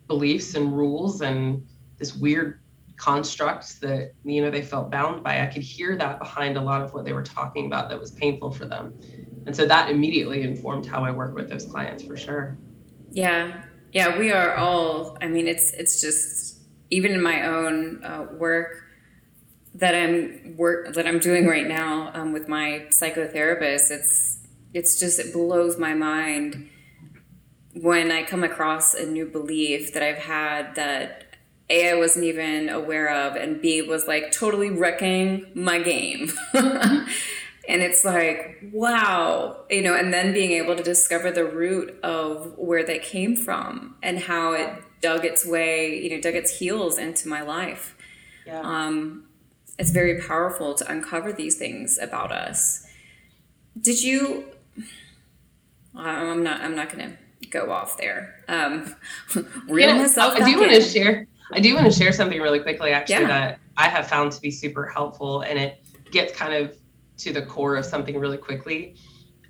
beliefs 0.08 0.56
and 0.56 0.76
rules 0.76 1.22
and 1.22 1.66
this 1.98 2.14
weird 2.14 2.60
constructs 2.98 3.76
that 3.76 4.12
you 4.26 4.42
know 4.42 4.52
they 4.52 4.62
felt 4.62 4.92
bound 4.92 5.24
by. 5.24 5.42
I 5.42 5.46
could 5.46 5.64
hear 5.64 5.96
that 5.96 6.20
behind 6.20 6.58
a 6.58 6.62
lot 6.62 6.82
of 6.82 6.94
what 6.94 7.06
they 7.06 7.14
were 7.14 7.24
talking 7.24 7.68
about 7.68 7.88
that 7.88 7.98
was 7.98 8.12
painful 8.12 8.52
for 8.52 8.66
them. 8.66 9.00
And 9.46 9.56
so 9.56 9.66
that 9.66 9.90
immediately 9.90 10.42
informed 10.42 10.86
how 10.86 11.06
i 11.06 11.12
work 11.12 11.34
with 11.36 11.50
those 11.50 11.66
clients 11.66 12.04
for 12.04 12.18
sure. 12.18 12.58
Yeah. 13.12 13.64
Yeah 13.94 14.18
we 14.18 14.32
are 14.34 14.56
all 14.56 15.18
i 15.22 15.28
mean 15.28 15.48
it's 15.48 15.72
it's 15.72 16.02
just 16.02 16.53
even 16.94 17.12
in 17.12 17.22
my 17.22 17.46
own 17.46 18.04
uh, 18.04 18.28
work 18.34 18.84
that 19.74 19.96
i'm 19.96 20.56
work 20.56 20.94
that 20.94 21.08
i'm 21.08 21.20
doing 21.20 21.48
right 21.48 21.68
now 21.68 22.12
um, 22.14 22.32
with 22.32 22.48
my 22.48 22.86
psychotherapist 22.90 23.92
it's 23.92 24.40
it's 24.74 25.00
just 25.00 25.20
it 25.20 25.34
blows 25.34 25.78
my 25.78 25.94
mind 25.94 26.70
when 27.74 28.12
i 28.12 28.22
come 28.24 28.44
across 28.44 28.94
a 28.94 29.06
new 29.06 29.26
belief 29.26 29.94
that 29.94 30.04
i've 30.04 30.18
had 30.18 30.76
that 30.76 31.24
a 31.70 31.92
I 31.92 31.96
wasn't 31.96 32.26
even 32.26 32.70
aware 32.70 33.10
of, 33.10 33.36
and 33.36 33.62
B 33.62 33.82
was 33.82 34.06
like 34.08 34.32
totally 34.32 34.70
wrecking 34.70 35.48
my 35.56 35.80
game. 35.80 36.32
and 37.68 37.82
it's 37.82 38.04
like, 38.04 38.62
wow, 38.74 39.62
you 39.70 39.82
know, 39.82 39.96
and 39.96 40.14
then 40.14 40.34
being 40.34 40.52
able 40.52 40.76
to 40.76 40.84
discover 40.84 41.32
the 41.32 41.46
root 41.46 41.98
of 42.04 42.58
where 42.58 42.86
they 42.86 43.00
came 43.00 43.36
from 43.36 43.96
and 44.04 44.20
how 44.20 44.54
it 44.54 44.70
dug 45.02 45.24
its 45.24 45.46
way, 45.46 45.98
you 46.02 46.10
know, 46.10 46.22
dug 46.22 46.36
its 46.36 46.60
heels 46.60 46.98
into 46.98 47.28
my 47.28 47.42
life. 47.42 47.96
Yeah. 48.46 48.62
Um, 48.62 49.26
it's 49.80 49.92
very 49.92 50.22
powerful 50.22 50.74
to 50.76 50.92
uncover 50.92 51.32
these 51.32 51.56
things 51.56 51.98
about 51.98 52.32
us. 52.32 52.86
Did 53.80 54.04
you? 54.04 54.46
I'm 55.96 56.44
not. 56.44 56.62
I'm 56.62 56.76
not 56.76 56.92
going 56.92 57.10
to 57.10 57.48
go 57.50 57.72
off 57.72 57.98
there. 57.98 58.44
Um, 58.48 58.96
reel 59.68 59.90
yeah, 59.90 59.98
myself. 59.98 60.36
I 60.36 60.52
do 60.52 60.60
want 60.60 60.74
to 60.74 60.82
share. 60.82 61.28
I 61.52 61.60
do 61.60 61.74
want 61.76 61.86
to 61.86 61.92
share 61.92 62.12
something 62.12 62.40
really 62.40 62.60
quickly, 62.60 62.92
actually, 62.92 63.22
yeah. 63.22 63.28
that 63.28 63.60
I 63.78 63.90
have 63.90 64.08
found 64.08 64.32
to 64.34 64.42
be 64.42 64.52
super 64.52 64.86
helpful, 64.86 65.42
and 65.42 65.58
it 65.58 65.84
gets 66.12 66.34
kind 66.34 66.54
of 66.54 66.78
to 67.18 67.34
the 67.34 67.42
core 67.42 67.76
of 67.76 67.86
something 67.86 68.18
really 68.18 68.38
quickly. 68.38 68.96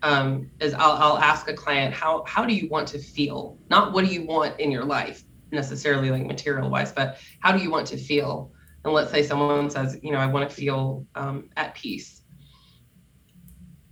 Um, 0.02 0.52
is 0.60 0.74
I'll, 0.74 0.92
I'll 0.92 1.18
ask 1.18 1.48
a 1.48 1.54
client 1.54 1.94
how 1.94 2.26
how 2.28 2.46
do 2.46 2.54
you 2.54 2.68
want 2.68 2.90
to 2.90 3.00
feel, 3.00 3.58
not 3.70 3.94
what 3.94 4.06
do 4.06 4.14
you 4.14 4.26
want 4.26 4.60
in 4.60 4.70
your 4.70 4.84
life 4.84 5.24
necessarily, 5.52 6.12
like 6.12 6.26
material 6.26 6.70
wise, 6.70 6.92
but 6.92 7.20
how 7.40 7.56
do 7.56 7.64
you 7.64 7.72
want 7.72 7.88
to 7.88 7.98
feel? 7.98 8.52
And 8.84 8.94
let's 8.94 9.12
say 9.12 9.24
someone 9.24 9.70
says, 9.70 9.98
you 10.04 10.12
know, 10.12 10.18
I 10.18 10.26
want 10.26 10.50
to 10.50 10.54
feel 10.54 11.08
um, 11.16 11.50
at 11.56 11.74
peace. 11.74 12.22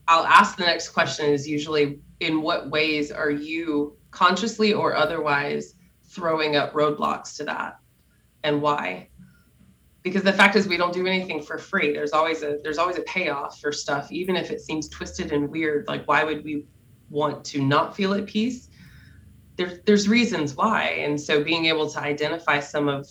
I'll 0.07 0.25
ask 0.25 0.57
the 0.57 0.65
next 0.65 0.89
question 0.89 1.27
is 1.27 1.47
usually, 1.47 1.99
in 2.19 2.41
what 2.41 2.69
ways 2.69 3.09
are 3.11 3.31
you 3.31 3.97
consciously 4.09 4.73
or 4.73 4.95
otherwise 4.95 5.75
throwing 6.09 6.57
up 6.57 6.73
roadblocks 6.73 7.37
to 7.37 7.45
that? 7.45 7.77
and 8.43 8.61
why 8.61 9.09
because 10.03 10.23
the 10.23 10.33
fact 10.33 10.55
is 10.55 10.67
we 10.67 10.77
don't 10.77 10.93
do 10.93 11.05
anything 11.05 11.41
for 11.41 11.57
free. 11.57 11.93
There's 11.93 12.11
always 12.11 12.43
a 12.43 12.59
there's 12.63 12.77
always 12.77 12.97
a 12.97 13.03
payoff 13.03 13.59
for 13.59 13.71
stuff 13.71 14.11
even 14.11 14.35
if 14.35 14.51
it 14.51 14.61
seems 14.61 14.89
twisted 14.89 15.31
and 15.31 15.49
weird 15.49 15.87
like 15.87 16.07
why 16.07 16.23
would 16.23 16.43
we 16.43 16.65
want 17.09 17.43
to 17.45 17.61
not 17.61 17.95
feel 17.95 18.13
at 18.13 18.25
peace? 18.25 18.69
There's 19.57 19.79
there's 19.85 20.07
reasons 20.07 20.55
why 20.55 20.83
and 21.05 21.19
so 21.19 21.43
being 21.43 21.65
able 21.65 21.89
to 21.89 21.99
identify 21.99 22.59
some 22.59 22.87
of 22.87 23.07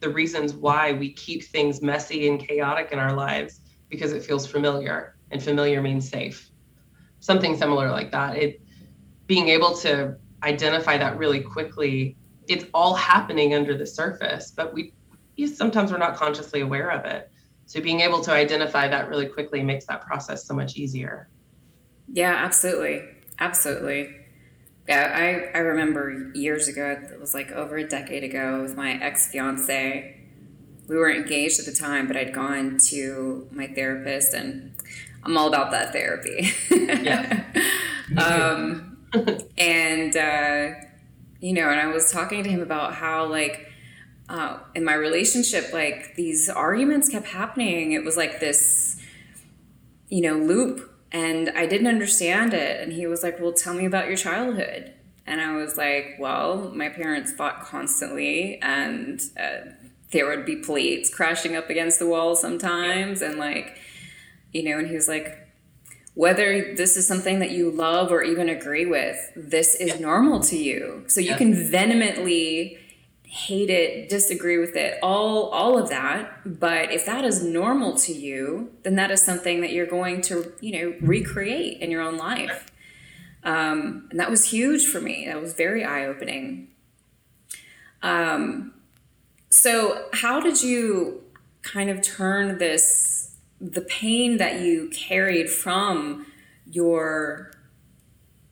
the 0.00 0.10
reasons 0.10 0.52
why 0.52 0.92
we 0.92 1.12
keep 1.12 1.44
things 1.44 1.80
messy 1.80 2.28
and 2.28 2.38
chaotic 2.38 2.92
in 2.92 2.98
our 2.98 3.14
lives 3.14 3.60
because 3.88 4.12
it 4.12 4.22
feels 4.22 4.46
familiar 4.46 5.16
and 5.30 5.42
familiar 5.42 5.80
means 5.80 6.08
safe. 6.08 6.50
Something 7.20 7.56
similar 7.56 7.90
like 7.90 8.12
that. 8.12 8.36
It 8.36 8.60
being 9.26 9.48
able 9.48 9.74
to 9.78 10.16
identify 10.42 10.98
that 10.98 11.16
really 11.16 11.40
quickly 11.40 12.16
it's 12.48 12.64
all 12.74 12.94
happening 12.94 13.54
under 13.54 13.76
the 13.76 13.86
surface, 13.86 14.52
but 14.52 14.72
we 14.72 14.92
sometimes 15.44 15.92
we're 15.92 15.98
not 15.98 16.16
consciously 16.16 16.60
aware 16.60 16.90
of 16.90 17.04
it. 17.04 17.30
So 17.66 17.80
being 17.80 18.00
able 18.00 18.20
to 18.22 18.32
identify 18.32 18.88
that 18.88 19.08
really 19.08 19.26
quickly 19.26 19.62
makes 19.62 19.86
that 19.86 20.00
process 20.06 20.46
so 20.46 20.54
much 20.54 20.76
easier. 20.76 21.28
Yeah, 22.12 22.34
absolutely. 22.34 23.02
Absolutely. 23.38 24.14
Yeah, 24.88 25.50
I, 25.52 25.58
I 25.58 25.62
remember 25.62 26.30
years 26.34 26.68
ago, 26.68 26.96
it 27.12 27.20
was 27.20 27.34
like 27.34 27.50
over 27.50 27.76
a 27.76 27.86
decade 27.86 28.22
ago 28.22 28.62
with 28.62 28.76
my 28.76 28.92
ex 29.02 29.30
fiance. 29.30 30.16
We 30.88 30.96
were 30.96 31.10
engaged 31.10 31.58
at 31.58 31.66
the 31.66 31.72
time, 31.72 32.06
but 32.06 32.16
I'd 32.16 32.32
gone 32.32 32.78
to 32.90 33.48
my 33.50 33.66
therapist, 33.66 34.32
and 34.32 34.72
I'm 35.24 35.36
all 35.36 35.48
about 35.48 35.72
that 35.72 35.92
therapy. 35.92 36.52
yeah. 36.70 37.42
um, 38.16 38.96
and 39.58 40.16
uh, 40.16 40.78
you 41.40 41.52
know, 41.52 41.68
and 41.68 41.80
I 41.80 41.88
was 41.88 42.12
talking 42.12 42.44
to 42.44 42.48
him 42.48 42.60
about 42.60 42.94
how 42.94 43.26
like 43.26 43.68
uh, 44.28 44.58
in 44.74 44.84
my 44.84 44.94
relationship, 44.94 45.72
like 45.72 46.14
these 46.16 46.48
arguments 46.48 47.08
kept 47.08 47.28
happening. 47.28 47.92
It 47.92 48.04
was 48.04 48.16
like 48.16 48.40
this, 48.40 49.00
you 50.08 50.20
know, 50.20 50.34
loop, 50.34 50.90
and 51.12 51.50
I 51.50 51.66
didn't 51.66 51.86
understand 51.86 52.52
it. 52.52 52.80
And 52.80 52.92
he 52.92 53.06
was 53.06 53.22
like, 53.22 53.40
"Well, 53.40 53.52
tell 53.52 53.74
me 53.74 53.86
about 53.86 54.08
your 54.08 54.16
childhood." 54.16 54.92
And 55.26 55.40
I 55.40 55.54
was 55.56 55.76
like, 55.76 56.16
"Well, 56.18 56.72
my 56.74 56.88
parents 56.88 57.32
fought 57.32 57.60
constantly, 57.60 58.58
and 58.60 59.20
uh, 59.38 59.70
there 60.10 60.26
would 60.26 60.44
be 60.44 60.56
plates 60.56 61.12
crashing 61.12 61.54
up 61.54 61.70
against 61.70 61.98
the 61.98 62.06
wall 62.06 62.34
sometimes, 62.34 63.22
and 63.22 63.38
like, 63.38 63.78
you 64.52 64.64
know." 64.64 64.78
And 64.78 64.88
he 64.88 64.94
was 64.94 65.08
like, 65.08 65.46
whether 66.14 66.74
this 66.74 66.96
is 66.96 67.06
something 67.06 67.40
that 67.40 67.50
you 67.50 67.70
love 67.70 68.10
or 68.10 68.22
even 68.22 68.48
agree 68.48 68.86
with, 68.86 69.18
this 69.36 69.74
is 69.74 70.00
normal 70.00 70.40
to 70.40 70.56
you. 70.56 71.04
So 71.08 71.20
you 71.20 71.34
can 71.34 71.52
vehemently 71.52 72.78
hate 73.36 73.68
it, 73.68 74.08
disagree 74.08 74.56
with 74.56 74.76
it, 74.76 74.98
all 75.02 75.50
all 75.50 75.78
of 75.78 75.90
that. 75.90 76.58
But 76.58 76.90
if 76.90 77.04
that 77.04 77.24
is 77.24 77.42
normal 77.42 77.94
to 77.98 78.12
you, 78.12 78.72
then 78.82 78.96
that 78.96 79.10
is 79.10 79.22
something 79.22 79.60
that 79.60 79.72
you're 79.72 79.86
going 79.86 80.22
to, 80.22 80.52
you 80.60 80.72
know, 80.72 80.96
recreate 81.00 81.80
in 81.80 81.90
your 81.90 82.00
own 82.00 82.16
life. 82.16 82.70
Um, 83.44 84.08
and 84.10 84.18
that 84.18 84.30
was 84.30 84.50
huge 84.50 84.86
for 84.86 85.00
me. 85.00 85.26
That 85.26 85.40
was 85.40 85.52
very 85.52 85.84
eye 85.84 86.06
opening. 86.06 86.68
Um, 88.02 88.72
so 89.50 90.08
how 90.12 90.40
did 90.40 90.62
you 90.62 91.22
kind 91.62 91.90
of 91.90 92.00
turn 92.02 92.58
this 92.58 93.36
the 93.60 93.80
pain 93.82 94.36
that 94.36 94.60
you 94.60 94.88
carried 94.92 95.48
from 95.48 96.26
your 96.70 97.50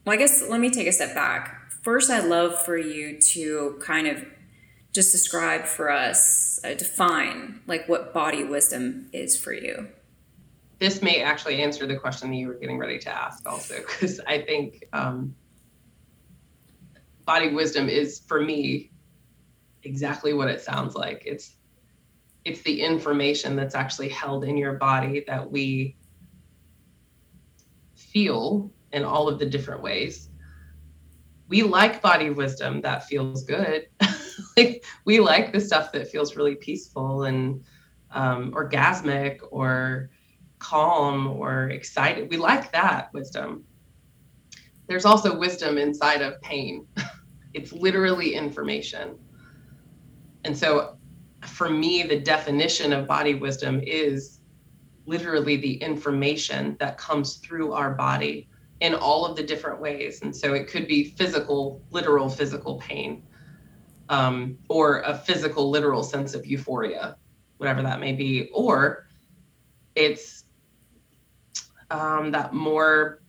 well 0.04 0.14
i 0.14 0.16
guess 0.16 0.48
let 0.48 0.60
me 0.60 0.70
take 0.70 0.86
a 0.86 0.92
step 0.92 1.14
back 1.14 1.70
first 1.82 2.10
i'd 2.10 2.24
love 2.24 2.58
for 2.64 2.76
you 2.76 3.20
to 3.20 3.78
kind 3.82 4.06
of 4.06 4.24
just 4.94 5.12
describe 5.12 5.66
for 5.66 5.90
us 5.90 6.60
uh, 6.64 6.74
define 6.74 7.60
like 7.66 7.88
what 7.88 8.14
body 8.14 8.44
wisdom 8.44 9.08
is 9.12 9.38
for 9.38 9.52
you. 9.52 9.88
This 10.78 11.02
may 11.02 11.22
actually 11.22 11.62
answer 11.62 11.86
the 11.86 11.96
question 11.96 12.30
that 12.30 12.36
you 12.36 12.48
were 12.48 12.54
getting 12.54 12.78
ready 12.78 12.98
to 13.00 13.10
ask 13.10 13.48
also 13.48 13.76
because 13.76 14.20
i 14.26 14.40
think 14.40 14.84
um, 14.92 15.34
body 17.24 17.52
wisdom 17.52 17.88
is 17.88 18.20
for 18.26 18.40
me 18.40 18.90
exactly 19.84 20.32
what 20.32 20.48
it 20.48 20.60
sounds 20.60 20.94
like. 20.94 21.22
It's 21.26 21.56
it's 22.44 22.60
the 22.62 22.82
information 22.82 23.56
that's 23.56 23.74
actually 23.74 24.10
held 24.10 24.44
in 24.44 24.58
your 24.58 24.74
body 24.74 25.24
that 25.26 25.50
we 25.50 25.96
feel 27.94 28.70
in 28.92 29.02
all 29.02 29.28
of 29.28 29.38
the 29.38 29.46
different 29.46 29.82
ways. 29.82 30.28
We 31.48 31.62
like 31.62 32.02
body 32.02 32.30
wisdom 32.30 32.82
that 32.82 33.06
feels 33.06 33.44
good 33.44 33.88
like 34.56 34.84
we 35.04 35.20
like 35.20 35.52
the 35.52 35.60
stuff 35.60 35.92
that 35.92 36.08
feels 36.08 36.36
really 36.36 36.54
peaceful 36.54 37.24
and 37.24 37.64
um, 38.10 38.52
orgasmic 38.52 39.40
or 39.50 40.10
calm 40.58 41.26
or 41.26 41.70
excited. 41.70 42.30
We 42.30 42.36
like 42.36 42.72
that 42.72 43.12
wisdom. 43.12 43.64
There's 44.86 45.04
also 45.04 45.36
wisdom 45.36 45.78
inside 45.78 46.22
of 46.22 46.40
pain. 46.40 46.86
It's 47.54 47.72
literally 47.72 48.34
information. 48.34 49.16
And 50.44 50.58
so 50.58 50.98
for 51.46 51.70
me, 51.70 52.02
the 52.02 52.18
definition 52.18 52.92
of 52.92 53.06
body 53.06 53.36
wisdom 53.36 53.80
is 53.84 54.40
literally 55.06 55.56
the 55.56 55.74
information 55.74 56.76
that 56.80 56.98
comes 56.98 57.36
through 57.36 57.72
our 57.72 57.94
body 57.94 58.48
in 58.80 58.94
all 58.94 59.24
of 59.24 59.36
the 59.36 59.42
different 59.42 59.80
ways. 59.80 60.22
And 60.22 60.34
so 60.34 60.54
it 60.54 60.66
could 60.66 60.88
be 60.88 61.04
physical, 61.16 61.80
literal 61.90 62.28
physical 62.28 62.78
pain, 62.78 63.22
um, 64.08 64.58
or 64.68 65.00
a 65.00 65.16
physical, 65.16 65.70
literal 65.70 66.02
sense 66.02 66.34
of 66.34 66.46
euphoria, 66.46 67.16
whatever 67.58 67.82
that 67.82 68.00
may 68.00 68.12
be. 68.12 68.50
Or 68.52 69.06
it's 69.94 70.44
um, 71.90 72.30
that 72.32 72.52
more 72.52 73.22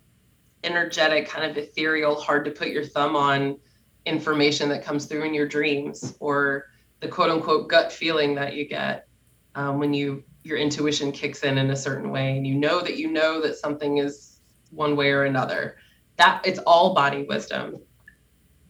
energetic, 0.64 1.28
kind 1.28 1.50
of 1.50 1.58
ethereal, 1.58 2.16
hard 2.16 2.46
to 2.46 2.52
put 2.52 2.70
your 2.70 2.86
thumb 2.86 3.16
on 3.16 3.58
information 4.06 4.70
that 4.70 4.84
comes 4.84 5.06
through 5.06 5.24
in 5.24 5.34
your 5.34 5.48
dreams 5.48 6.16
or 6.20 6.66
the 7.00 7.08
quote 7.08 7.30
unquote 7.30 7.68
gut 7.70 7.92
feeling 7.92 8.36
that 8.36 8.54
you 8.54 8.68
get 8.68 9.08
um, 9.56 9.80
when 9.80 9.94
you 9.94 10.24
your 10.44 10.58
intuition 10.58 11.12
kicks 11.12 11.44
in 11.44 11.58
in 11.58 11.72
a 11.72 11.76
certain 11.76 12.12
way 12.12 12.38
and 12.38 12.46
you 12.46 12.54
know 12.54 12.82
that 12.82 12.98
you 12.98 13.12
know 13.12 13.42
that 13.42 13.58
something 13.58 13.98
is 13.98 14.40
one 14.70 14.96
way 14.96 15.10
or 15.12 15.24
another 15.24 15.78
that 16.18 16.40
it's 16.46 16.60
all 16.60 16.94
body 16.94 17.26
wisdom 17.28 17.80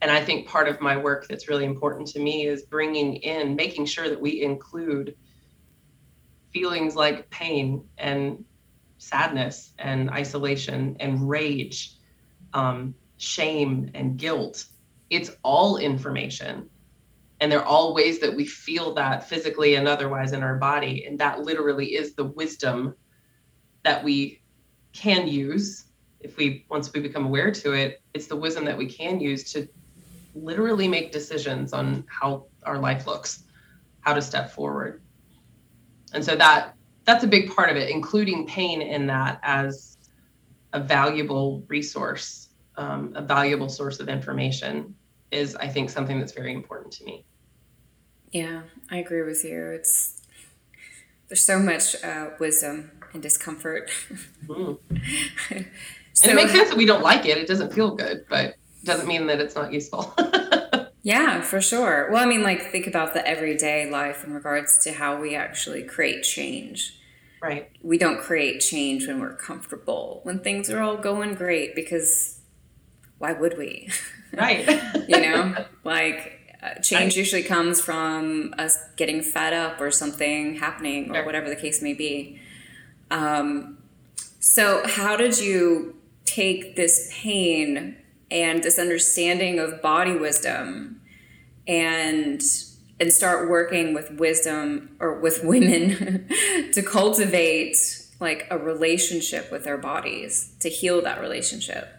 and 0.02 0.12
i 0.12 0.24
think 0.24 0.48
part 0.48 0.68
of 0.68 0.80
my 0.82 0.96
work 0.98 1.28
that's 1.28 1.48
really 1.48 1.66
important 1.66 2.08
to 2.08 2.20
me 2.20 2.48
is 2.48 2.64
bringing 2.64 3.16
in 3.18 3.56
making 3.56 3.86
sure 3.86 4.10
that 4.10 4.20
we 4.20 4.42
include 4.42 5.16
feelings 6.54 6.96
like 6.96 7.30
pain 7.30 7.84
and 7.98 8.44
sadness 8.98 9.74
and 9.78 10.10
isolation 10.10 10.96
and 11.00 11.28
rage 11.28 11.98
um, 12.54 12.96
shame 13.18 13.92
and 13.94 14.18
guilt. 14.18 14.66
It's 15.10 15.32
all 15.44 15.78
information. 15.78 16.70
And 17.42 17.52
they're 17.52 17.66
all 17.66 17.94
ways 17.94 18.20
that 18.20 18.34
we 18.34 18.46
feel 18.46 18.94
that 18.94 19.28
physically 19.28 19.76
and 19.76 19.88
otherwise 19.88 20.32
in 20.32 20.42
our 20.42 20.56
body. 20.56 21.06
And 21.06 21.20
that 21.20 21.42
literally 21.42 21.88
is 21.88 22.16
the 22.16 22.24
wisdom 22.24 22.96
that 23.84 24.04
we 24.04 24.42
can 24.94 25.28
use. 25.28 25.86
If 26.22 26.38
we 26.38 26.66
once 26.70 26.92
we 26.92 27.02
become 27.02 27.26
aware 27.26 27.52
to 27.52 27.74
it 27.74 28.02
it's 28.16 28.28
the 28.28 28.36
wisdom 28.36 28.66
that 28.66 28.78
we 28.78 28.88
can 28.88 29.20
use 29.20 29.52
to 29.52 29.68
literally 30.36 30.88
make 30.88 31.12
decisions 31.12 31.74
on 31.74 32.04
how 32.08 32.46
our 32.64 32.78
life 32.78 33.08
looks 33.08 33.44
how 34.02 34.14
to 34.14 34.22
step 34.22 34.52
forward. 34.52 35.02
And 36.14 36.24
so 36.24 36.36
that 36.36 36.76
that's 37.06 37.24
a 37.24 37.28
big 37.28 37.56
part 37.56 37.70
of 37.70 37.78
it 37.78 37.90
including 37.90 38.46
pain 38.48 38.82
in 38.82 39.08
that 39.08 39.40
as 39.44 39.98
a 40.74 40.80
valuable 40.80 41.64
resource 41.68 42.50
um, 42.78 43.14
a 43.16 43.22
valuable 43.22 43.70
source 43.70 44.00
of 44.00 44.10
information 44.10 44.94
is 45.32 45.56
i 45.56 45.68
think 45.68 45.90
something 45.90 46.20
that's 46.20 46.34
very 46.34 46.54
important 46.54 46.92
to 46.94 47.06
me. 47.06 47.26
Yeah 48.32 48.64
i 48.90 48.98
agree 48.98 49.24
with 49.24 49.44
you. 49.44 49.70
It's 49.70 50.22
there's 51.28 51.44
so 51.44 51.58
much 51.58 51.96
uh, 52.04 52.30
wisdom 52.40 52.92
and 53.14 53.22
discomfort. 53.22 53.90
Mm. 54.46 54.78
so, 55.48 55.50
and 55.50 56.32
it 56.32 56.36
makes 56.36 56.52
sense 56.52 56.70
that 56.70 56.78
we 56.78 56.86
don't 56.86 57.02
like 57.02 57.26
it. 57.26 57.38
It 57.38 57.48
doesn't 57.48 57.74
feel 57.74 57.96
good 57.96 58.26
but 58.30 58.56
doesn't 58.86 59.08
mean 59.08 59.28
that 59.28 59.40
it's 59.40 59.56
not 59.56 59.74
useful. 59.74 60.14
Yeah 61.06 61.42
for 61.42 61.62
sure. 61.62 62.10
Well 62.12 62.24
i 62.24 62.26
mean 62.26 62.42
like 62.42 62.72
think 62.72 62.88
about 62.88 63.14
the 63.14 63.26
everyday 63.26 63.88
life 63.88 64.24
in 64.26 64.34
regards 64.34 64.84
to 64.86 64.92
how 64.92 65.22
we 65.22 65.36
actually 65.36 65.84
create 65.84 66.24
change. 66.24 66.98
Right. 67.40 67.70
We 67.84 68.00
don't 68.00 68.20
create 68.20 68.60
change 68.60 69.06
when 69.06 69.22
we're 69.22 69.36
comfortable 69.36 70.22
when 70.24 70.40
things 70.40 70.68
are 70.72 70.82
all 70.82 70.98
going 70.98 71.36
great 71.36 71.76
because 71.76 72.42
why 73.20 73.32
would 73.34 73.58
we? 73.58 73.90
Right. 74.34 74.68
You 75.08 75.22
know? 75.22 75.66
Like 75.86 76.58
uh, 76.64 76.82
change 76.82 77.16
I, 77.16 77.20
usually 77.20 77.44
comes 77.44 77.80
from 77.80 78.56
us 78.58 78.76
getting 78.96 79.22
fed 79.22 79.54
up 79.54 79.80
or 79.80 79.92
something 79.92 80.56
happening 80.56 81.12
or 81.12 81.18
sure. 81.18 81.26
whatever 81.26 81.48
the 81.48 81.56
case 81.56 81.84
may 81.84 81.94
be. 81.94 82.42
Um, 83.12 83.78
so 84.40 84.82
how 84.88 85.16
did 85.16 85.38
you 85.38 85.96
take 86.26 86.76
this 86.76 87.12
pain 87.14 87.96
and 88.36 88.62
this 88.62 88.78
understanding 88.78 89.60
of 89.60 89.82
body 89.82 90.16
wisdom 90.16 91.02
and 91.68 92.44
and 93.00 93.12
start 93.12 93.50
working 93.50 93.94
with 93.94 94.12
wisdom 94.12 94.96
or 95.00 95.20
with 95.20 95.44
women 95.44 96.28
to 96.74 96.82
cultivate 96.84 97.78
like 98.20 98.48
a 98.52 98.58
relationship 98.58 99.52
with 99.52 99.64
their 99.64 99.78
bodies 99.78 100.54
to 100.60 100.70
heal 100.70 101.02
that 101.02 101.20
relationship. 101.20 101.90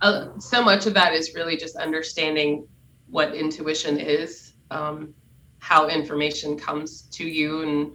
Uh, 0.00 0.36
so 0.38 0.62
much 0.62 0.86
of 0.86 0.94
that 0.94 1.12
is 1.12 1.34
really 1.34 1.56
just 1.56 1.76
understanding 1.76 2.66
what 3.08 3.34
intuition 3.34 3.98
is 3.98 4.54
um, 4.70 5.14
how 5.58 5.88
information 5.88 6.58
comes 6.58 7.02
to 7.02 7.24
you 7.24 7.62
and 7.62 7.92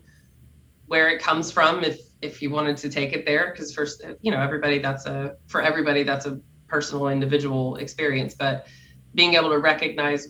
where 0.88 1.10
it 1.10 1.22
comes 1.22 1.52
from 1.52 1.84
if 1.84 2.00
if 2.22 2.42
you 2.42 2.50
wanted 2.50 2.76
to 2.76 2.90
take 2.90 3.14
it 3.14 3.26
there. 3.26 3.52
Because 3.52 3.74
first 3.74 4.04
you 4.22 4.32
know 4.32 4.42
everybody 4.42 4.80
that's 4.80 5.06
a 5.06 5.36
for 5.48 5.62
everybody 5.62 6.04
that's 6.04 6.26
a 6.26 6.40
personal 6.70 7.08
individual 7.10 7.76
experience 7.78 8.36
but 8.36 8.68
being 9.16 9.34
able 9.34 9.50
to 9.50 9.60
recognize 9.60 10.30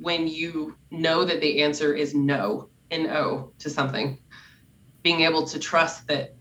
when 0.00 0.26
you 0.26 0.76
know 0.90 1.24
that 1.24 1.40
the 1.40 1.62
answer 1.62 1.94
is 1.94 2.14
no 2.14 2.68
no 2.92 3.52
to 3.58 3.70
something 3.70 4.18
being 5.02 5.20
able 5.22 5.46
to 5.46 5.58
trust 5.58 6.06
that 6.06 6.34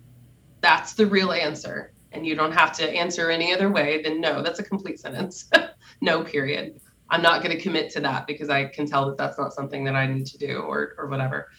that's 0.62 0.94
the 0.94 1.06
real 1.06 1.32
answer 1.32 1.94
and 2.12 2.26
you 2.26 2.36
don't 2.36 2.52
have 2.52 2.72
to 2.72 2.90
answer 2.90 3.30
any 3.30 3.54
other 3.54 3.70
way 3.70 4.02
then 4.02 4.20
no 4.20 4.42
that's 4.42 4.60
a 4.60 4.64
complete 4.64 5.00
sentence. 5.00 5.50
No 6.02 6.24
period. 6.24 6.80
I'm 7.10 7.22
not 7.22 7.44
going 7.44 7.56
to 7.56 7.62
commit 7.62 7.92
to 7.92 8.00
that 8.02 8.26
because 8.26 8.50
i 8.50 8.66
can 8.66 8.86
tell 8.86 9.08
that 9.08 9.18
that's 9.18 9.38
not 9.38 9.54
something 9.54 9.84
that 9.84 9.96
i 9.96 10.06
need 10.08 10.26
to 10.28 10.38
do 10.38 10.60
or 10.60 10.96
or 10.98 11.08
whatever. 11.08 11.50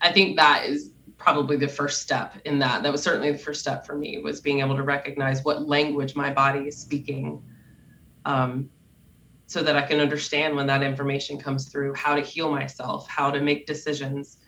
I 0.00 0.12
think 0.12 0.36
that 0.38 0.66
is 0.66 0.90
probably 1.18 1.56
the 1.56 1.68
first 1.68 2.00
step 2.00 2.34
in 2.44 2.58
that 2.58 2.82
that 2.82 2.92
was 2.92 3.02
certainly 3.02 3.32
the 3.32 3.38
first 3.38 3.60
step 3.60 3.84
for 3.84 3.96
me 3.96 4.18
was 4.18 4.40
being 4.40 4.60
able 4.60 4.76
to 4.76 4.84
recognize 4.84 5.44
what 5.44 5.66
language 5.66 6.14
my 6.14 6.32
body 6.32 6.60
is 6.60 6.78
speaking 6.78 7.42
um, 8.24 8.70
so 9.46 9.62
that 9.62 9.76
i 9.76 9.82
can 9.82 10.00
understand 10.00 10.54
when 10.54 10.66
that 10.66 10.82
information 10.82 11.38
comes 11.38 11.68
through 11.68 11.92
how 11.94 12.14
to 12.14 12.20
heal 12.20 12.50
myself 12.50 13.08
how 13.08 13.30
to 13.30 13.40
make 13.40 13.66
decisions 13.66 14.38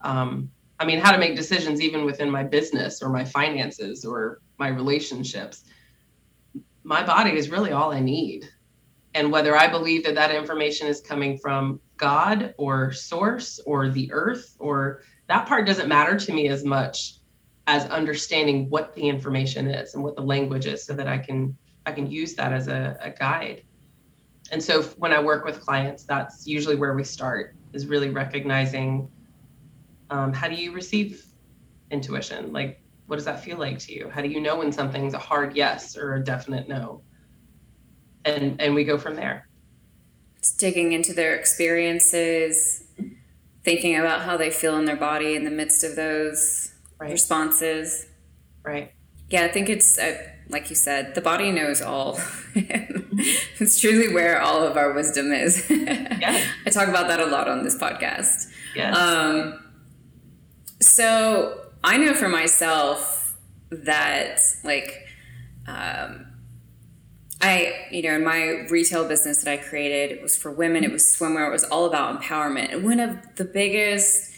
um, 0.00 0.50
I 0.80 0.84
mean, 0.84 1.00
how 1.00 1.12
to 1.12 1.18
make 1.18 1.34
decisions 1.34 1.80
even 1.80 2.04
within 2.04 2.30
my 2.30 2.44
business 2.44 3.02
or 3.02 3.08
my 3.08 3.24
finances 3.24 4.04
or 4.04 4.40
my 4.58 4.68
relationships. 4.68 5.64
My 6.84 7.04
body 7.04 7.36
is 7.36 7.50
really 7.50 7.72
all 7.72 7.92
I 7.92 8.00
need. 8.00 8.48
And 9.14 9.32
whether 9.32 9.56
I 9.56 9.66
believe 9.66 10.04
that 10.04 10.14
that 10.14 10.32
information 10.32 10.86
is 10.86 11.00
coming 11.00 11.38
from 11.38 11.80
God 11.96 12.54
or 12.58 12.92
source 12.92 13.58
or 13.66 13.88
the 13.88 14.12
earth 14.12 14.54
or 14.60 15.02
that 15.28 15.46
part 15.46 15.66
doesn't 15.66 15.88
matter 15.88 16.18
to 16.18 16.32
me 16.32 16.48
as 16.48 16.64
much 16.64 17.14
as 17.66 17.84
understanding 17.90 18.68
what 18.70 18.94
the 18.94 19.02
information 19.02 19.68
is 19.68 19.94
and 19.94 20.02
what 20.02 20.16
the 20.16 20.22
language 20.22 20.66
is 20.66 20.82
so 20.84 20.94
that 20.94 21.06
I 21.06 21.18
can 21.18 21.56
I 21.86 21.92
can 21.92 22.10
use 22.10 22.34
that 22.34 22.52
as 22.52 22.68
a, 22.68 22.98
a 23.00 23.10
guide. 23.10 23.62
And 24.50 24.62
so 24.62 24.82
when 24.82 25.12
I 25.12 25.22
work 25.22 25.44
with 25.44 25.60
clients, 25.60 26.04
that's 26.04 26.46
usually 26.46 26.76
where 26.76 26.94
we 26.94 27.04
start 27.04 27.54
is 27.72 27.86
really 27.86 28.10
recognizing 28.10 29.10
um, 30.10 30.32
how 30.32 30.48
do 30.48 30.54
you 30.54 30.72
receive 30.72 31.24
intuition? 31.90 32.52
Like, 32.52 32.80
what 33.06 33.16
does 33.16 33.24
that 33.26 33.42
feel 33.42 33.58
like 33.58 33.78
to 33.80 33.94
you? 33.94 34.10
How 34.10 34.22
do 34.22 34.28
you 34.28 34.40
know 34.40 34.56
when 34.56 34.72
something's 34.72 35.14
a 35.14 35.18
hard 35.18 35.56
yes 35.56 35.96
or 35.96 36.14
a 36.14 36.24
definite 36.24 36.68
no? 36.68 37.02
And 38.24 38.60
and 38.60 38.74
we 38.74 38.84
go 38.84 38.98
from 38.98 39.16
there. 39.16 39.48
Just 40.40 40.58
digging 40.58 40.92
into 40.92 41.12
their 41.12 41.34
experiences, 41.34 42.87
thinking 43.68 43.96
about 43.96 44.22
how 44.22 44.34
they 44.34 44.50
feel 44.50 44.78
in 44.78 44.86
their 44.86 44.96
body 44.96 45.36
in 45.36 45.44
the 45.44 45.50
midst 45.50 45.84
of 45.84 45.94
those 45.94 46.72
right. 46.98 47.10
responses. 47.10 48.06
Right. 48.62 48.92
Yeah, 49.28 49.44
I 49.44 49.48
think 49.48 49.68
it's 49.68 49.98
uh, 49.98 50.16
like 50.48 50.70
you 50.70 50.76
said, 50.76 51.14
the 51.14 51.20
body 51.20 51.52
knows 51.52 51.82
all. 51.82 52.18
it's 52.54 53.78
truly 53.78 54.14
where 54.14 54.40
all 54.40 54.64
of 54.64 54.78
our 54.78 54.94
wisdom 54.94 55.32
is. 55.32 55.66
yeah. 55.70 56.42
I 56.64 56.70
talk 56.70 56.88
about 56.88 57.08
that 57.08 57.20
a 57.20 57.26
lot 57.26 57.46
on 57.46 57.62
this 57.62 57.76
podcast. 57.76 58.46
Yes. 58.74 58.96
Um, 58.96 59.62
so 60.80 61.66
I 61.84 61.98
know 61.98 62.14
for 62.14 62.30
myself 62.30 63.36
that 63.70 64.40
like 64.64 65.08
um, 65.66 66.27
I, 67.40 67.86
you 67.90 68.02
know, 68.02 68.14
in 68.14 68.24
my 68.24 68.66
retail 68.68 69.06
business 69.06 69.44
that 69.44 69.52
I 69.52 69.56
created, 69.58 70.10
it 70.16 70.22
was 70.22 70.36
for 70.36 70.50
women, 70.50 70.82
it 70.82 70.90
was 70.90 71.04
swimwear, 71.04 71.48
it 71.48 71.52
was 71.52 71.64
all 71.64 71.86
about 71.86 72.20
empowerment. 72.20 72.72
And 72.72 72.84
one 72.84 72.98
of 72.98 73.36
the 73.36 73.44
biggest 73.44 74.34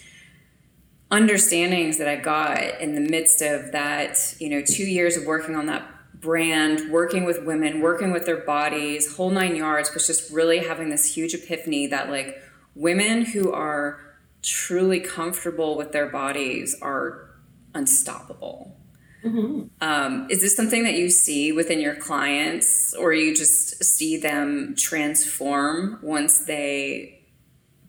understandings 1.10 1.98
that 1.98 2.06
I 2.06 2.16
got 2.16 2.80
in 2.80 2.94
the 2.94 3.00
midst 3.00 3.40
of 3.42 3.72
that, 3.72 4.34
you 4.38 4.50
know, 4.50 4.62
two 4.62 4.84
years 4.84 5.16
of 5.16 5.24
working 5.24 5.56
on 5.56 5.66
that 5.66 5.86
brand, 6.20 6.90
working 6.90 7.24
with 7.24 7.44
women, 7.44 7.80
working 7.80 8.12
with 8.12 8.26
their 8.26 8.36
bodies, 8.36 9.16
whole 9.16 9.30
nine 9.30 9.56
yards, 9.56 9.92
was 9.94 10.06
just 10.06 10.30
really 10.30 10.58
having 10.58 10.90
this 10.90 11.14
huge 11.14 11.34
epiphany 11.34 11.86
that 11.86 12.10
like 12.10 12.40
women 12.74 13.24
who 13.24 13.50
are 13.52 14.00
truly 14.42 15.00
comfortable 15.00 15.76
with 15.76 15.92
their 15.92 16.06
bodies 16.06 16.76
are 16.82 17.30
unstoppable. 17.74 18.76
Mm-hmm. 19.24 19.62
Um, 19.80 20.26
is 20.30 20.40
this 20.40 20.56
something 20.56 20.84
that 20.84 20.94
you 20.94 21.10
see 21.10 21.52
within 21.52 21.80
your 21.80 21.94
clients, 21.94 22.94
or 22.94 23.12
you 23.12 23.34
just 23.34 23.84
see 23.84 24.16
them 24.16 24.74
transform 24.76 25.98
once 26.02 26.44
they 26.46 27.20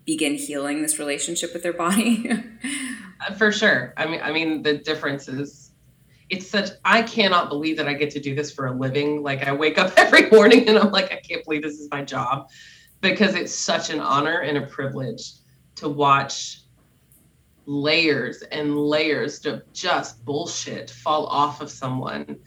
begin 0.06 0.36
healing 0.36 0.82
this 0.82 1.00
relationship 1.00 1.54
with 1.54 1.64
their 1.64 1.74
body? 1.74 2.30
Uh, 3.22 3.32
for 3.36 3.52
sure. 3.52 3.94
I 3.98 4.08
mean, 4.08 4.20
I 4.24 4.32
mean, 4.32 4.64
the 4.64 4.80
difference 4.80 5.28
is 5.28 5.72
it's 6.32 6.50
such. 6.50 6.70
I 6.86 7.04
cannot 7.04 7.50
believe 7.50 7.78
that 7.78 7.88
I 7.88 7.94
get 7.94 8.10
to 8.12 8.20
do 8.20 8.34
this 8.34 8.52
for 8.52 8.66
a 8.66 8.72
living. 8.72 9.22
Like 9.22 9.48
I 9.48 9.54
wake 9.54 9.78
up 9.78 9.94
every 9.98 10.28
morning 10.32 10.68
and 10.68 10.80
I'm 10.80 10.92
like, 10.92 11.12
I 11.12 11.18
can't 11.18 11.44
believe 11.44 11.62
this 11.62 11.80
is 11.80 11.88
my 11.92 12.04
job, 12.04 12.50
because 13.00 13.36
it's 13.36 13.54
such 13.54 13.92
an 13.92 14.00
honor 14.00 14.40
and 14.40 14.58
a 14.58 14.66
privilege 14.66 15.34
to 15.76 15.88
watch 15.88 16.61
layers 17.72 18.42
and 18.52 18.78
layers 18.78 19.46
of 19.46 19.64
just 19.72 20.26
bullshit 20.26 20.90
fall 20.90 21.26
off 21.28 21.62
of 21.62 21.72
someone 21.72 22.38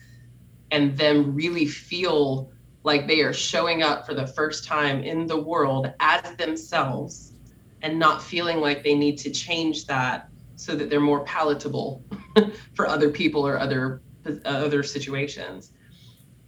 and 0.71 0.97
them 0.99 1.35
really 1.35 1.65
feel 1.65 2.53
like 2.83 3.07
they 3.07 3.23
are 3.23 3.33
showing 3.33 3.83
up 3.83 4.05
for 4.05 4.13
the 4.13 4.27
first 4.27 4.67
time 4.67 5.03
in 5.03 5.27
the 5.27 5.41
world 5.41 5.91
as 6.01 6.37
themselves 6.37 7.33
and 7.81 7.99
not 7.99 8.23
feeling 8.23 8.59
like 8.59 8.85
they 8.85 8.95
need 8.95 9.17
to 9.17 9.31
change 9.31 9.87
that 9.87 10.29
so 10.57 10.77
that 10.77 10.91
they're 10.91 11.01
more 11.01 11.25
palatable 11.25 12.05
for 12.75 12.87
other 12.87 13.09
people 13.09 13.47
or 13.47 13.59
other 13.59 14.03
uh, 14.27 14.31
other 14.45 14.83
situations. 14.83 15.73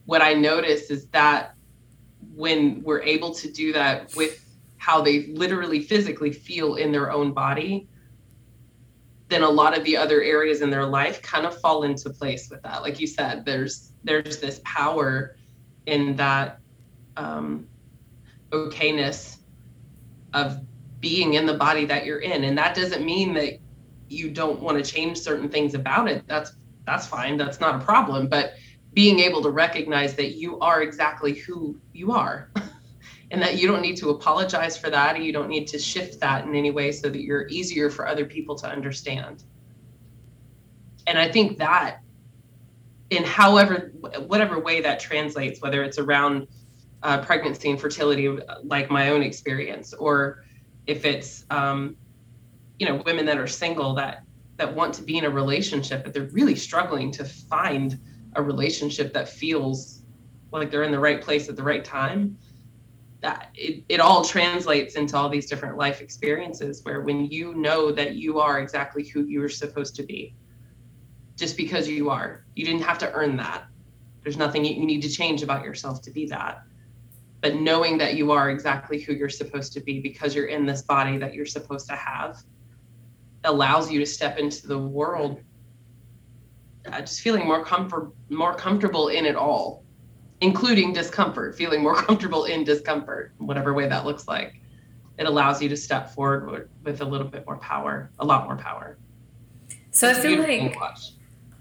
What 0.04 0.20
i 0.20 0.34
notice 0.34 0.90
is 0.90 1.06
that 1.08 1.54
when 2.34 2.82
we're 2.82 3.02
able 3.02 3.32
to 3.34 3.50
do 3.50 3.72
that 3.72 4.14
with 4.14 4.44
how 4.76 5.00
they 5.00 5.28
literally 5.28 5.80
physically 5.80 6.32
feel 6.32 6.74
in 6.74 6.92
their 6.92 7.10
own 7.10 7.32
body 7.32 7.88
then 9.28 9.42
a 9.42 9.48
lot 9.48 9.76
of 9.76 9.84
the 9.84 9.96
other 9.96 10.22
areas 10.22 10.60
in 10.60 10.70
their 10.70 10.84
life 10.84 11.20
kind 11.22 11.46
of 11.46 11.60
fall 11.60 11.82
into 11.82 12.10
place 12.10 12.48
with 12.50 12.62
that. 12.62 12.82
Like 12.82 13.00
you 13.00 13.06
said 13.06 13.44
there's 13.44 13.92
there's 14.04 14.38
this 14.38 14.60
power 14.64 15.36
in 15.86 16.16
that 16.16 16.60
um, 17.16 17.66
okayness 18.50 19.38
of 20.32 20.60
being 21.00 21.34
in 21.34 21.46
the 21.46 21.54
body 21.54 21.84
that 21.86 22.04
you're 22.04 22.20
in. 22.20 22.44
And 22.44 22.56
that 22.58 22.74
doesn't 22.74 23.04
mean 23.04 23.34
that 23.34 23.58
you 24.08 24.30
don't 24.30 24.60
want 24.60 24.82
to 24.82 24.88
change 24.88 25.18
certain 25.18 25.48
things 25.48 25.74
about 25.74 26.08
it. 26.08 26.26
That's 26.26 26.52
that's 26.84 27.06
fine. 27.06 27.36
That's 27.36 27.60
not 27.60 27.82
a 27.82 27.84
problem. 27.84 28.28
But 28.28 28.54
being 28.92 29.18
able 29.20 29.42
to 29.42 29.50
recognize 29.50 30.14
that 30.14 30.36
you 30.36 30.58
are 30.60 30.82
exactly 30.82 31.34
who 31.34 31.78
you 31.92 32.12
are 32.12 32.50
and 33.30 33.42
that 33.42 33.58
you 33.58 33.66
don't 33.66 33.82
need 33.82 33.96
to 33.96 34.10
apologize 34.10 34.76
for 34.76 34.88
that 34.90 35.16
and 35.16 35.24
you 35.24 35.32
don't 35.32 35.48
need 35.48 35.66
to 35.66 35.78
shift 35.78 36.20
that 36.20 36.44
in 36.44 36.54
any 36.54 36.70
way 36.70 36.92
so 36.92 37.08
that 37.08 37.22
you're 37.22 37.48
easier 37.48 37.90
for 37.90 38.06
other 38.06 38.24
people 38.24 38.54
to 38.54 38.68
understand. 38.68 39.44
And 41.06 41.18
i 41.18 41.30
think 41.30 41.58
that 41.58 42.00
in 43.10 43.24
however 43.24 43.92
whatever 44.26 44.58
way 44.58 44.80
that 44.80 44.98
translates 44.98 45.60
whether 45.60 45.82
it's 45.82 45.98
around 45.98 46.48
uh, 47.02 47.18
pregnancy 47.22 47.70
and 47.70 47.80
fertility 47.80 48.36
like 48.64 48.90
my 48.90 49.10
own 49.10 49.22
experience 49.22 49.92
or 49.94 50.44
if 50.86 51.04
it's 51.04 51.44
um, 51.50 51.96
you 52.78 52.86
know 52.86 53.02
women 53.06 53.24
that 53.26 53.38
are 53.38 53.46
single 53.46 53.94
that 53.94 54.22
that 54.56 54.74
want 54.74 54.94
to 54.94 55.02
be 55.02 55.18
in 55.18 55.24
a 55.24 55.30
relationship 55.30 56.02
but 56.02 56.12
they're 56.12 56.30
really 56.32 56.56
struggling 56.56 57.10
to 57.12 57.24
find 57.24 57.98
a 58.34 58.42
relationship 58.42 59.12
that 59.12 59.28
feels 59.28 60.02
like 60.52 60.70
they're 60.70 60.84
in 60.84 60.92
the 60.92 60.98
right 60.98 61.20
place 61.20 61.48
at 61.48 61.56
the 61.56 61.62
right 61.62 61.84
time 61.84 62.36
it, 63.54 63.84
it 63.88 64.00
all 64.00 64.24
translates 64.24 64.94
into 64.94 65.16
all 65.16 65.28
these 65.28 65.46
different 65.46 65.76
life 65.76 66.00
experiences 66.00 66.84
where 66.84 67.00
when 67.00 67.26
you 67.26 67.54
know 67.54 67.90
that 67.92 68.14
you 68.14 68.38
are 68.40 68.60
exactly 68.60 69.04
who 69.04 69.24
you're 69.24 69.48
supposed 69.48 69.96
to 69.96 70.02
be 70.02 70.34
just 71.36 71.56
because 71.56 71.88
you 71.88 72.10
are 72.10 72.44
you 72.54 72.64
didn't 72.64 72.82
have 72.82 72.98
to 72.98 73.12
earn 73.12 73.36
that. 73.36 73.66
There's 74.22 74.36
nothing 74.36 74.64
you 74.64 74.84
need 74.84 75.02
to 75.02 75.08
change 75.08 75.42
about 75.42 75.64
yourself 75.64 76.02
to 76.02 76.10
be 76.10 76.26
that. 76.26 76.62
But 77.40 77.56
knowing 77.56 77.98
that 77.98 78.16
you 78.16 78.32
are 78.32 78.50
exactly 78.50 79.00
who 79.00 79.12
you're 79.12 79.28
supposed 79.28 79.72
to 79.74 79.80
be 79.80 80.00
because 80.00 80.34
you're 80.34 80.46
in 80.46 80.66
this 80.66 80.82
body 80.82 81.16
that 81.18 81.34
you're 81.34 81.46
supposed 81.46 81.88
to 81.88 81.96
have 81.96 82.42
allows 83.44 83.90
you 83.90 84.00
to 84.00 84.06
step 84.06 84.38
into 84.38 84.66
the 84.66 84.78
world 84.78 85.40
uh, 86.90 87.00
just 87.00 87.20
feeling 87.20 87.46
more 87.46 87.64
comfort 87.64 88.12
more 88.28 88.54
comfortable 88.54 89.08
in 89.08 89.24
it 89.24 89.36
all 89.36 89.85
including 90.40 90.92
discomfort 90.92 91.54
feeling 91.54 91.82
more 91.82 91.94
comfortable 92.02 92.44
in 92.44 92.64
discomfort 92.64 93.32
whatever 93.38 93.72
way 93.74 93.88
that 93.88 94.04
looks 94.04 94.28
like. 94.28 94.60
It 95.18 95.26
allows 95.26 95.62
you 95.62 95.68
to 95.70 95.76
step 95.76 96.10
forward 96.10 96.68
with 96.84 97.00
a 97.00 97.04
little 97.04 97.26
bit 97.26 97.46
more 97.46 97.56
power 97.56 98.10
a 98.18 98.24
lot 98.24 98.44
more 98.44 98.56
power. 98.56 98.98
So 99.90 100.08
it's 100.08 100.18
i 100.18 100.22
feel 100.22 100.40
like 100.40 100.76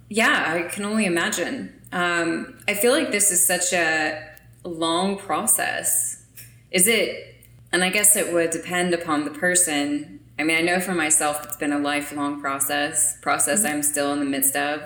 yeah 0.09 0.53
i 0.55 0.69
can 0.69 0.85
only 0.85 1.05
imagine. 1.05 1.81
Um, 1.91 2.59
i 2.67 2.73
feel 2.73 2.91
like 2.91 3.11
this 3.11 3.31
is 3.31 3.45
such 3.45 3.73
a 3.73 4.35
long 4.63 5.17
process. 5.17 6.25
Is 6.71 6.87
it 6.87 7.35
and 7.71 7.83
i 7.83 7.89
guess 7.89 8.15
it 8.15 8.33
would 8.33 8.49
depend 8.49 8.93
upon 8.93 9.23
the 9.23 9.31
person. 9.31 10.19
I 10.37 10.43
mean 10.43 10.57
i 10.57 10.61
know 10.61 10.81
for 10.81 10.93
myself 10.93 11.45
it's 11.45 11.55
been 11.55 11.71
a 11.71 11.79
lifelong 11.79 12.41
process 12.41 13.17
process 13.21 13.63
mm-hmm. 13.63 13.75
i'm 13.75 13.83
still 13.83 14.11
in 14.11 14.19
the 14.19 14.25
midst 14.25 14.55
of. 14.57 14.81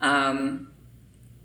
Um, 0.00 0.71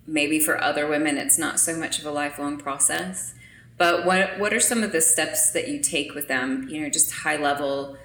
maybe 0.07 0.39
for 0.39 0.61
other 0.61 0.87
women, 0.87 1.17
it's 1.17 1.37
not 1.37 1.59
so 1.59 1.75
much 1.75 1.99
of 1.99 2.05
a 2.05 2.11
lifelong 2.11 2.57
process. 2.57 3.33
But 3.77 4.05
what 4.05 4.39
what 4.39 4.53
are 4.53 4.59
some 4.59 4.81
of 4.81 4.91
the 4.91 5.01
steps 5.01 5.51
that 5.51 5.67
you 5.67 5.79
take 5.79 6.15
with 6.15 6.27
them? 6.27 6.67
You 6.69 6.81
know, 6.81 6.89
just 6.89 7.11
high 7.11 7.37
level 7.37 7.97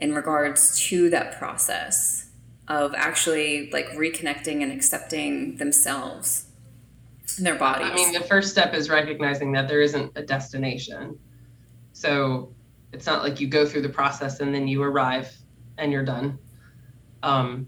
in 0.00 0.14
regards 0.14 0.80
to 0.88 1.10
that 1.10 1.38
process 1.38 2.30
of 2.68 2.94
actually 2.96 3.70
like 3.70 3.86
reconnecting 3.90 4.62
and 4.62 4.72
accepting 4.72 5.56
themselves 5.56 6.46
and 7.36 7.46
their 7.46 7.56
bodies. 7.56 7.90
I 7.90 7.94
mean, 7.94 8.12
the 8.12 8.20
first 8.20 8.50
step 8.50 8.74
is 8.74 8.88
recognizing 8.88 9.52
that 9.52 9.68
there 9.68 9.82
isn't 9.82 10.12
a 10.16 10.22
destination. 10.22 11.18
So 11.92 12.54
it's 12.92 13.06
not 13.06 13.22
like 13.22 13.40
you 13.40 13.48
go 13.48 13.66
through 13.66 13.82
the 13.82 13.88
process 13.88 14.40
and 14.40 14.54
then 14.54 14.66
you 14.66 14.82
arrive 14.82 15.30
and 15.78 15.92
you're 15.92 16.04
done. 16.04 16.38
Um, 17.22 17.66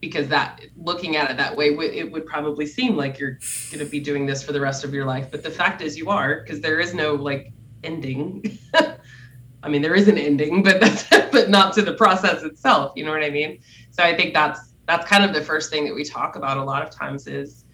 because 0.00 0.28
that 0.28 0.60
looking 0.76 1.16
at 1.16 1.30
it 1.30 1.36
that 1.36 1.56
way 1.56 1.68
it 1.68 2.10
would 2.10 2.26
probably 2.26 2.66
seem 2.66 2.96
like 2.96 3.18
you're 3.18 3.38
going 3.70 3.84
to 3.84 3.90
be 3.90 4.00
doing 4.00 4.26
this 4.26 4.42
for 4.42 4.52
the 4.52 4.60
rest 4.60 4.84
of 4.84 4.94
your 4.94 5.04
life 5.04 5.30
but 5.30 5.42
the 5.42 5.50
fact 5.50 5.82
is 5.82 5.96
you 5.96 6.08
are 6.08 6.40
because 6.40 6.60
there 6.60 6.80
is 6.80 6.94
no 6.94 7.14
like 7.14 7.52
ending. 7.84 8.58
I 9.62 9.68
mean 9.68 9.82
there 9.82 9.94
is 9.94 10.08
an 10.08 10.18
ending 10.18 10.62
but 10.62 10.80
but 11.32 11.50
not 11.50 11.74
to 11.74 11.82
the 11.82 11.94
process 11.94 12.42
itself 12.42 12.92
you 12.96 13.04
know 13.04 13.12
what 13.12 13.24
i 13.24 13.30
mean? 13.30 13.60
So 13.90 14.02
i 14.02 14.16
think 14.16 14.34
that's 14.34 14.74
that's 14.86 15.06
kind 15.06 15.24
of 15.24 15.34
the 15.34 15.42
first 15.42 15.70
thing 15.70 15.84
that 15.84 15.94
we 15.94 16.04
talk 16.04 16.36
about 16.36 16.56
a 16.56 16.64
lot 16.64 16.82
of 16.82 16.90
times 16.90 17.26
is 17.26 17.64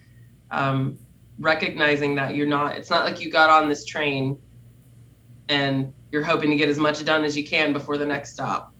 um, 0.51 0.99
recognizing 1.39 2.15
that 2.15 2.35
you're 2.35 2.47
not 2.47 2.75
it's 2.75 2.89
not 2.89 3.05
like 3.05 3.21
you 3.21 3.31
got 3.31 3.49
on 3.49 3.69
this 3.69 3.85
train 3.85 4.37
and 5.49 5.93
you're 6.11 6.23
hoping 6.23 6.49
to 6.49 6.55
get 6.55 6.69
as 6.69 6.77
much 6.77 7.03
done 7.05 7.23
as 7.23 7.37
you 7.37 7.45
can 7.45 7.71
before 7.71 7.97
the 7.97 8.05
next 8.05 8.33
stop 8.33 8.74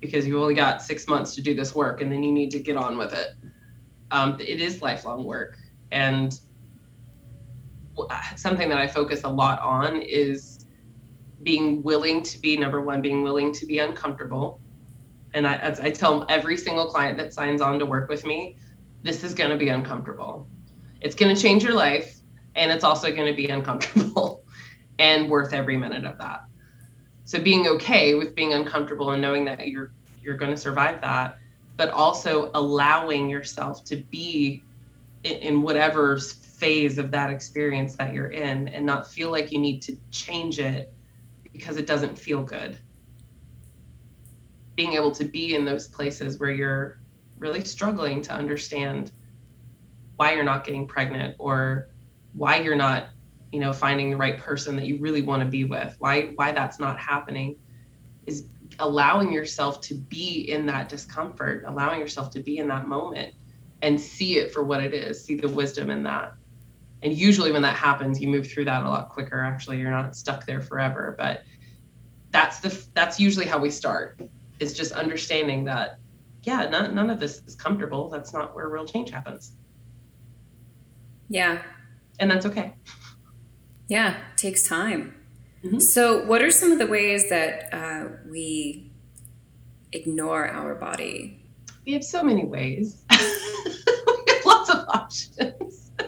because 0.00 0.26
you 0.26 0.40
only 0.40 0.54
got 0.54 0.82
six 0.82 1.06
months 1.06 1.34
to 1.34 1.42
do 1.42 1.54
this 1.54 1.74
work 1.74 2.00
and 2.00 2.10
then 2.10 2.22
you 2.22 2.32
need 2.32 2.50
to 2.50 2.58
get 2.58 2.76
on 2.76 2.96
with 2.96 3.12
it. 3.12 3.34
Um, 4.10 4.36
it 4.40 4.60
is 4.60 4.82
lifelong 4.82 5.24
work. 5.24 5.58
And 5.92 6.38
something 8.36 8.68
that 8.68 8.78
I 8.78 8.86
focus 8.86 9.22
a 9.24 9.28
lot 9.28 9.60
on 9.60 10.00
is 10.00 10.66
being 11.42 11.82
willing 11.82 12.22
to 12.22 12.38
be 12.38 12.56
number 12.56 12.80
one, 12.80 13.02
being 13.02 13.22
willing 13.22 13.52
to 13.54 13.66
be 13.66 13.78
uncomfortable. 13.78 14.60
And 15.34 15.46
I, 15.46 15.76
I 15.82 15.90
tell 15.90 16.26
every 16.28 16.56
single 16.56 16.86
client 16.86 17.16
that 17.18 17.32
signs 17.32 17.60
on 17.60 17.78
to 17.78 17.86
work 17.86 18.08
with 18.08 18.24
me, 18.24 18.56
this 19.02 19.22
is 19.22 19.34
going 19.34 19.50
to 19.50 19.56
be 19.56 19.68
uncomfortable. 19.68 20.48
It's 21.00 21.14
going 21.14 21.34
to 21.34 21.40
change 21.40 21.62
your 21.62 21.74
life, 21.74 22.20
and 22.56 22.70
it's 22.70 22.84
also 22.84 23.10
going 23.10 23.26
to 23.26 23.36
be 23.36 23.48
uncomfortable 23.48 24.44
and 24.98 25.30
worth 25.30 25.54
every 25.54 25.76
minute 25.76 26.04
of 26.04 26.18
that 26.18 26.49
so 27.30 27.40
being 27.40 27.68
okay 27.68 28.14
with 28.14 28.34
being 28.34 28.54
uncomfortable 28.54 29.12
and 29.12 29.22
knowing 29.22 29.44
that 29.44 29.68
you're 29.68 29.92
you're 30.20 30.36
going 30.36 30.50
to 30.50 30.56
survive 30.56 31.00
that 31.00 31.38
but 31.76 31.88
also 31.90 32.50
allowing 32.54 33.30
yourself 33.30 33.84
to 33.84 33.94
be 33.94 34.64
in, 35.22 35.36
in 35.36 35.62
whatever 35.62 36.18
phase 36.18 36.98
of 36.98 37.12
that 37.12 37.30
experience 37.30 37.94
that 37.94 38.12
you're 38.12 38.32
in 38.32 38.66
and 38.66 38.84
not 38.84 39.08
feel 39.08 39.30
like 39.30 39.52
you 39.52 39.60
need 39.60 39.80
to 39.80 39.96
change 40.10 40.58
it 40.58 40.92
because 41.52 41.76
it 41.76 41.86
doesn't 41.86 42.18
feel 42.18 42.42
good. 42.42 42.76
Being 44.74 44.94
able 44.94 45.12
to 45.12 45.24
be 45.24 45.54
in 45.54 45.64
those 45.64 45.86
places 45.86 46.40
where 46.40 46.50
you're 46.50 46.98
really 47.38 47.62
struggling 47.62 48.22
to 48.22 48.32
understand 48.32 49.12
why 50.16 50.34
you're 50.34 50.42
not 50.42 50.64
getting 50.64 50.84
pregnant 50.84 51.36
or 51.38 51.90
why 52.32 52.56
you're 52.56 52.74
not 52.74 53.06
you 53.52 53.60
know 53.60 53.72
finding 53.72 54.10
the 54.10 54.16
right 54.16 54.38
person 54.38 54.76
that 54.76 54.86
you 54.86 54.98
really 54.98 55.22
want 55.22 55.42
to 55.42 55.48
be 55.48 55.64
with. 55.64 55.96
Why 55.98 56.32
why 56.36 56.52
that's 56.52 56.78
not 56.78 56.98
happening 56.98 57.56
is 58.26 58.46
allowing 58.78 59.32
yourself 59.32 59.80
to 59.80 59.94
be 59.94 60.50
in 60.50 60.64
that 60.66 60.88
discomfort 60.88 61.64
allowing 61.66 62.00
yourself 62.00 62.30
to 62.30 62.40
be 62.40 62.58
in 62.58 62.68
that 62.68 62.86
moment 62.86 63.34
and 63.82 64.00
see 64.00 64.38
it 64.38 64.52
for 64.52 64.62
what 64.62 64.82
it 64.82 64.94
is 64.94 65.24
see 65.24 65.34
the 65.34 65.48
wisdom 65.48 65.90
in 65.90 66.02
that. 66.04 66.34
And 67.02 67.12
usually 67.12 67.50
when 67.50 67.62
that 67.62 67.76
happens 67.76 68.20
you 68.20 68.28
move 68.28 68.50
through 68.50 68.66
that 68.66 68.84
a 68.84 68.88
lot 68.88 69.08
quicker. 69.08 69.40
Actually 69.40 69.78
you're 69.80 69.90
not 69.90 70.14
stuck 70.14 70.46
there 70.46 70.60
forever 70.60 71.14
but 71.18 71.42
that's 72.30 72.60
the 72.60 72.86
that's 72.94 73.18
usually 73.18 73.46
how 73.46 73.58
we 73.58 73.70
start 73.70 74.20
is 74.60 74.74
just 74.74 74.92
understanding 74.92 75.64
that 75.64 75.98
yeah 76.44 76.68
none, 76.68 76.94
none 76.94 77.10
of 77.10 77.18
this 77.18 77.42
is 77.46 77.56
comfortable. 77.56 78.08
That's 78.08 78.32
not 78.32 78.54
where 78.54 78.68
real 78.68 78.86
change 78.86 79.10
happens. 79.10 79.56
Yeah. 81.28 81.62
And 82.20 82.30
that's 82.30 82.46
okay 82.46 82.74
yeah, 83.90 84.16
it 84.32 84.36
takes 84.36 84.62
time. 84.62 85.14
Mm-hmm. 85.64 85.80
So, 85.80 86.24
what 86.24 86.42
are 86.42 86.50
some 86.50 86.70
of 86.70 86.78
the 86.78 86.86
ways 86.86 87.28
that 87.28 87.68
uh, 87.74 88.08
we 88.30 88.88
ignore 89.92 90.46
our 90.46 90.76
body? 90.76 91.42
We 91.84 91.92
have 91.94 92.04
so 92.04 92.22
many 92.22 92.44
ways. 92.44 93.02
we 93.10 93.16
have 93.16 94.46
lots 94.46 94.70
of 94.70 94.84
options. 94.88 95.90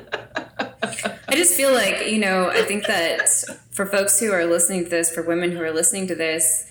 I 1.29 1.35
just 1.35 1.55
feel 1.55 1.73
like, 1.73 2.09
you 2.09 2.19
know, 2.19 2.51
I 2.51 2.63
think 2.63 2.87
that 2.87 3.29
for 3.73 3.85
folks 3.85 4.21
who 4.21 4.31
are 4.33 4.47
listening 4.47 4.85
to 4.85 4.91
this, 4.91 5.11
for 5.11 5.23
women 5.23 5.51
who 5.51 5.61
are 5.61 5.73
listening 5.73 6.07
to 6.07 6.15
this, 6.15 6.71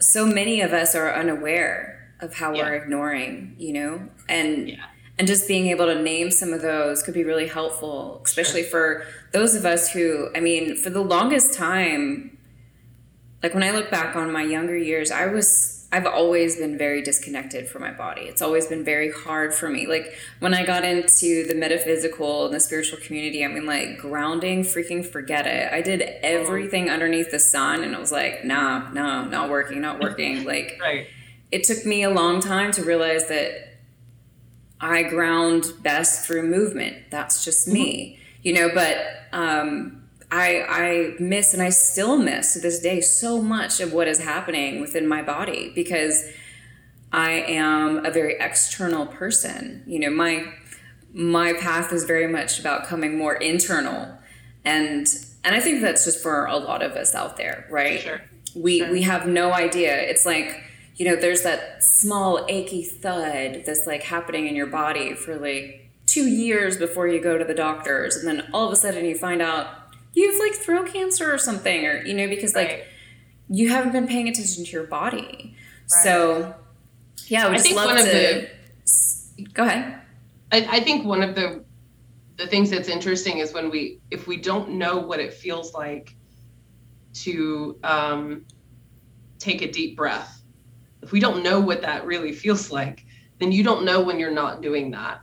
so 0.00 0.26
many 0.26 0.60
of 0.62 0.72
us 0.72 0.96
are 0.96 1.14
unaware 1.14 2.12
of 2.18 2.34
how 2.34 2.52
yeah. 2.52 2.64
we're 2.64 2.74
ignoring, 2.74 3.54
you 3.58 3.72
know, 3.72 4.08
and 4.28 4.70
yeah. 4.70 4.84
And 5.18 5.26
just 5.26 5.48
being 5.48 5.66
able 5.68 5.86
to 5.86 6.00
name 6.00 6.30
some 6.30 6.52
of 6.52 6.62
those 6.62 7.02
could 7.02 7.14
be 7.14 7.24
really 7.24 7.46
helpful, 7.46 8.20
especially 8.24 8.62
for 8.62 9.04
those 9.32 9.54
of 9.54 9.64
us 9.64 9.90
who, 9.90 10.28
I 10.34 10.40
mean, 10.40 10.76
for 10.76 10.90
the 10.90 11.00
longest 11.00 11.54
time, 11.54 12.36
like 13.42 13.54
when 13.54 13.62
I 13.62 13.70
look 13.70 13.90
back 13.90 14.14
on 14.16 14.30
my 14.32 14.42
younger 14.42 14.76
years, 14.76 15.10
I 15.10 15.26
was 15.26 15.76
I've 15.92 16.06
always 16.06 16.56
been 16.56 16.76
very 16.76 17.00
disconnected 17.00 17.68
from 17.68 17.82
my 17.82 17.92
body. 17.92 18.22
It's 18.22 18.42
always 18.42 18.66
been 18.66 18.84
very 18.84 19.10
hard 19.10 19.54
for 19.54 19.68
me. 19.68 19.86
Like 19.86 20.14
when 20.40 20.52
I 20.52 20.66
got 20.66 20.84
into 20.84 21.46
the 21.46 21.54
metaphysical 21.54 22.46
and 22.46 22.54
the 22.54 22.60
spiritual 22.60 22.98
community, 22.98 23.44
I 23.44 23.48
mean, 23.48 23.66
like 23.66 23.98
grounding, 23.98 24.62
freaking 24.62 25.06
forget 25.06 25.46
it. 25.46 25.72
I 25.72 25.82
did 25.82 26.02
everything 26.22 26.90
underneath 26.90 27.30
the 27.30 27.38
sun, 27.38 27.84
and 27.84 27.94
it 27.94 28.00
was 28.00 28.10
like, 28.10 28.44
nah, 28.44 28.90
no, 28.90 29.24
not 29.26 29.48
working, 29.48 29.80
not 29.80 30.00
working. 30.00 30.44
Like, 30.56 30.78
right. 30.80 31.06
it 31.50 31.64
took 31.64 31.84
me 31.84 32.02
a 32.02 32.10
long 32.10 32.40
time 32.40 32.70
to 32.72 32.84
realize 32.84 33.28
that 33.28 33.65
I 34.80 35.02
ground 35.04 35.72
best 35.82 36.26
through 36.26 36.44
movement. 36.44 37.10
That's 37.10 37.44
just 37.44 37.66
me, 37.66 38.18
mm-hmm. 38.18 38.40
you 38.42 38.52
know. 38.54 38.70
But 38.74 38.98
um, 39.32 40.04
I 40.30 40.62
I 40.68 41.14
miss 41.18 41.54
and 41.54 41.62
I 41.62 41.70
still 41.70 42.16
miss 42.16 42.52
to 42.54 42.60
this 42.60 42.80
day 42.80 43.00
so 43.00 43.40
much 43.40 43.80
of 43.80 43.92
what 43.92 44.08
is 44.08 44.20
happening 44.20 44.80
within 44.80 45.06
my 45.06 45.22
body 45.22 45.72
because 45.74 46.28
I 47.12 47.30
am 47.30 48.04
a 48.04 48.10
very 48.10 48.36
external 48.38 49.06
person. 49.06 49.82
You 49.86 50.00
know, 50.00 50.10
my 50.10 50.52
my 51.12 51.54
path 51.54 51.92
is 51.92 52.04
very 52.04 52.26
much 52.26 52.60
about 52.60 52.86
coming 52.86 53.16
more 53.16 53.34
internal 53.34 54.18
and 54.66 55.06
and 55.44 55.54
I 55.54 55.60
think 55.60 55.80
that's 55.80 56.04
just 56.04 56.20
for 56.20 56.44
a 56.46 56.56
lot 56.56 56.82
of 56.82 56.92
us 56.92 57.14
out 57.14 57.36
there, 57.36 57.66
right? 57.70 58.00
Sure. 58.00 58.20
We 58.56 58.80
sure. 58.80 58.90
we 58.90 59.02
have 59.02 59.26
no 59.26 59.52
idea. 59.52 59.96
It's 59.96 60.26
like, 60.26 60.60
you 60.96 61.04
know, 61.04 61.14
there's 61.16 61.42
that 61.42 61.82
small 61.82 62.44
achy 62.48 62.82
thud 62.82 63.62
that's 63.66 63.86
like 63.86 64.02
happening 64.02 64.46
in 64.46 64.56
your 64.56 64.66
body 64.66 65.14
for 65.14 65.36
like 65.36 65.90
2 66.06 66.26
years 66.26 66.78
before 66.78 67.06
you 67.06 67.20
go 67.20 67.36
to 67.36 67.44
the 67.44 67.54
doctors 67.54 68.16
and 68.16 68.26
then 68.26 68.48
all 68.52 68.66
of 68.66 68.72
a 68.72 68.76
sudden 68.76 69.04
you 69.04 69.14
find 69.14 69.42
out 69.42 69.68
you 70.14 70.30
have 70.30 70.40
like 70.40 70.54
throat 70.54 70.90
cancer 70.92 71.32
or 71.32 71.36
something 71.36 71.84
or 71.84 72.02
you 72.04 72.14
know 72.14 72.28
because 72.28 72.54
like 72.54 72.68
right. 72.68 72.84
you 73.50 73.68
haven't 73.68 73.92
been 73.92 74.06
paying 74.06 74.28
attention 74.28 74.64
to 74.64 74.70
your 74.70 74.86
body 74.86 75.54
right. 75.56 76.02
so 76.04 76.54
yeah 77.26 77.50
we 77.50 77.56
just 77.56 77.72
love 77.72 77.98
to 77.98 78.04
the, 78.04 78.48
go 79.52 79.64
ahead 79.64 80.00
I, 80.52 80.76
I 80.76 80.80
think 80.80 81.04
one 81.04 81.22
of 81.22 81.34
the 81.34 81.64
the 82.36 82.46
things 82.46 82.70
that's 82.70 82.88
interesting 82.88 83.38
is 83.38 83.52
when 83.52 83.70
we 83.70 84.00
if 84.10 84.26
we 84.26 84.36
don't 84.36 84.70
know 84.70 84.98
what 84.98 85.20
it 85.20 85.34
feels 85.34 85.74
like 85.74 86.14
to 87.14 87.78
um, 87.82 88.44
take 89.38 89.62
a 89.62 89.70
deep 89.70 89.96
breath 89.96 90.35
if 91.06 91.12
we 91.12 91.20
don't 91.20 91.42
know 91.42 91.60
what 91.60 91.80
that 91.80 92.04
really 92.04 92.32
feels 92.32 92.70
like 92.70 93.06
then 93.38 93.50
you 93.52 93.62
don't 93.62 93.84
know 93.84 94.00
when 94.02 94.18
you're 94.18 94.30
not 94.30 94.60
doing 94.60 94.90
that 94.90 95.20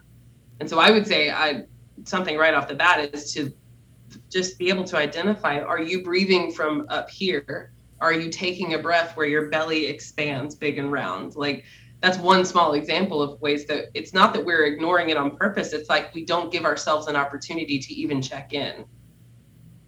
and 0.60 0.70
so 0.70 0.80
i 0.80 0.90
would 0.90 1.06
say 1.06 1.30
i 1.30 1.64
something 2.06 2.38
right 2.38 2.54
off 2.54 2.68
the 2.68 2.76
bat 2.76 3.14
is 3.14 3.34
to 3.34 3.54
just 4.30 4.58
be 4.58 4.70
able 4.70 4.84
to 4.86 4.98
identify 4.98 5.60
are 5.60 5.82
you 5.82 6.04
breathing 6.04 6.52
from 6.52 6.86
up 6.90 7.10
here? 7.10 7.74
Are 8.02 8.14
you 8.14 8.30
taking 8.30 8.74
a 8.74 8.80
breath 8.80 9.16
where 9.16 9.26
your 9.26 9.50
belly 9.50 9.88
expands 9.88 10.56
big 10.56 10.78
and 10.78 10.92
round? 10.92 11.36
Like 11.36 11.64
that's 12.02 12.18
one 12.18 12.44
small 12.44 12.74
example 12.74 13.22
of 13.22 13.40
ways 13.42 13.66
that 13.68 13.86
it's 13.94 14.14
not 14.14 14.34
that 14.34 14.44
we're 14.44 14.66
ignoring 14.66 15.10
it 15.10 15.18
on 15.18 15.38
purpose. 15.38 15.72
It's 15.72 15.90
like 15.90 16.14
we 16.14 16.26
don't 16.26 16.52
give 16.52 16.66
ourselves 16.66 17.08
an 17.08 17.16
opportunity 17.16 17.80
to 17.80 17.94
even 17.94 18.22
check 18.22 18.54
in. 18.54 18.86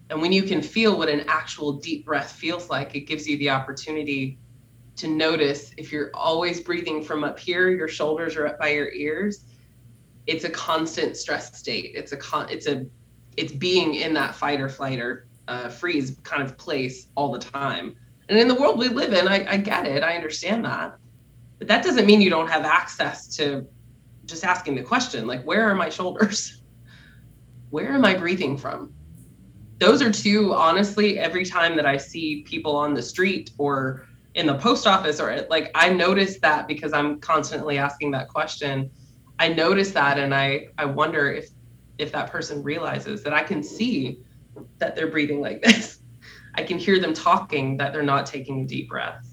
And 0.10 0.22
when 0.22 0.32
you 0.32 0.44
can 0.44 0.62
feel 0.62 0.98
what 0.98 1.10
an 1.10 1.26
actual 1.28 1.74
deep 1.74 2.06
breath 2.06 2.32
feels 2.32 2.70
like, 2.70 2.96
it 2.96 3.02
gives 3.02 3.28
you 3.28 3.38
the 3.38 3.50
opportunity 3.50 4.38
to 4.98 5.08
notice 5.08 5.72
if 5.78 5.92
you're 5.92 6.12
always 6.14 6.62
breathing 6.62 7.04
from 7.04 7.24
up 7.24 7.38
here, 7.38 7.70
your 7.70 7.88
shoulders 7.88 8.36
are 8.36 8.48
up 8.48 8.60
by 8.60 8.70
your 8.70 8.92
ears. 8.94 9.46
It's 10.28 10.44
a 10.46 10.50
constant 10.50 11.18
stress 11.18 11.58
state. 11.58 11.92
It's 11.96 12.12
a 12.12 12.18
con- 12.18 12.50
it's 12.50 12.68
a 12.68 12.86
it's 13.38 13.52
being 13.52 13.96
in 13.96 14.14
that 14.14 14.36
fight 14.36 14.62
or 14.62 14.70
flight 14.70 15.00
or 15.00 15.28
uh, 15.48 15.70
freeze 15.70 16.18
kind 16.24 16.42
of 16.42 16.58
place 16.58 17.08
all 17.16 17.32
the 17.32 17.40
time. 17.40 17.96
And 18.30 18.40
in 18.40 18.48
the 18.48 18.56
world 18.56 18.80
we 18.80 18.88
live 18.88 19.14
in, 19.14 19.28
I, 19.28 19.54
I 19.54 19.58
get 19.58 19.86
it. 19.86 20.02
I 20.04 20.16
understand 20.16 20.66
that. 20.66 20.96
But 21.60 21.68
that 21.68 21.84
doesn't 21.84 22.06
mean 22.06 22.22
you 22.22 22.30
don't 22.30 22.48
have 22.48 22.66
access 22.66 23.28
to 23.36 23.68
just 24.26 24.44
asking 24.44 24.76
the 24.76 24.82
question 24.82 25.28
like, 25.28 25.44
where 25.44 25.70
are 25.70 25.76
my 25.76 25.90
shoulders? 25.90 26.62
Where 27.72 27.92
am 27.92 28.06
I 28.06 28.14
breathing 28.14 28.58
from? 28.58 28.94
Those 29.80 30.02
are 30.02 30.12
two, 30.12 30.54
honestly, 30.54 31.20
every 31.20 31.44
time 31.44 31.76
that 31.76 31.86
I 31.86 31.98
see 31.98 32.44
people 32.44 32.74
on 32.76 32.94
the 32.94 33.02
street 33.02 33.52
or 33.58 34.06
in 34.36 34.46
the 34.46 34.56
post 34.56 34.86
office 34.86 35.20
or 35.20 35.46
like 35.50 35.72
I 35.74 35.90
notice 35.90 36.40
that 36.40 36.68
because 36.68 36.94
I'm 36.94 37.20
constantly 37.20 37.78
asking 37.78 38.12
that 38.12 38.28
question. 38.28 38.92
I 39.40 39.48
notice 39.48 39.92
that 39.92 40.20
and 40.20 40.36
I 40.36 40.68
I 40.78 40.86
wonder 40.86 41.32
if 41.32 41.50
if 41.98 42.12
that 42.12 42.30
person 42.30 42.62
realizes 42.62 43.24
that 43.24 43.34
I 43.34 43.44
can 43.44 43.64
see 43.64 44.20
that 44.78 44.96
they're 44.96 45.10
breathing 45.10 45.42
like 45.42 45.62
this. 45.64 46.00
I 46.54 46.64
can 46.64 46.78
hear 46.78 47.00
them 47.00 47.14
talking 47.14 47.78
that 47.78 47.92
they're 47.92 48.04
not 48.04 48.26
taking 48.26 48.62
a 48.62 48.66
deep 48.66 48.90
breath. 48.90 49.26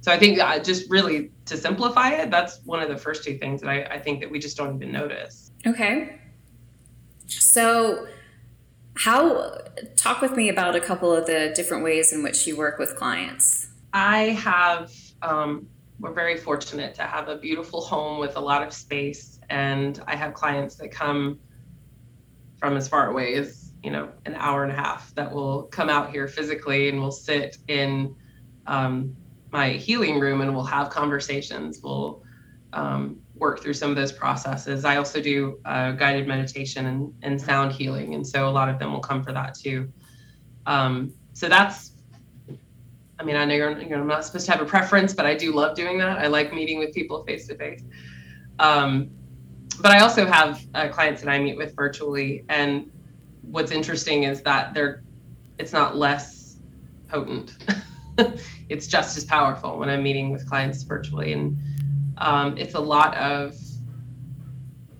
So 0.00 0.10
I 0.10 0.18
think 0.18 0.38
uh, 0.40 0.58
just 0.58 0.90
really 0.90 1.30
to 1.44 1.56
simplify 1.56 2.10
it, 2.10 2.30
that's 2.30 2.60
one 2.64 2.82
of 2.82 2.88
the 2.88 2.96
first 2.96 3.24
two 3.24 3.38
things 3.38 3.60
that 3.60 3.68
I, 3.68 3.84
I 3.84 3.98
think 3.98 4.20
that 4.20 4.30
we 4.30 4.38
just 4.38 4.56
don't 4.56 4.74
even 4.76 4.90
notice. 4.90 5.52
Okay. 5.66 6.18
So 7.26 8.08
how 8.96 9.58
talk 9.96 10.20
with 10.20 10.32
me 10.32 10.48
about 10.48 10.74
a 10.74 10.80
couple 10.80 11.14
of 11.14 11.26
the 11.26 11.52
different 11.54 11.84
ways 11.84 12.12
in 12.12 12.22
which 12.22 12.46
you 12.46 12.56
work 12.56 12.78
with 12.78 12.96
clients. 12.96 13.61
I 13.92 14.30
have 14.30 14.90
um, 15.20 15.66
we're 16.00 16.12
very 16.12 16.36
fortunate 16.36 16.94
to 16.96 17.02
have 17.02 17.28
a 17.28 17.36
beautiful 17.36 17.80
home 17.80 18.18
with 18.18 18.36
a 18.36 18.40
lot 18.40 18.66
of 18.66 18.72
space 18.72 19.38
and 19.50 20.02
I 20.06 20.16
have 20.16 20.34
clients 20.34 20.74
that 20.76 20.90
come 20.90 21.38
from 22.58 22.76
as 22.76 22.88
far 22.88 23.10
away 23.10 23.34
as 23.34 23.72
you 23.82 23.90
know 23.90 24.08
an 24.24 24.34
hour 24.34 24.64
and 24.64 24.72
a 24.72 24.74
half 24.74 25.14
that 25.14 25.30
will 25.30 25.64
come 25.64 25.88
out 25.88 26.10
here 26.10 26.26
physically 26.26 26.88
and 26.88 27.00
will 27.00 27.12
sit 27.12 27.58
in 27.68 28.14
um, 28.66 29.14
my 29.52 29.70
healing 29.70 30.18
room 30.18 30.40
and 30.40 30.54
we'll 30.54 30.64
have 30.64 30.88
conversations. 30.88 31.80
We'll 31.82 32.22
um, 32.72 33.20
work 33.34 33.60
through 33.60 33.74
some 33.74 33.90
of 33.90 33.96
those 33.96 34.12
processes. 34.12 34.84
I 34.84 34.96
also 34.96 35.20
do 35.20 35.60
uh, 35.64 35.92
guided 35.92 36.26
meditation 36.26 36.86
and, 36.86 37.12
and 37.22 37.40
sound 37.40 37.72
healing 37.72 38.14
and 38.14 38.26
so 38.26 38.48
a 38.48 38.50
lot 38.50 38.68
of 38.68 38.78
them 38.78 38.92
will 38.92 39.00
come 39.00 39.22
for 39.22 39.32
that 39.32 39.54
too. 39.54 39.92
Um, 40.66 41.12
so 41.34 41.48
that's 41.48 41.91
I 43.22 43.24
mean, 43.24 43.36
I 43.36 43.44
know 43.44 43.54
you're, 43.54 43.80
you 43.80 43.94
I'm 43.94 44.08
not 44.08 44.24
supposed 44.24 44.46
to 44.46 44.52
have 44.52 44.60
a 44.60 44.64
preference, 44.64 45.14
but 45.14 45.26
I 45.26 45.34
do 45.34 45.52
love 45.52 45.76
doing 45.76 45.96
that. 45.98 46.18
I 46.18 46.26
like 46.26 46.52
meeting 46.52 46.80
with 46.80 46.92
people 46.92 47.22
face 47.22 47.46
to 47.46 47.54
face. 47.54 47.82
But 49.80 49.92
I 49.92 50.00
also 50.00 50.26
have 50.26 50.64
uh, 50.74 50.88
clients 50.88 51.22
that 51.22 51.30
I 51.30 51.38
meet 51.38 51.56
with 51.56 51.74
virtually, 51.74 52.44
and 52.48 52.90
what's 53.42 53.72
interesting 53.72 54.24
is 54.24 54.42
that 54.42 54.74
they're 54.74 55.02
it's 55.58 55.72
not 55.72 55.96
less 55.96 56.58
potent. 57.08 57.56
it's 58.68 58.86
just 58.86 59.16
as 59.16 59.24
powerful 59.24 59.78
when 59.78 59.88
I'm 59.88 60.02
meeting 60.02 60.30
with 60.30 60.48
clients 60.48 60.82
virtually, 60.82 61.32
and 61.32 61.56
um, 62.18 62.58
it's 62.58 62.74
a 62.74 62.80
lot 62.80 63.16
of 63.16 63.56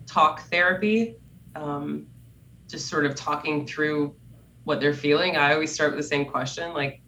talk 0.07 0.43
therapy, 0.43 1.16
um, 1.55 2.07
just 2.68 2.89
sort 2.89 3.05
of 3.05 3.14
talking 3.14 3.66
through 3.66 4.14
what 4.64 4.81
they're 4.81 4.95
feeling. 4.95 5.37
I 5.37 5.53
always 5.53 5.73
start 5.73 5.91
with 5.91 5.99
the 5.99 6.09
same 6.09 6.25
question, 6.25 6.73
like, 6.73 7.01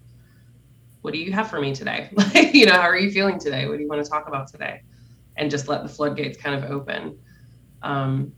"What 1.04 1.12
do 1.12 1.20
you 1.20 1.32
have 1.32 1.50
for 1.50 1.60
me 1.60 1.74
today? 1.74 2.08
you 2.54 2.64
know, 2.64 2.72
how 2.72 2.88
are 2.88 2.96
you 2.96 3.10
feeling 3.10 3.38
today? 3.38 3.68
What 3.68 3.76
do 3.76 3.82
you 3.82 3.88
want 3.90 4.02
to 4.02 4.10
talk 4.10 4.26
about 4.26 4.48
today?" 4.48 4.80
And 5.36 5.50
just 5.50 5.68
let 5.68 5.82
the 5.82 5.88
floodgates 5.88 6.38
kind 6.38 6.56
of 6.56 6.70
open. 6.70 7.18
Um, 7.82 8.32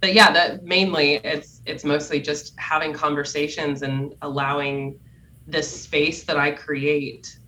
but 0.00 0.14
yeah, 0.14 0.32
that 0.32 0.64
mainly 0.64 1.16
it's 1.16 1.60
it's 1.66 1.84
mostly 1.84 2.22
just 2.22 2.58
having 2.58 2.94
conversations 2.94 3.82
and 3.82 4.14
allowing 4.22 4.98
the 5.46 5.62
space 5.62 6.24
that 6.24 6.38
I 6.38 6.52
create, 6.52 7.38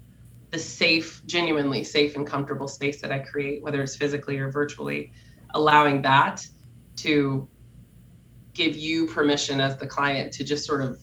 the 0.50 0.58
safe, 0.58 1.22
genuinely 1.24 1.82
safe 1.82 2.14
and 2.14 2.26
comfortable 2.26 2.68
space 2.68 3.00
that 3.00 3.10
I 3.10 3.20
create, 3.20 3.62
whether 3.62 3.82
it's 3.82 3.96
physically 3.96 4.36
or 4.36 4.50
virtually, 4.50 5.12
allowing 5.54 6.02
that 6.02 6.46
to 6.96 7.48
give 8.52 8.76
you 8.76 9.06
permission 9.06 9.62
as 9.62 9.78
the 9.78 9.86
client 9.86 10.30
to 10.34 10.44
just 10.44 10.66
sort 10.66 10.82
of 10.82 11.00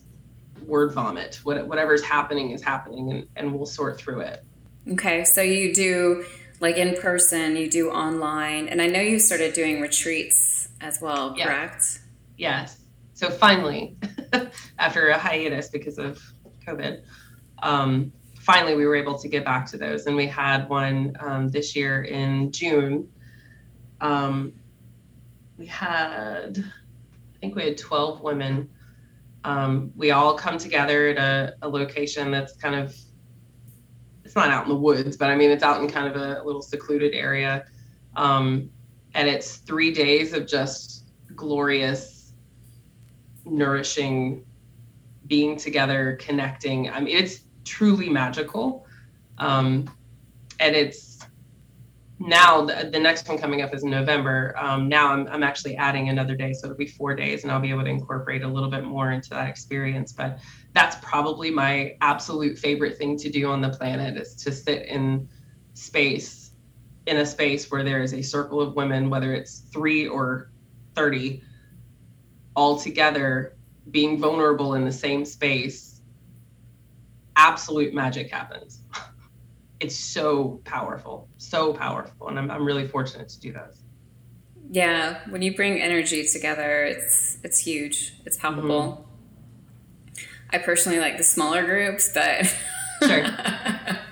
word 0.68 0.94
vomit. 0.94 1.40
What, 1.44 1.66
whatever's 1.68 2.04
happening 2.04 2.52
is 2.52 2.62
happening, 2.62 3.12
and, 3.12 3.28
and 3.36 3.56
we'll 3.56 3.66
sort 3.66 3.98
through 3.98 4.22
it. 4.22 4.44
Okay, 4.92 5.24
so 5.24 5.42
you 5.42 5.74
do 5.74 6.26
like 6.60 6.78
in 6.78 6.96
person, 6.98 7.56
you 7.56 7.70
do 7.70 7.90
online, 7.90 8.68
and 8.68 8.82
I 8.82 8.88
know 8.88 9.00
you 9.00 9.20
started 9.20 9.54
doing 9.54 9.82
retreats 9.82 10.70
as 10.82 11.00
well, 11.02 11.34
yes. 11.36 11.48
correct? 11.48 12.00
Yes. 12.38 12.80
So 13.14 13.30
finally, 13.30 13.98
after 14.80 15.10
a 15.10 15.18
hiatus 15.18 15.70
because 15.70 15.98
of 15.98 16.22
COVID, 16.66 17.02
um, 17.64 18.12
finally 18.40 18.76
we 18.76 18.86
were 18.86 18.96
able 18.96 19.18
to 19.20 19.28
get 19.28 19.46
back 19.46 19.66
to 19.68 19.78
those, 19.78 20.06
and 20.06 20.16
we 20.16 20.28
had 20.28 20.68
one 20.70 21.16
um, 21.20 21.50
this 21.50 21.76
year 21.76 22.04
in 22.04 22.52
June. 22.52 23.10
Um, 24.02 24.54
we 25.58 25.66
had, 25.66 26.64
I 26.64 27.38
think 27.40 27.56
we 27.56 27.64
had 27.64 27.78
12 27.78 28.22
women. 28.22 28.70
Um, 29.48 29.94
we 29.96 30.12
all 30.12 30.34
come 30.34 30.58
together 30.58 31.08
at 31.08 31.18
a, 31.18 31.56
a 31.62 31.70
location 31.70 32.32
that's 32.32 32.58
kind 32.58 32.76
of 32.76 32.94
it's 34.26 34.36
not 34.36 34.50
out 34.50 34.64
in 34.64 34.70
the 34.70 34.76
woods, 34.76 35.16
but 35.16 35.30
I 35.30 35.38
mean, 35.38 35.52
it's 35.52 35.64
out 35.64 35.82
in 35.82 35.88
kind 35.88 36.06
of 36.06 36.22
a 36.22 36.44
little 36.44 36.62
secluded 36.62 37.14
area. 37.14 37.64
Um, 38.18 38.70
and 39.14 39.30
it's 39.30 39.56
three 39.56 39.94
days 39.94 40.34
of 40.34 40.48
just 40.48 41.06
glorious, 41.34 42.34
nourishing 43.46 44.44
being 45.28 45.56
together, 45.56 46.18
connecting. 46.20 46.90
I 46.90 47.00
mean, 47.00 47.16
it's 47.16 47.46
truly 47.64 48.10
magical. 48.10 48.86
Um, 49.38 49.90
and 50.60 50.76
it's 50.76 51.17
now 52.20 52.62
the, 52.66 52.90
the, 52.92 53.00
next 53.00 53.28
one 53.28 53.38
coming 53.38 53.62
up 53.62 53.74
is 53.74 53.84
November. 53.84 54.56
Um, 54.58 54.88
now 54.88 55.12
I'm, 55.12 55.28
I'm 55.28 55.44
actually 55.44 55.76
adding 55.76 56.10
another 56.10 56.36
day, 56.36 56.52
so 56.54 56.66
it'll 56.66 56.78
be 56.78 56.88
four 56.88 57.16
days, 57.16 57.44
and 57.44 57.52
I'll 57.52 57.60
be 57.60 57.70
able 57.70 57.84
to 57.84 57.90
incorporate 57.90 58.42
a 58.42 58.48
little 58.48 58.70
bit 58.70 58.84
more 58.84 59.12
into 59.12 59.30
that 59.32 59.48
experience. 59.48 60.14
But 60.14 60.40
that's 60.74 60.96
probably 61.02 61.52
my 61.52 61.96
absolute 62.02 62.58
favorite 62.58 62.98
thing 62.98 63.18
to 63.18 63.30
do 63.30 63.52
on 63.52 63.62
the 63.62 63.70
planet 63.70 64.18
is 64.18 64.36
to 64.36 64.52
sit 64.52 64.88
in 64.88 65.30
space, 65.76 66.52
in 67.06 67.18
a 67.18 67.26
space 67.26 67.70
where 67.70 67.84
there 67.84 68.02
is 68.02 68.14
a 68.14 68.22
circle 68.22 68.62
of 68.62 68.76
women, 68.76 69.10
whether 69.10 69.34
it's 69.34 69.60
three 69.72 70.08
or 70.08 70.50
30, 70.96 71.44
all 72.56 72.80
together, 72.80 73.56
being 73.92 74.20
vulnerable 74.20 74.74
in 74.74 74.84
the 74.84 74.92
same 74.92 75.24
space. 75.24 76.02
Absolute 77.36 77.94
magic 77.94 78.32
happens. 78.32 78.82
It's 79.80 79.96
so 79.96 80.62
powerful, 80.66 81.28
so 81.38 81.74
powerful. 81.74 82.28
And 82.28 82.40
I'm, 82.40 82.50
I'm 82.50 82.66
really 82.66 82.88
fortunate 82.88 83.30
to 83.30 83.40
do 83.40 83.54
those. 83.54 83.82
Yeah, 84.70 85.20
when 85.30 85.42
you 85.42 85.56
bring 85.56 85.82
energy 85.82 86.26
together, 86.26 86.84
it's 86.84 87.38
it's 87.44 87.60
huge. 87.60 88.14
It's 88.26 88.38
palpable. 88.38 89.06
Mm-hmm. 90.14 90.26
I 90.52 90.58
personally 90.60 91.00
like 91.00 91.18
the 91.18 91.24
smaller 91.24 91.64
groups, 91.66 92.12
but 92.14 92.46
sure. 93.04 93.24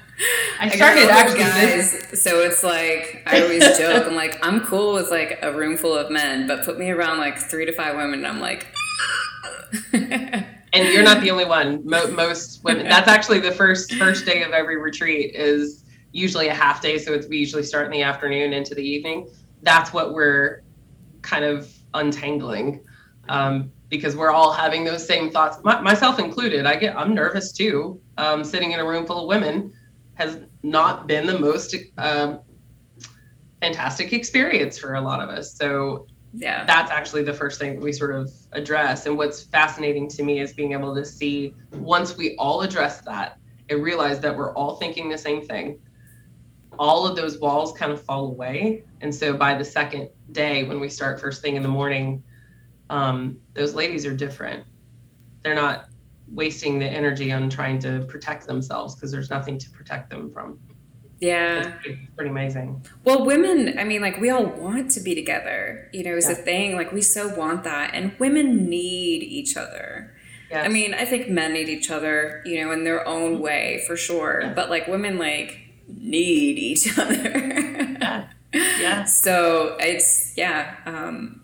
I 0.60 0.70
started 0.70 1.10
I 1.10 1.20
actually 1.20 1.40
guys, 1.40 2.22
so 2.22 2.40
it's 2.40 2.64
like 2.64 3.24
I 3.26 3.42
always 3.42 3.60
joke. 3.78 4.08
I'm 4.08 4.16
like, 4.16 4.40
I'm 4.46 4.62
cool 4.62 4.94
with 4.94 5.12
like 5.12 5.40
a 5.42 5.52
room 5.52 5.76
full 5.76 5.94
of 5.94 6.10
men, 6.10 6.48
but 6.48 6.64
put 6.64 6.80
me 6.80 6.90
around 6.92 7.18
like 7.18 7.38
three 7.38 7.66
to 7.66 7.74
five 7.74 7.96
women, 7.96 8.26
and 8.26 8.28
I'm 8.28 8.40
like, 8.40 8.74
and 10.76 10.94
you're 10.94 11.04
not 11.04 11.22
the 11.22 11.32
only 11.32 11.46
one. 11.46 11.82
Mo- 11.86 12.08
most 12.12 12.64
women. 12.64 12.88
That's 12.88 13.08
actually 13.08 13.40
the 13.40 13.52
first 13.52 13.94
first 13.96 14.26
day 14.26 14.44
of 14.44 14.52
every 14.52 14.78
retreat 14.78 15.36
is 15.36 15.84
usually 16.12 16.48
a 16.48 16.54
half 16.54 16.82
day, 16.82 16.98
so 16.98 17.14
it's 17.14 17.28
we 17.28 17.38
usually 17.38 17.64
start 17.64 17.86
in 17.86 17.92
the 17.92 18.02
afternoon 18.02 18.54
into 18.54 18.76
the 18.76 18.84
evening. 18.84 19.30
That's 19.62 19.94
what 19.94 20.14
we're 20.14 20.64
kind 21.22 21.44
of 21.44 21.72
untangling 21.94 22.82
um, 23.30 23.72
because 23.90 24.16
we're 24.16 24.32
all 24.32 24.52
having 24.52 24.84
those 24.84 25.06
same 25.06 25.32
thoughts, 25.32 25.58
my, 25.64 25.82
myself 25.82 26.20
included. 26.20 26.66
I 26.66 26.76
get 26.76 26.96
I'm 26.96 27.14
nervous 27.14 27.52
too. 27.52 28.00
Um, 28.18 28.44
sitting 28.44 28.72
in 28.72 28.80
a 28.80 28.86
room 28.86 29.06
full 29.06 29.24
of 29.24 29.28
women 29.28 29.74
has 30.16 30.40
not 30.64 31.08
been 31.08 31.26
the 31.28 31.38
most 31.38 31.76
um, 31.98 32.40
fantastic 33.62 34.14
experience 34.14 34.78
for 34.78 34.96
a 34.96 35.02
lot 35.02 35.20
of 35.22 35.30
us. 35.30 35.54
So 35.56 36.08
yeah. 36.36 36.66
That's 36.66 36.92
actually 36.92 37.24
the 37.24 37.34
first 37.34 37.60
thing 37.60 37.80
we 37.80 37.92
sort 37.94 38.16
of 38.16 38.32
address. 38.52 39.06
And 39.06 39.18
what's 39.18 39.44
fascinating 39.44 40.08
to 40.10 40.24
me 40.24 40.40
is 40.40 40.54
being 40.54 40.74
able 40.74 40.94
to 40.96 41.06
see 41.06 41.54
once 41.72 42.18
we 42.18 42.36
all 42.38 42.62
address 42.62 43.02
that 43.02 43.38
and 43.70 43.82
realize 43.82 44.20
that 44.20 44.36
we're 44.36 44.54
all 44.54 44.76
thinking 44.76 45.10
the 45.10 45.18
same 45.18 45.42
thing 45.46 45.80
all 46.78 47.08
of 47.08 47.16
those 47.16 47.40
walls 47.40 47.72
kind 47.72 47.92
of 47.92 48.02
fall 48.02 48.28
away. 48.28 48.84
And 49.02 49.14
so 49.14 49.34
by 49.34 49.54
the 49.56 49.64
second 49.64 50.10
day 50.32 50.64
when 50.64 50.80
we 50.80 50.90
start 50.90 51.20
first 51.20 51.42
thing 51.42 51.56
in 51.56 51.64
the 51.64 51.70
morning 51.70 52.24
um, 52.90 53.38
those 53.54 53.74
ladies 53.74 54.06
are 54.06 54.16
different. 54.16 54.64
They're 55.44 55.56
not 55.56 55.90
wasting 56.28 56.80
the 56.80 56.86
energy 56.86 57.32
on 57.32 57.50
trying 57.50 57.80
to 57.80 58.06
protect 58.08 58.48
themselves 58.48 58.96
because 58.96 59.12
there's 59.12 59.30
nothing 59.30 59.58
to 59.60 59.70
protect 59.72 60.10
them 60.10 60.32
from 60.32 60.60
yeah. 61.20 61.78
Pretty, 61.82 62.10
pretty, 62.16 62.30
amazing. 62.30 62.86
Well, 63.04 63.26
women, 63.26 63.78
I 63.80 63.84
mean, 63.84 64.02
like, 64.02 64.20
we 64.20 64.30
all 64.30 64.46
want 64.46 64.92
to 64.92 65.00
be 65.00 65.16
together, 65.16 65.90
you 65.94 66.04
know, 66.04 66.16
is 66.16 66.26
yeah. 66.26 66.34
a 66.34 66.36
thing. 66.36 66.76
Like, 66.76 66.92
we 66.92 67.02
so 67.02 67.34
want 67.36 67.64
that. 67.64 67.92
And 67.94 68.18
women 68.20 68.70
need 68.70 69.24
each 69.24 69.56
other. 69.56 70.14
Yes. 70.52 70.66
I 70.66 70.70
mean, 70.70 70.94
I 70.94 71.06
think 71.06 71.30
men 71.30 71.54
need 71.54 71.70
each 71.70 71.90
other, 71.90 72.44
you 72.46 72.64
know, 72.64 72.72
in 72.72 72.84
their 72.84 73.08
own 73.08 73.36
mm-hmm. 73.36 73.44
way 73.44 73.84
for 73.88 73.96
sure. 73.96 74.42
Yeah. 74.44 74.54
But, 74.54 74.70
like, 74.70 74.88
women, 74.88 75.18
like, 75.18 75.60
need 75.88 76.58
each 76.58 76.98
other. 77.00 77.18
yeah. 77.24 78.28
Yeah. 78.54 79.04
So 79.06 79.78
it's, 79.80 80.34
yeah. 80.38 80.76
Um, 80.86 81.42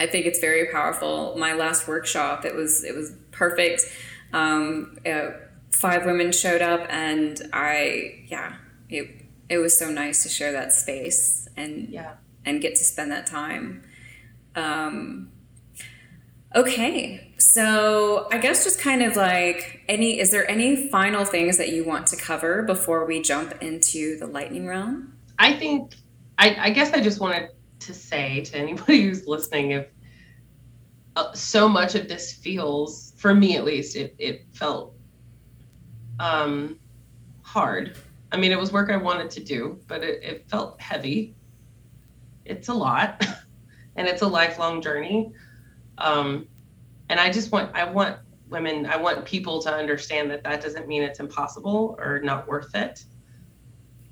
I 0.00 0.06
think 0.06 0.26
it's 0.26 0.40
very 0.40 0.66
powerful. 0.72 1.36
My 1.38 1.52
last 1.52 1.86
workshop, 1.86 2.44
it 2.44 2.54
was, 2.54 2.84
it 2.84 2.94
was 2.94 3.14
perfect. 3.30 3.82
Um, 4.32 4.98
uh, 5.06 5.30
five 5.70 6.04
women 6.04 6.32
showed 6.32 6.62
up 6.62 6.86
and 6.90 7.40
I, 7.52 8.24
yeah, 8.26 8.54
it 8.92 9.26
it 9.48 9.58
was 9.58 9.78
so 9.78 9.90
nice 9.90 10.22
to 10.22 10.28
share 10.28 10.52
that 10.52 10.72
space 10.72 11.48
and 11.56 11.88
yeah 11.88 12.14
and 12.44 12.60
get 12.60 12.74
to 12.76 12.84
spend 12.84 13.10
that 13.12 13.26
time. 13.26 13.82
Um, 14.54 15.30
okay, 16.54 17.32
so 17.38 18.28
I 18.32 18.38
guess 18.38 18.64
just 18.64 18.80
kind 18.80 19.02
of 19.02 19.16
like 19.16 19.80
any 19.88 20.18
is 20.18 20.30
there 20.30 20.48
any 20.50 20.88
final 20.88 21.24
things 21.24 21.58
that 21.58 21.70
you 21.70 21.84
want 21.84 22.06
to 22.08 22.16
cover 22.16 22.62
before 22.62 23.04
we 23.04 23.22
jump 23.22 23.62
into 23.62 24.18
the 24.18 24.26
lightning 24.26 24.66
round? 24.66 25.12
I 25.38 25.54
think 25.54 25.94
I, 26.38 26.56
I 26.58 26.70
guess 26.70 26.92
I 26.92 27.00
just 27.00 27.20
wanted 27.20 27.50
to 27.80 27.94
say 27.94 28.42
to 28.42 28.56
anybody 28.56 29.02
who's 29.08 29.26
listening 29.26 29.72
if 29.72 29.86
uh, 31.14 31.32
so 31.34 31.68
much 31.68 31.94
of 31.94 32.08
this 32.08 32.32
feels 32.32 33.12
for 33.16 33.34
me 33.34 33.56
at 33.56 33.64
least 33.64 33.96
it, 33.96 34.14
it 34.18 34.46
felt 34.52 34.94
um, 36.18 36.78
hard 37.42 37.96
I 38.32 38.38
mean, 38.38 38.50
it 38.50 38.58
was 38.58 38.72
work 38.72 38.90
I 38.90 38.96
wanted 38.96 39.30
to 39.32 39.44
do, 39.44 39.78
but 39.86 40.02
it, 40.02 40.22
it 40.22 40.48
felt 40.48 40.80
heavy. 40.80 41.36
It's 42.46 42.68
a 42.68 42.74
lot, 42.74 43.24
and 43.96 44.08
it's 44.08 44.22
a 44.22 44.26
lifelong 44.26 44.80
journey. 44.80 45.32
Um, 45.98 46.48
and 47.10 47.20
I 47.20 47.30
just 47.30 47.52
want, 47.52 47.76
I 47.76 47.84
want 47.84 48.16
women, 48.48 48.86
I 48.86 48.96
want 48.96 49.24
people 49.26 49.62
to 49.62 49.72
understand 49.72 50.30
that 50.30 50.42
that 50.44 50.62
doesn't 50.62 50.88
mean 50.88 51.02
it's 51.02 51.20
impossible 51.20 51.96
or 51.98 52.20
not 52.20 52.48
worth 52.48 52.74
it. 52.74 53.04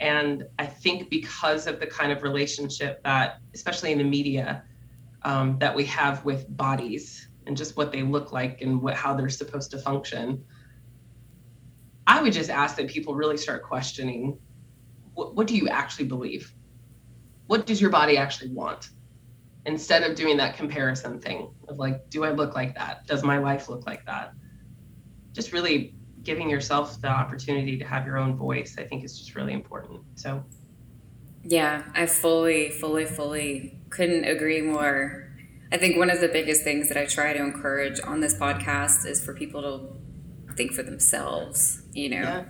And 0.01 0.45
I 0.59 0.67
think 0.67 1.09
because 1.09 1.67
of 1.67 1.81
the 1.81 1.87
kind 1.87 2.13
of 2.13 2.23
relationship 2.23 3.03
that, 3.05 3.39
especially 3.55 3.93
in 3.93 3.99
the 3.99 4.05
media, 4.05 4.65
um, 5.23 5.59
that 5.59 5.75
we 5.75 5.85
have 5.87 6.25
with 6.25 6.45
bodies 6.57 7.29
and 7.47 7.57
just 7.57 7.77
what 7.77 7.91
they 7.91 8.03
look 8.03 8.33
like 8.33 8.61
and 8.61 8.81
what 8.83 8.95
how 8.95 9.15
they're 9.15 9.29
supposed 9.29 9.71
to 9.73 9.79
function, 9.79 10.45
I 12.11 12.21
would 12.21 12.33
just 12.33 12.51
ask 12.51 12.75
that 12.75 12.89
people 12.89 13.15
really 13.15 13.37
start 13.37 13.63
questioning 13.63 14.37
what, 15.15 15.37
what 15.37 15.47
do 15.47 15.57
you 15.57 15.69
actually 15.69 16.07
believe? 16.07 16.53
What 17.47 17.67
does 17.67 17.81
your 17.81 17.91
body 17.91 18.17
actually 18.17 18.51
want? 18.51 18.89
Instead 19.65 20.03
of 20.03 20.17
doing 20.17 20.37
that 20.39 20.57
comparison 20.57 21.21
thing 21.21 21.55
of 21.69 21.79
like, 21.79 22.11
do 22.11 22.25
I 22.25 22.33
look 22.33 22.57
like 22.57 22.75
that? 22.75 23.07
Does 23.07 23.23
my 23.23 23.39
life 23.39 23.69
look 23.69 23.87
like 23.87 24.05
that? 24.07 24.33
Just 25.33 25.53
really 25.53 25.95
giving 26.25 26.51
yourself 26.51 27.01
the 27.01 27.07
opportunity 27.07 27.79
to 27.79 27.85
have 27.85 28.07
your 28.07 28.19
own 28.19 28.35
voice, 28.37 28.75
I 28.77 28.83
think 28.83 29.05
is 29.05 29.17
just 29.17 29.37
really 29.37 29.53
important. 29.53 30.01
So, 30.17 30.45
yeah, 31.45 31.85
I 31.95 32.07
fully, 32.07 32.71
fully, 32.71 33.07
fully 33.07 33.79
couldn't 33.89 34.25
agree 34.25 34.63
more. 34.63 35.33
I 35.71 35.79
think 35.79 35.97
one 35.97 36.11
of 36.11 36.21
the 36.21 36.29
biggest 36.29 36.65
things 36.65 36.89
that 36.89 36.97
I 36.97 37.07
try 37.07 37.35
to 37.35 37.39
encourage 37.39 38.01
on 38.01 38.19
this 38.19 38.35
podcast 38.35 39.07
is 39.07 39.25
for 39.25 39.33
people 39.33 39.63
to 39.63 40.10
think 40.57 40.73
for 40.73 40.83
themselves, 40.83 41.83
you 41.93 42.09
know, 42.09 42.23
yeah. 42.23 42.45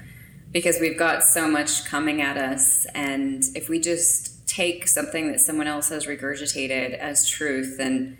because 0.51 0.79
we've 0.81 0.99
got 0.99 1.23
so 1.23 1.49
much 1.49 1.85
coming 1.85 2.21
at 2.21 2.37
us. 2.37 2.87
And 2.95 3.45
if 3.55 3.69
we 3.69 3.81
just 3.81 4.47
take 4.49 4.89
something 4.89 5.31
that 5.33 5.41
someone 5.41 5.67
else 5.67 5.89
has 5.91 6.07
regurgitated 6.07 6.99
as 6.99 7.29
truth, 7.29 7.77
then 7.79 8.19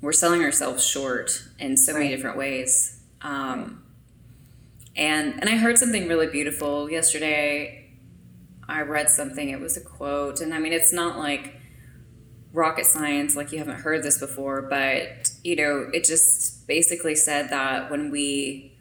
we're 0.00 0.12
selling 0.12 0.42
ourselves 0.42 0.84
short 0.84 1.44
in 1.58 1.76
so 1.76 1.92
right. 1.92 2.00
many 2.00 2.14
different 2.14 2.36
ways. 2.36 3.00
Um, 3.20 3.84
and 4.96 5.34
and 5.40 5.48
I 5.48 5.56
heard 5.56 5.78
something 5.78 6.08
really 6.08 6.26
beautiful 6.26 6.90
yesterday. 6.90 7.90
I 8.68 8.82
read 8.82 9.08
something. 9.08 9.48
It 9.48 9.60
was 9.60 9.76
a 9.76 9.80
quote, 9.80 10.40
and 10.40 10.52
I 10.52 10.58
mean, 10.58 10.72
it's 10.72 10.92
not 10.92 11.18
like 11.18 11.56
rocket 12.52 12.84
science, 12.84 13.34
like 13.34 13.52
you 13.52 13.58
haven't 13.58 13.80
heard 13.80 14.02
this 14.02 14.18
before, 14.18 14.62
but 14.62 15.30
you 15.42 15.56
know, 15.56 15.88
it 15.92 16.04
just 16.04 16.66
basically 16.66 17.14
said 17.14 17.48
that 17.50 17.90
when 17.90 18.10
we 18.10 18.71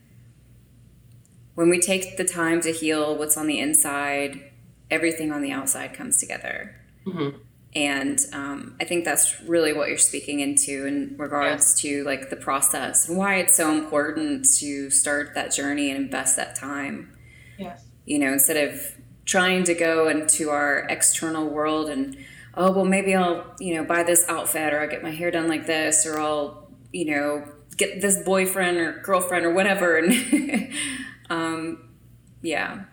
when 1.56 1.70
we 1.70 1.80
take 1.80 2.18
the 2.18 2.24
time 2.24 2.62
to 2.62 2.72
heal 2.72 3.16
what's 3.18 3.38
on 3.38 3.48
the 3.48 3.60
inside, 3.60 4.52
everything 4.90 5.32
on 5.32 5.42
the 5.42 5.52
outside 5.52 5.94
comes 5.94 6.18
together. 6.18 6.76
Mm-hmm. 7.06 7.38
And 7.74 8.20
um, 8.34 8.76
I 8.82 8.84
think 8.84 9.06
that's 9.06 9.42
really 9.44 9.72
what 9.72 9.88
you're 9.88 9.98
speaking 9.98 10.42
into 10.42 10.86
in 10.86 11.16
regards 11.18 11.82
yeah. 11.84 11.90
to 11.90 12.04
like 12.04 12.30
the 12.30 12.36
process 12.36 13.08
and 13.08 13.18
why 13.18 13.36
it's 13.36 13.56
so 13.56 13.72
important 13.72 14.46
to 14.58 14.90
start 14.90 15.36
that 15.36 15.54
journey 15.54 15.90
and 15.90 15.98
invest 15.98 16.36
that 16.36 16.56
time. 16.56 17.18
Yes. 17.58 17.86
You 18.06 18.20
know, 18.20 18.34
instead 18.34 18.58
of 18.58 18.96
trying 19.26 19.64
to 19.64 19.74
go 19.74 20.10
into 20.10 20.50
our 20.50 20.80
external 20.90 21.48
world 21.48 21.90
and 21.90 22.18
oh 22.56 22.72
well 22.72 22.86
maybe 22.86 23.16
I'll 23.16 23.46
you 23.60 23.76
know 23.76 23.84
buy 23.84 24.04
this 24.04 24.28
outfit 24.28 24.74
or 24.74 24.82
I'll 24.82 24.90
get 24.90 25.04
my 25.04 25.12
hair 25.12 25.32
done 25.32 25.48
like 25.48 25.68
this 25.68 26.06
or 26.06 26.20
I'll 26.20 26.68
you 26.92 27.06
know 27.06 27.46
get 27.78 28.02
this 28.02 28.22
boyfriend 28.24 28.78
or 28.78 29.00
girlfriend 29.04 29.46
or 29.46 29.54
whatever 29.54 29.98
and 30.04 30.74
Um, 31.32 31.96
yeah. 32.42 32.84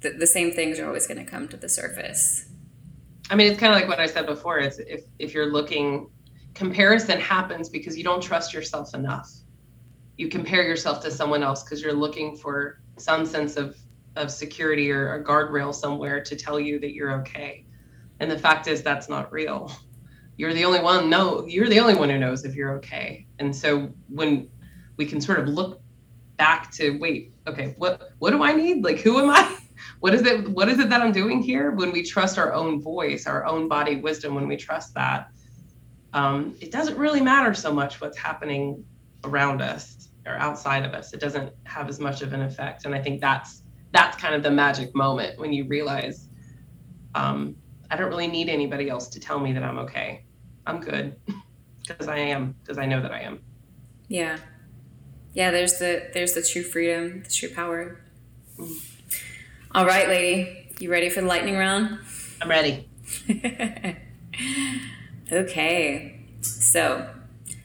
the, 0.00 0.10
the 0.10 0.26
same 0.26 0.52
things 0.52 0.78
are 0.78 0.86
always 0.86 1.06
going 1.06 1.24
to 1.24 1.30
come 1.30 1.48
to 1.48 1.56
the 1.56 1.68
surface. 1.68 2.46
I 3.30 3.36
mean, 3.36 3.50
it's 3.50 3.58
kind 3.58 3.72
of 3.72 3.80
like 3.80 3.88
what 3.88 4.00
I 4.00 4.06
said 4.06 4.26
before. 4.26 4.58
It's 4.58 4.78
if 4.78 5.04
if 5.18 5.32
you're 5.32 5.50
looking, 5.50 6.10
comparison 6.54 7.20
happens 7.20 7.68
because 7.68 7.96
you 7.96 8.04
don't 8.04 8.22
trust 8.22 8.52
yourself 8.52 8.94
enough. 8.94 9.30
You 10.18 10.28
compare 10.28 10.62
yourself 10.62 11.02
to 11.04 11.10
someone 11.10 11.42
else 11.42 11.62
because 11.62 11.80
you're 11.82 11.94
looking 11.94 12.36
for 12.36 12.80
some 12.98 13.24
sense 13.24 13.56
of 13.56 13.76
of 14.16 14.30
security 14.30 14.90
or 14.90 15.14
a 15.14 15.24
guardrail 15.24 15.74
somewhere 15.74 16.22
to 16.22 16.36
tell 16.36 16.60
you 16.60 16.78
that 16.80 16.92
you're 16.92 17.12
okay. 17.20 17.64
And 18.20 18.30
the 18.30 18.38
fact 18.38 18.66
is 18.66 18.82
that's 18.82 19.08
not 19.08 19.32
real. 19.32 19.72
You're 20.36 20.52
the 20.52 20.64
only 20.64 20.80
one 20.80 21.08
no, 21.08 21.46
you're 21.46 21.68
the 21.68 21.80
only 21.80 21.94
one 21.94 22.10
who 22.10 22.18
knows 22.18 22.44
if 22.44 22.54
you're 22.54 22.74
okay. 22.78 23.26
And 23.38 23.54
so 23.54 23.90
when 24.08 24.48
we 24.96 25.06
can 25.06 25.20
sort 25.20 25.38
of 25.38 25.48
look 25.48 25.80
back 26.36 26.72
to 26.72 26.98
wait, 26.98 27.33
okay, 27.46 27.74
what 27.78 28.10
what 28.18 28.30
do 28.30 28.42
I 28.42 28.52
need? 28.52 28.84
Like 28.84 29.00
who 29.00 29.18
am 29.18 29.30
I? 29.30 29.58
What 30.00 30.14
is 30.14 30.22
it 30.22 30.48
what 30.50 30.68
is 30.68 30.78
it 30.78 30.88
that 30.90 31.00
I'm 31.00 31.12
doing 31.12 31.42
here? 31.42 31.72
When 31.72 31.90
we 31.90 32.02
trust 32.02 32.38
our 32.38 32.52
own 32.52 32.80
voice, 32.80 33.26
our 33.26 33.44
own 33.44 33.68
body 33.68 33.96
wisdom, 33.96 34.34
when 34.34 34.46
we 34.46 34.56
trust 34.56 34.94
that, 34.94 35.30
um, 36.12 36.56
it 36.60 36.70
doesn't 36.70 36.96
really 36.96 37.20
matter 37.20 37.52
so 37.54 37.72
much 37.72 38.00
what's 38.00 38.16
happening 38.16 38.84
around 39.24 39.60
us 39.60 40.08
or 40.26 40.36
outside 40.36 40.84
of 40.84 40.92
us. 40.92 41.12
It 41.12 41.20
doesn't 41.20 41.52
have 41.64 41.88
as 41.88 41.98
much 41.98 42.22
of 42.22 42.32
an 42.32 42.42
effect. 42.42 42.84
And 42.84 42.94
I 42.94 43.00
think 43.00 43.20
that's 43.20 43.62
that's 43.92 44.16
kind 44.16 44.34
of 44.34 44.42
the 44.42 44.50
magic 44.50 44.94
moment 44.94 45.38
when 45.38 45.52
you 45.52 45.64
realize 45.64 46.28
um, 47.14 47.56
I 47.90 47.96
don't 47.96 48.08
really 48.08 48.26
need 48.26 48.48
anybody 48.48 48.88
else 48.88 49.08
to 49.08 49.20
tell 49.20 49.38
me 49.38 49.52
that 49.52 49.62
I'm 49.62 49.78
okay. 49.78 50.24
I'm 50.66 50.80
good 50.80 51.16
because 51.86 52.08
I 52.08 52.18
am 52.18 52.54
because 52.62 52.78
I 52.78 52.86
know 52.86 53.00
that 53.02 53.12
I 53.12 53.20
am. 53.20 53.40
Yeah. 54.08 54.38
Yeah, 55.34 55.50
there's 55.50 55.78
the 55.78 56.10
there's 56.14 56.32
the 56.32 56.42
true 56.42 56.62
freedom, 56.62 57.24
the 57.24 57.30
true 57.30 57.50
power. 57.50 58.00
All 59.72 59.84
right, 59.84 60.08
lady. 60.08 60.70
You 60.78 60.90
ready 60.90 61.10
for 61.10 61.20
the 61.20 61.26
lightning 61.26 61.56
round? 61.56 61.98
I'm 62.40 62.48
ready. 62.48 62.88
okay. 65.32 66.20
So, 66.40 67.08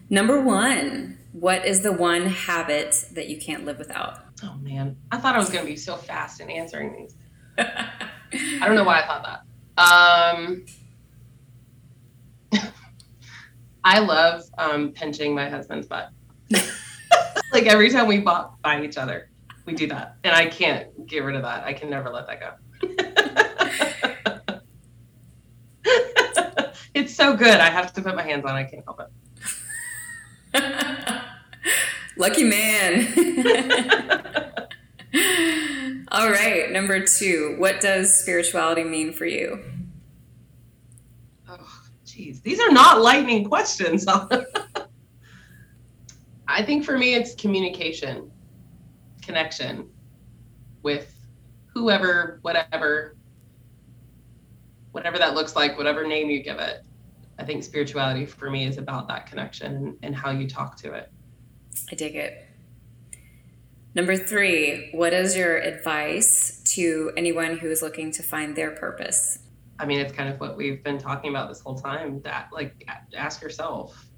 number 0.10 0.40
1, 0.42 1.18
what 1.34 1.66
is 1.66 1.82
the 1.82 1.92
one 1.92 2.28
habit 2.28 3.06
that 3.14 3.30
you 3.30 3.38
can't 3.38 3.66
live 3.66 3.78
without? 3.78 4.20
Oh 4.44 4.56
man, 4.62 4.96
I 5.12 5.18
thought 5.18 5.36
I 5.36 5.38
was 5.38 5.50
going 5.50 5.66
to 5.66 5.70
be 5.70 5.78
so 5.78 5.96
fast 5.96 6.40
in 6.40 6.50
answering 6.50 6.96
these. 6.96 7.16
I 7.58 8.66
don't 8.66 8.76
know 8.76 8.84
why 8.84 9.02
I 9.02 9.08
thought 9.08 9.44
that. 9.78 10.36
Um, 10.42 10.66
I 13.84 14.00
love 14.00 14.44
um, 14.58 14.92
pinching 14.92 15.36
my 15.36 15.50
husband's 15.50 15.88
butt. 15.88 16.10
like 17.54 17.66
every 17.66 17.90
time 17.90 18.08
we 18.08 18.20
walk 18.20 18.62
by 18.62 18.84
each 18.84 18.98
other, 18.98 19.30
we 19.66 19.74
do 19.74 19.88
that, 19.88 20.16
and 20.24 20.36
I 20.36 20.48
can't 20.48 21.08
get 21.08 21.24
rid 21.24 21.36
of 21.36 21.42
that. 21.44 21.64
I 21.64 21.74
can 21.74 21.90
never 21.90 22.10
let 22.10 22.28
that 22.28 22.40
go. 22.40 22.52
it's 26.94 27.16
so 27.16 27.36
good. 27.36 27.60
I 27.60 27.70
have 27.70 27.94
to 27.94 28.02
put 28.02 28.16
my 28.16 28.24
hands 28.24 28.46
on. 28.46 28.56
it. 28.56 28.60
I 28.60 28.64
can't 28.64 28.84
help 28.84 29.02
it. 29.02 29.08
Lucky 32.18 32.44
man. 32.44 33.08
All 36.12 36.30
right, 36.30 36.72
number 36.72 37.06
two. 37.06 37.56
What 37.58 37.82
does 37.82 38.14
spirituality 38.14 38.84
mean 38.84 39.14
for 39.14 39.26
you? 39.26 39.64
Oh, 41.48 41.82
geez, 42.06 42.42
these 42.42 42.60
are 42.60 42.72
not 42.72 43.02
lightning 43.02 43.46
questions. 43.46 44.06
I 46.50 46.64
think 46.64 46.84
for 46.84 46.98
me, 46.98 47.14
it's 47.14 47.36
communication, 47.36 48.32
connection 49.22 49.88
with 50.82 51.14
whoever, 51.68 52.40
whatever, 52.42 53.16
whatever 54.92 55.20
that 55.20 55.36
looks 55.36 55.56
like, 55.56 55.78
whatever 55.78 56.08
name 56.08 56.32
you 56.32 56.42
give 56.42 56.58
it. 56.58 56.84
I 57.38 57.44
think 57.44 57.64
spirituality 57.64 58.26
for 58.26 58.50
me 58.50 58.66
is 58.66 58.80
about 58.80 59.08
that 59.10 59.28
connection 59.28 59.96
and, 60.02 60.16
how 60.16 60.32
you 60.32 60.50
talk 60.50 60.76
to 60.78 60.94
it. 60.94 61.12
I 61.92 61.96
dig 61.96 62.16
it. 62.16 62.48
Number 63.94 64.18
three, 64.18 64.90
what 64.92 65.14
is 65.14 65.38
your 65.38 65.60
advice 65.60 66.64
to 66.76 67.12
anyone 67.16 67.60
who 67.60 67.70
is 67.70 67.84
looking 67.84 68.12
to 68.14 68.24
find 68.24 68.56
their 68.56 68.72
purpose? 68.72 69.40
I 69.78 69.86
mean, 69.86 70.00
it's 70.00 70.12
kind 70.12 70.34
of 70.34 70.40
what 70.40 70.58
we've 70.58 70.84
been 70.84 70.98
talking 70.98 71.30
about 71.30 71.48
this 71.48 71.62
whole 71.62 71.76
time. 71.76 72.22
That, 72.24 72.50
like, 72.52 72.90
ask 73.16 73.42
yourself, 73.42 74.09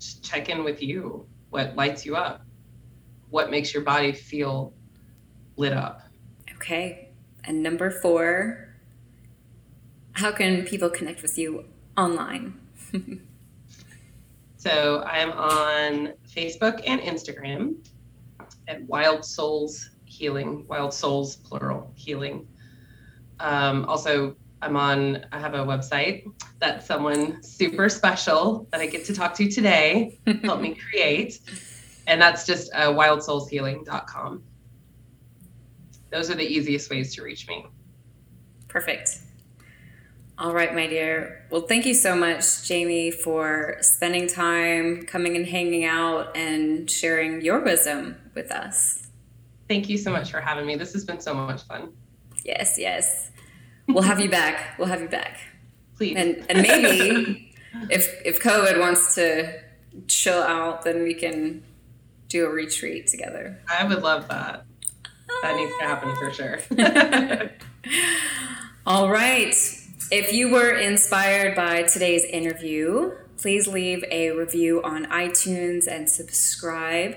just 0.00 0.24
check 0.24 0.48
in 0.48 0.64
with 0.64 0.82
you. 0.82 1.26
What 1.50 1.76
lights 1.76 2.04
you 2.04 2.16
up? 2.16 2.42
What 3.30 3.50
makes 3.50 3.72
your 3.72 3.84
body 3.84 4.12
feel 4.12 4.72
lit 5.56 5.72
up? 5.72 6.02
Okay. 6.56 7.10
And 7.44 7.62
number 7.62 7.90
four, 7.90 8.74
how 10.12 10.32
can 10.32 10.64
people 10.64 10.90
connect 10.90 11.22
with 11.22 11.38
you 11.38 11.64
online? 11.96 12.58
So 14.60 15.02
I'm 15.06 15.32
on 15.32 16.12
Facebook 16.28 16.82
and 16.86 17.00
Instagram 17.00 17.76
at 18.68 18.82
Wild 18.82 19.24
Souls 19.24 19.88
Healing, 20.04 20.66
Wild 20.68 20.92
Souls 20.92 21.36
plural 21.36 21.90
healing. 21.94 22.46
Um, 23.38 23.86
also, 23.86 24.36
I'm 24.62 24.76
on. 24.76 25.24
I 25.32 25.38
have 25.38 25.54
a 25.54 25.64
website 25.64 26.24
that 26.58 26.84
someone 26.84 27.42
super 27.42 27.88
special 27.88 28.68
that 28.72 28.80
I 28.80 28.86
get 28.86 29.04
to 29.06 29.14
talk 29.14 29.34
to 29.34 29.50
today 29.50 30.18
helped 30.42 30.62
me 30.62 30.74
create, 30.90 31.40
and 32.06 32.20
that's 32.20 32.44
just 32.46 32.70
uh, 32.74 32.92
wildsoulshealing.com. 32.92 34.42
Those 36.10 36.30
are 36.30 36.34
the 36.34 36.46
easiest 36.46 36.90
ways 36.90 37.14
to 37.14 37.22
reach 37.22 37.48
me. 37.48 37.66
Perfect. 38.68 39.18
All 40.38 40.54
right, 40.54 40.74
my 40.74 40.86
dear. 40.86 41.46
Well, 41.50 41.62
thank 41.62 41.84
you 41.84 41.92
so 41.92 42.16
much, 42.16 42.66
Jamie, 42.66 43.10
for 43.10 43.76
spending 43.80 44.26
time, 44.26 45.02
coming 45.02 45.36
and 45.36 45.46
hanging 45.46 45.84
out, 45.84 46.34
and 46.34 46.90
sharing 46.90 47.42
your 47.42 47.60
wisdom 47.60 48.16
with 48.34 48.50
us. 48.50 49.08
Thank 49.68 49.88
you 49.88 49.98
so 49.98 50.10
much 50.10 50.30
for 50.30 50.40
having 50.40 50.66
me. 50.66 50.76
This 50.76 50.92
has 50.94 51.04
been 51.04 51.20
so 51.20 51.34
much 51.34 51.62
fun. 51.64 51.92
Yes, 52.42 52.76
yes. 52.78 53.30
We'll 53.92 54.02
have 54.02 54.20
you 54.20 54.30
back. 54.30 54.78
We'll 54.78 54.88
have 54.88 55.00
you 55.00 55.08
back. 55.08 55.38
Please. 55.96 56.16
And 56.16 56.44
and 56.48 56.62
maybe 56.62 57.54
if 57.90 58.20
if 58.24 58.42
COVID 58.42 58.78
wants 58.78 59.14
to 59.16 59.60
chill 60.06 60.42
out, 60.42 60.82
then 60.82 61.02
we 61.02 61.14
can 61.14 61.62
do 62.28 62.46
a 62.46 62.48
retreat 62.48 63.08
together. 63.08 63.60
I 63.68 63.84
would 63.84 64.02
love 64.02 64.28
that. 64.28 64.64
That 65.42 65.56
needs 65.56 65.72
to 65.78 65.84
happen 65.84 66.14
for 66.16 66.32
sure. 66.32 66.60
All 68.86 69.10
right. 69.10 69.54
If 70.10 70.32
you 70.32 70.50
were 70.50 70.72
inspired 70.72 71.54
by 71.54 71.84
today's 71.84 72.24
interview, 72.24 73.12
please 73.36 73.68
leave 73.68 74.04
a 74.10 74.30
review 74.30 74.82
on 74.82 75.06
iTunes 75.06 75.86
and 75.86 76.08
subscribe. 76.10 77.16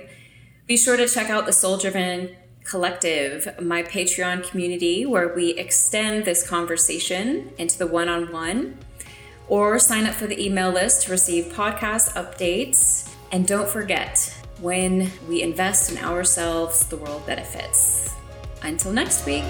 Be 0.67 0.77
sure 0.77 0.95
to 0.95 1.07
check 1.07 1.29
out 1.29 1.45
the 1.45 1.53
Soul 1.53 1.77
Driven 1.77 2.35
Collective, 2.63 3.61
my 3.61 3.83
Patreon 3.83 4.49
community, 4.49 5.05
where 5.05 5.33
we 5.33 5.51
extend 5.51 6.25
this 6.25 6.47
conversation 6.47 7.51
into 7.57 7.77
the 7.77 7.87
one 7.87 8.09
on 8.09 8.31
one, 8.31 8.77
or 9.47 9.77
sign 9.79 10.05
up 10.05 10.13
for 10.13 10.27
the 10.27 10.43
email 10.43 10.71
list 10.71 11.03
to 11.03 11.11
receive 11.11 11.53
podcast 11.53 12.13
updates. 12.13 13.09
And 13.31 13.45
don't 13.45 13.67
forget, 13.67 14.33
when 14.61 15.11
we 15.27 15.41
invest 15.41 15.91
in 15.91 15.97
ourselves, 15.97 16.87
the 16.87 16.97
world 16.97 17.25
benefits. 17.25 18.15
Until 18.61 18.93
next 18.93 19.25
week. 19.25 19.43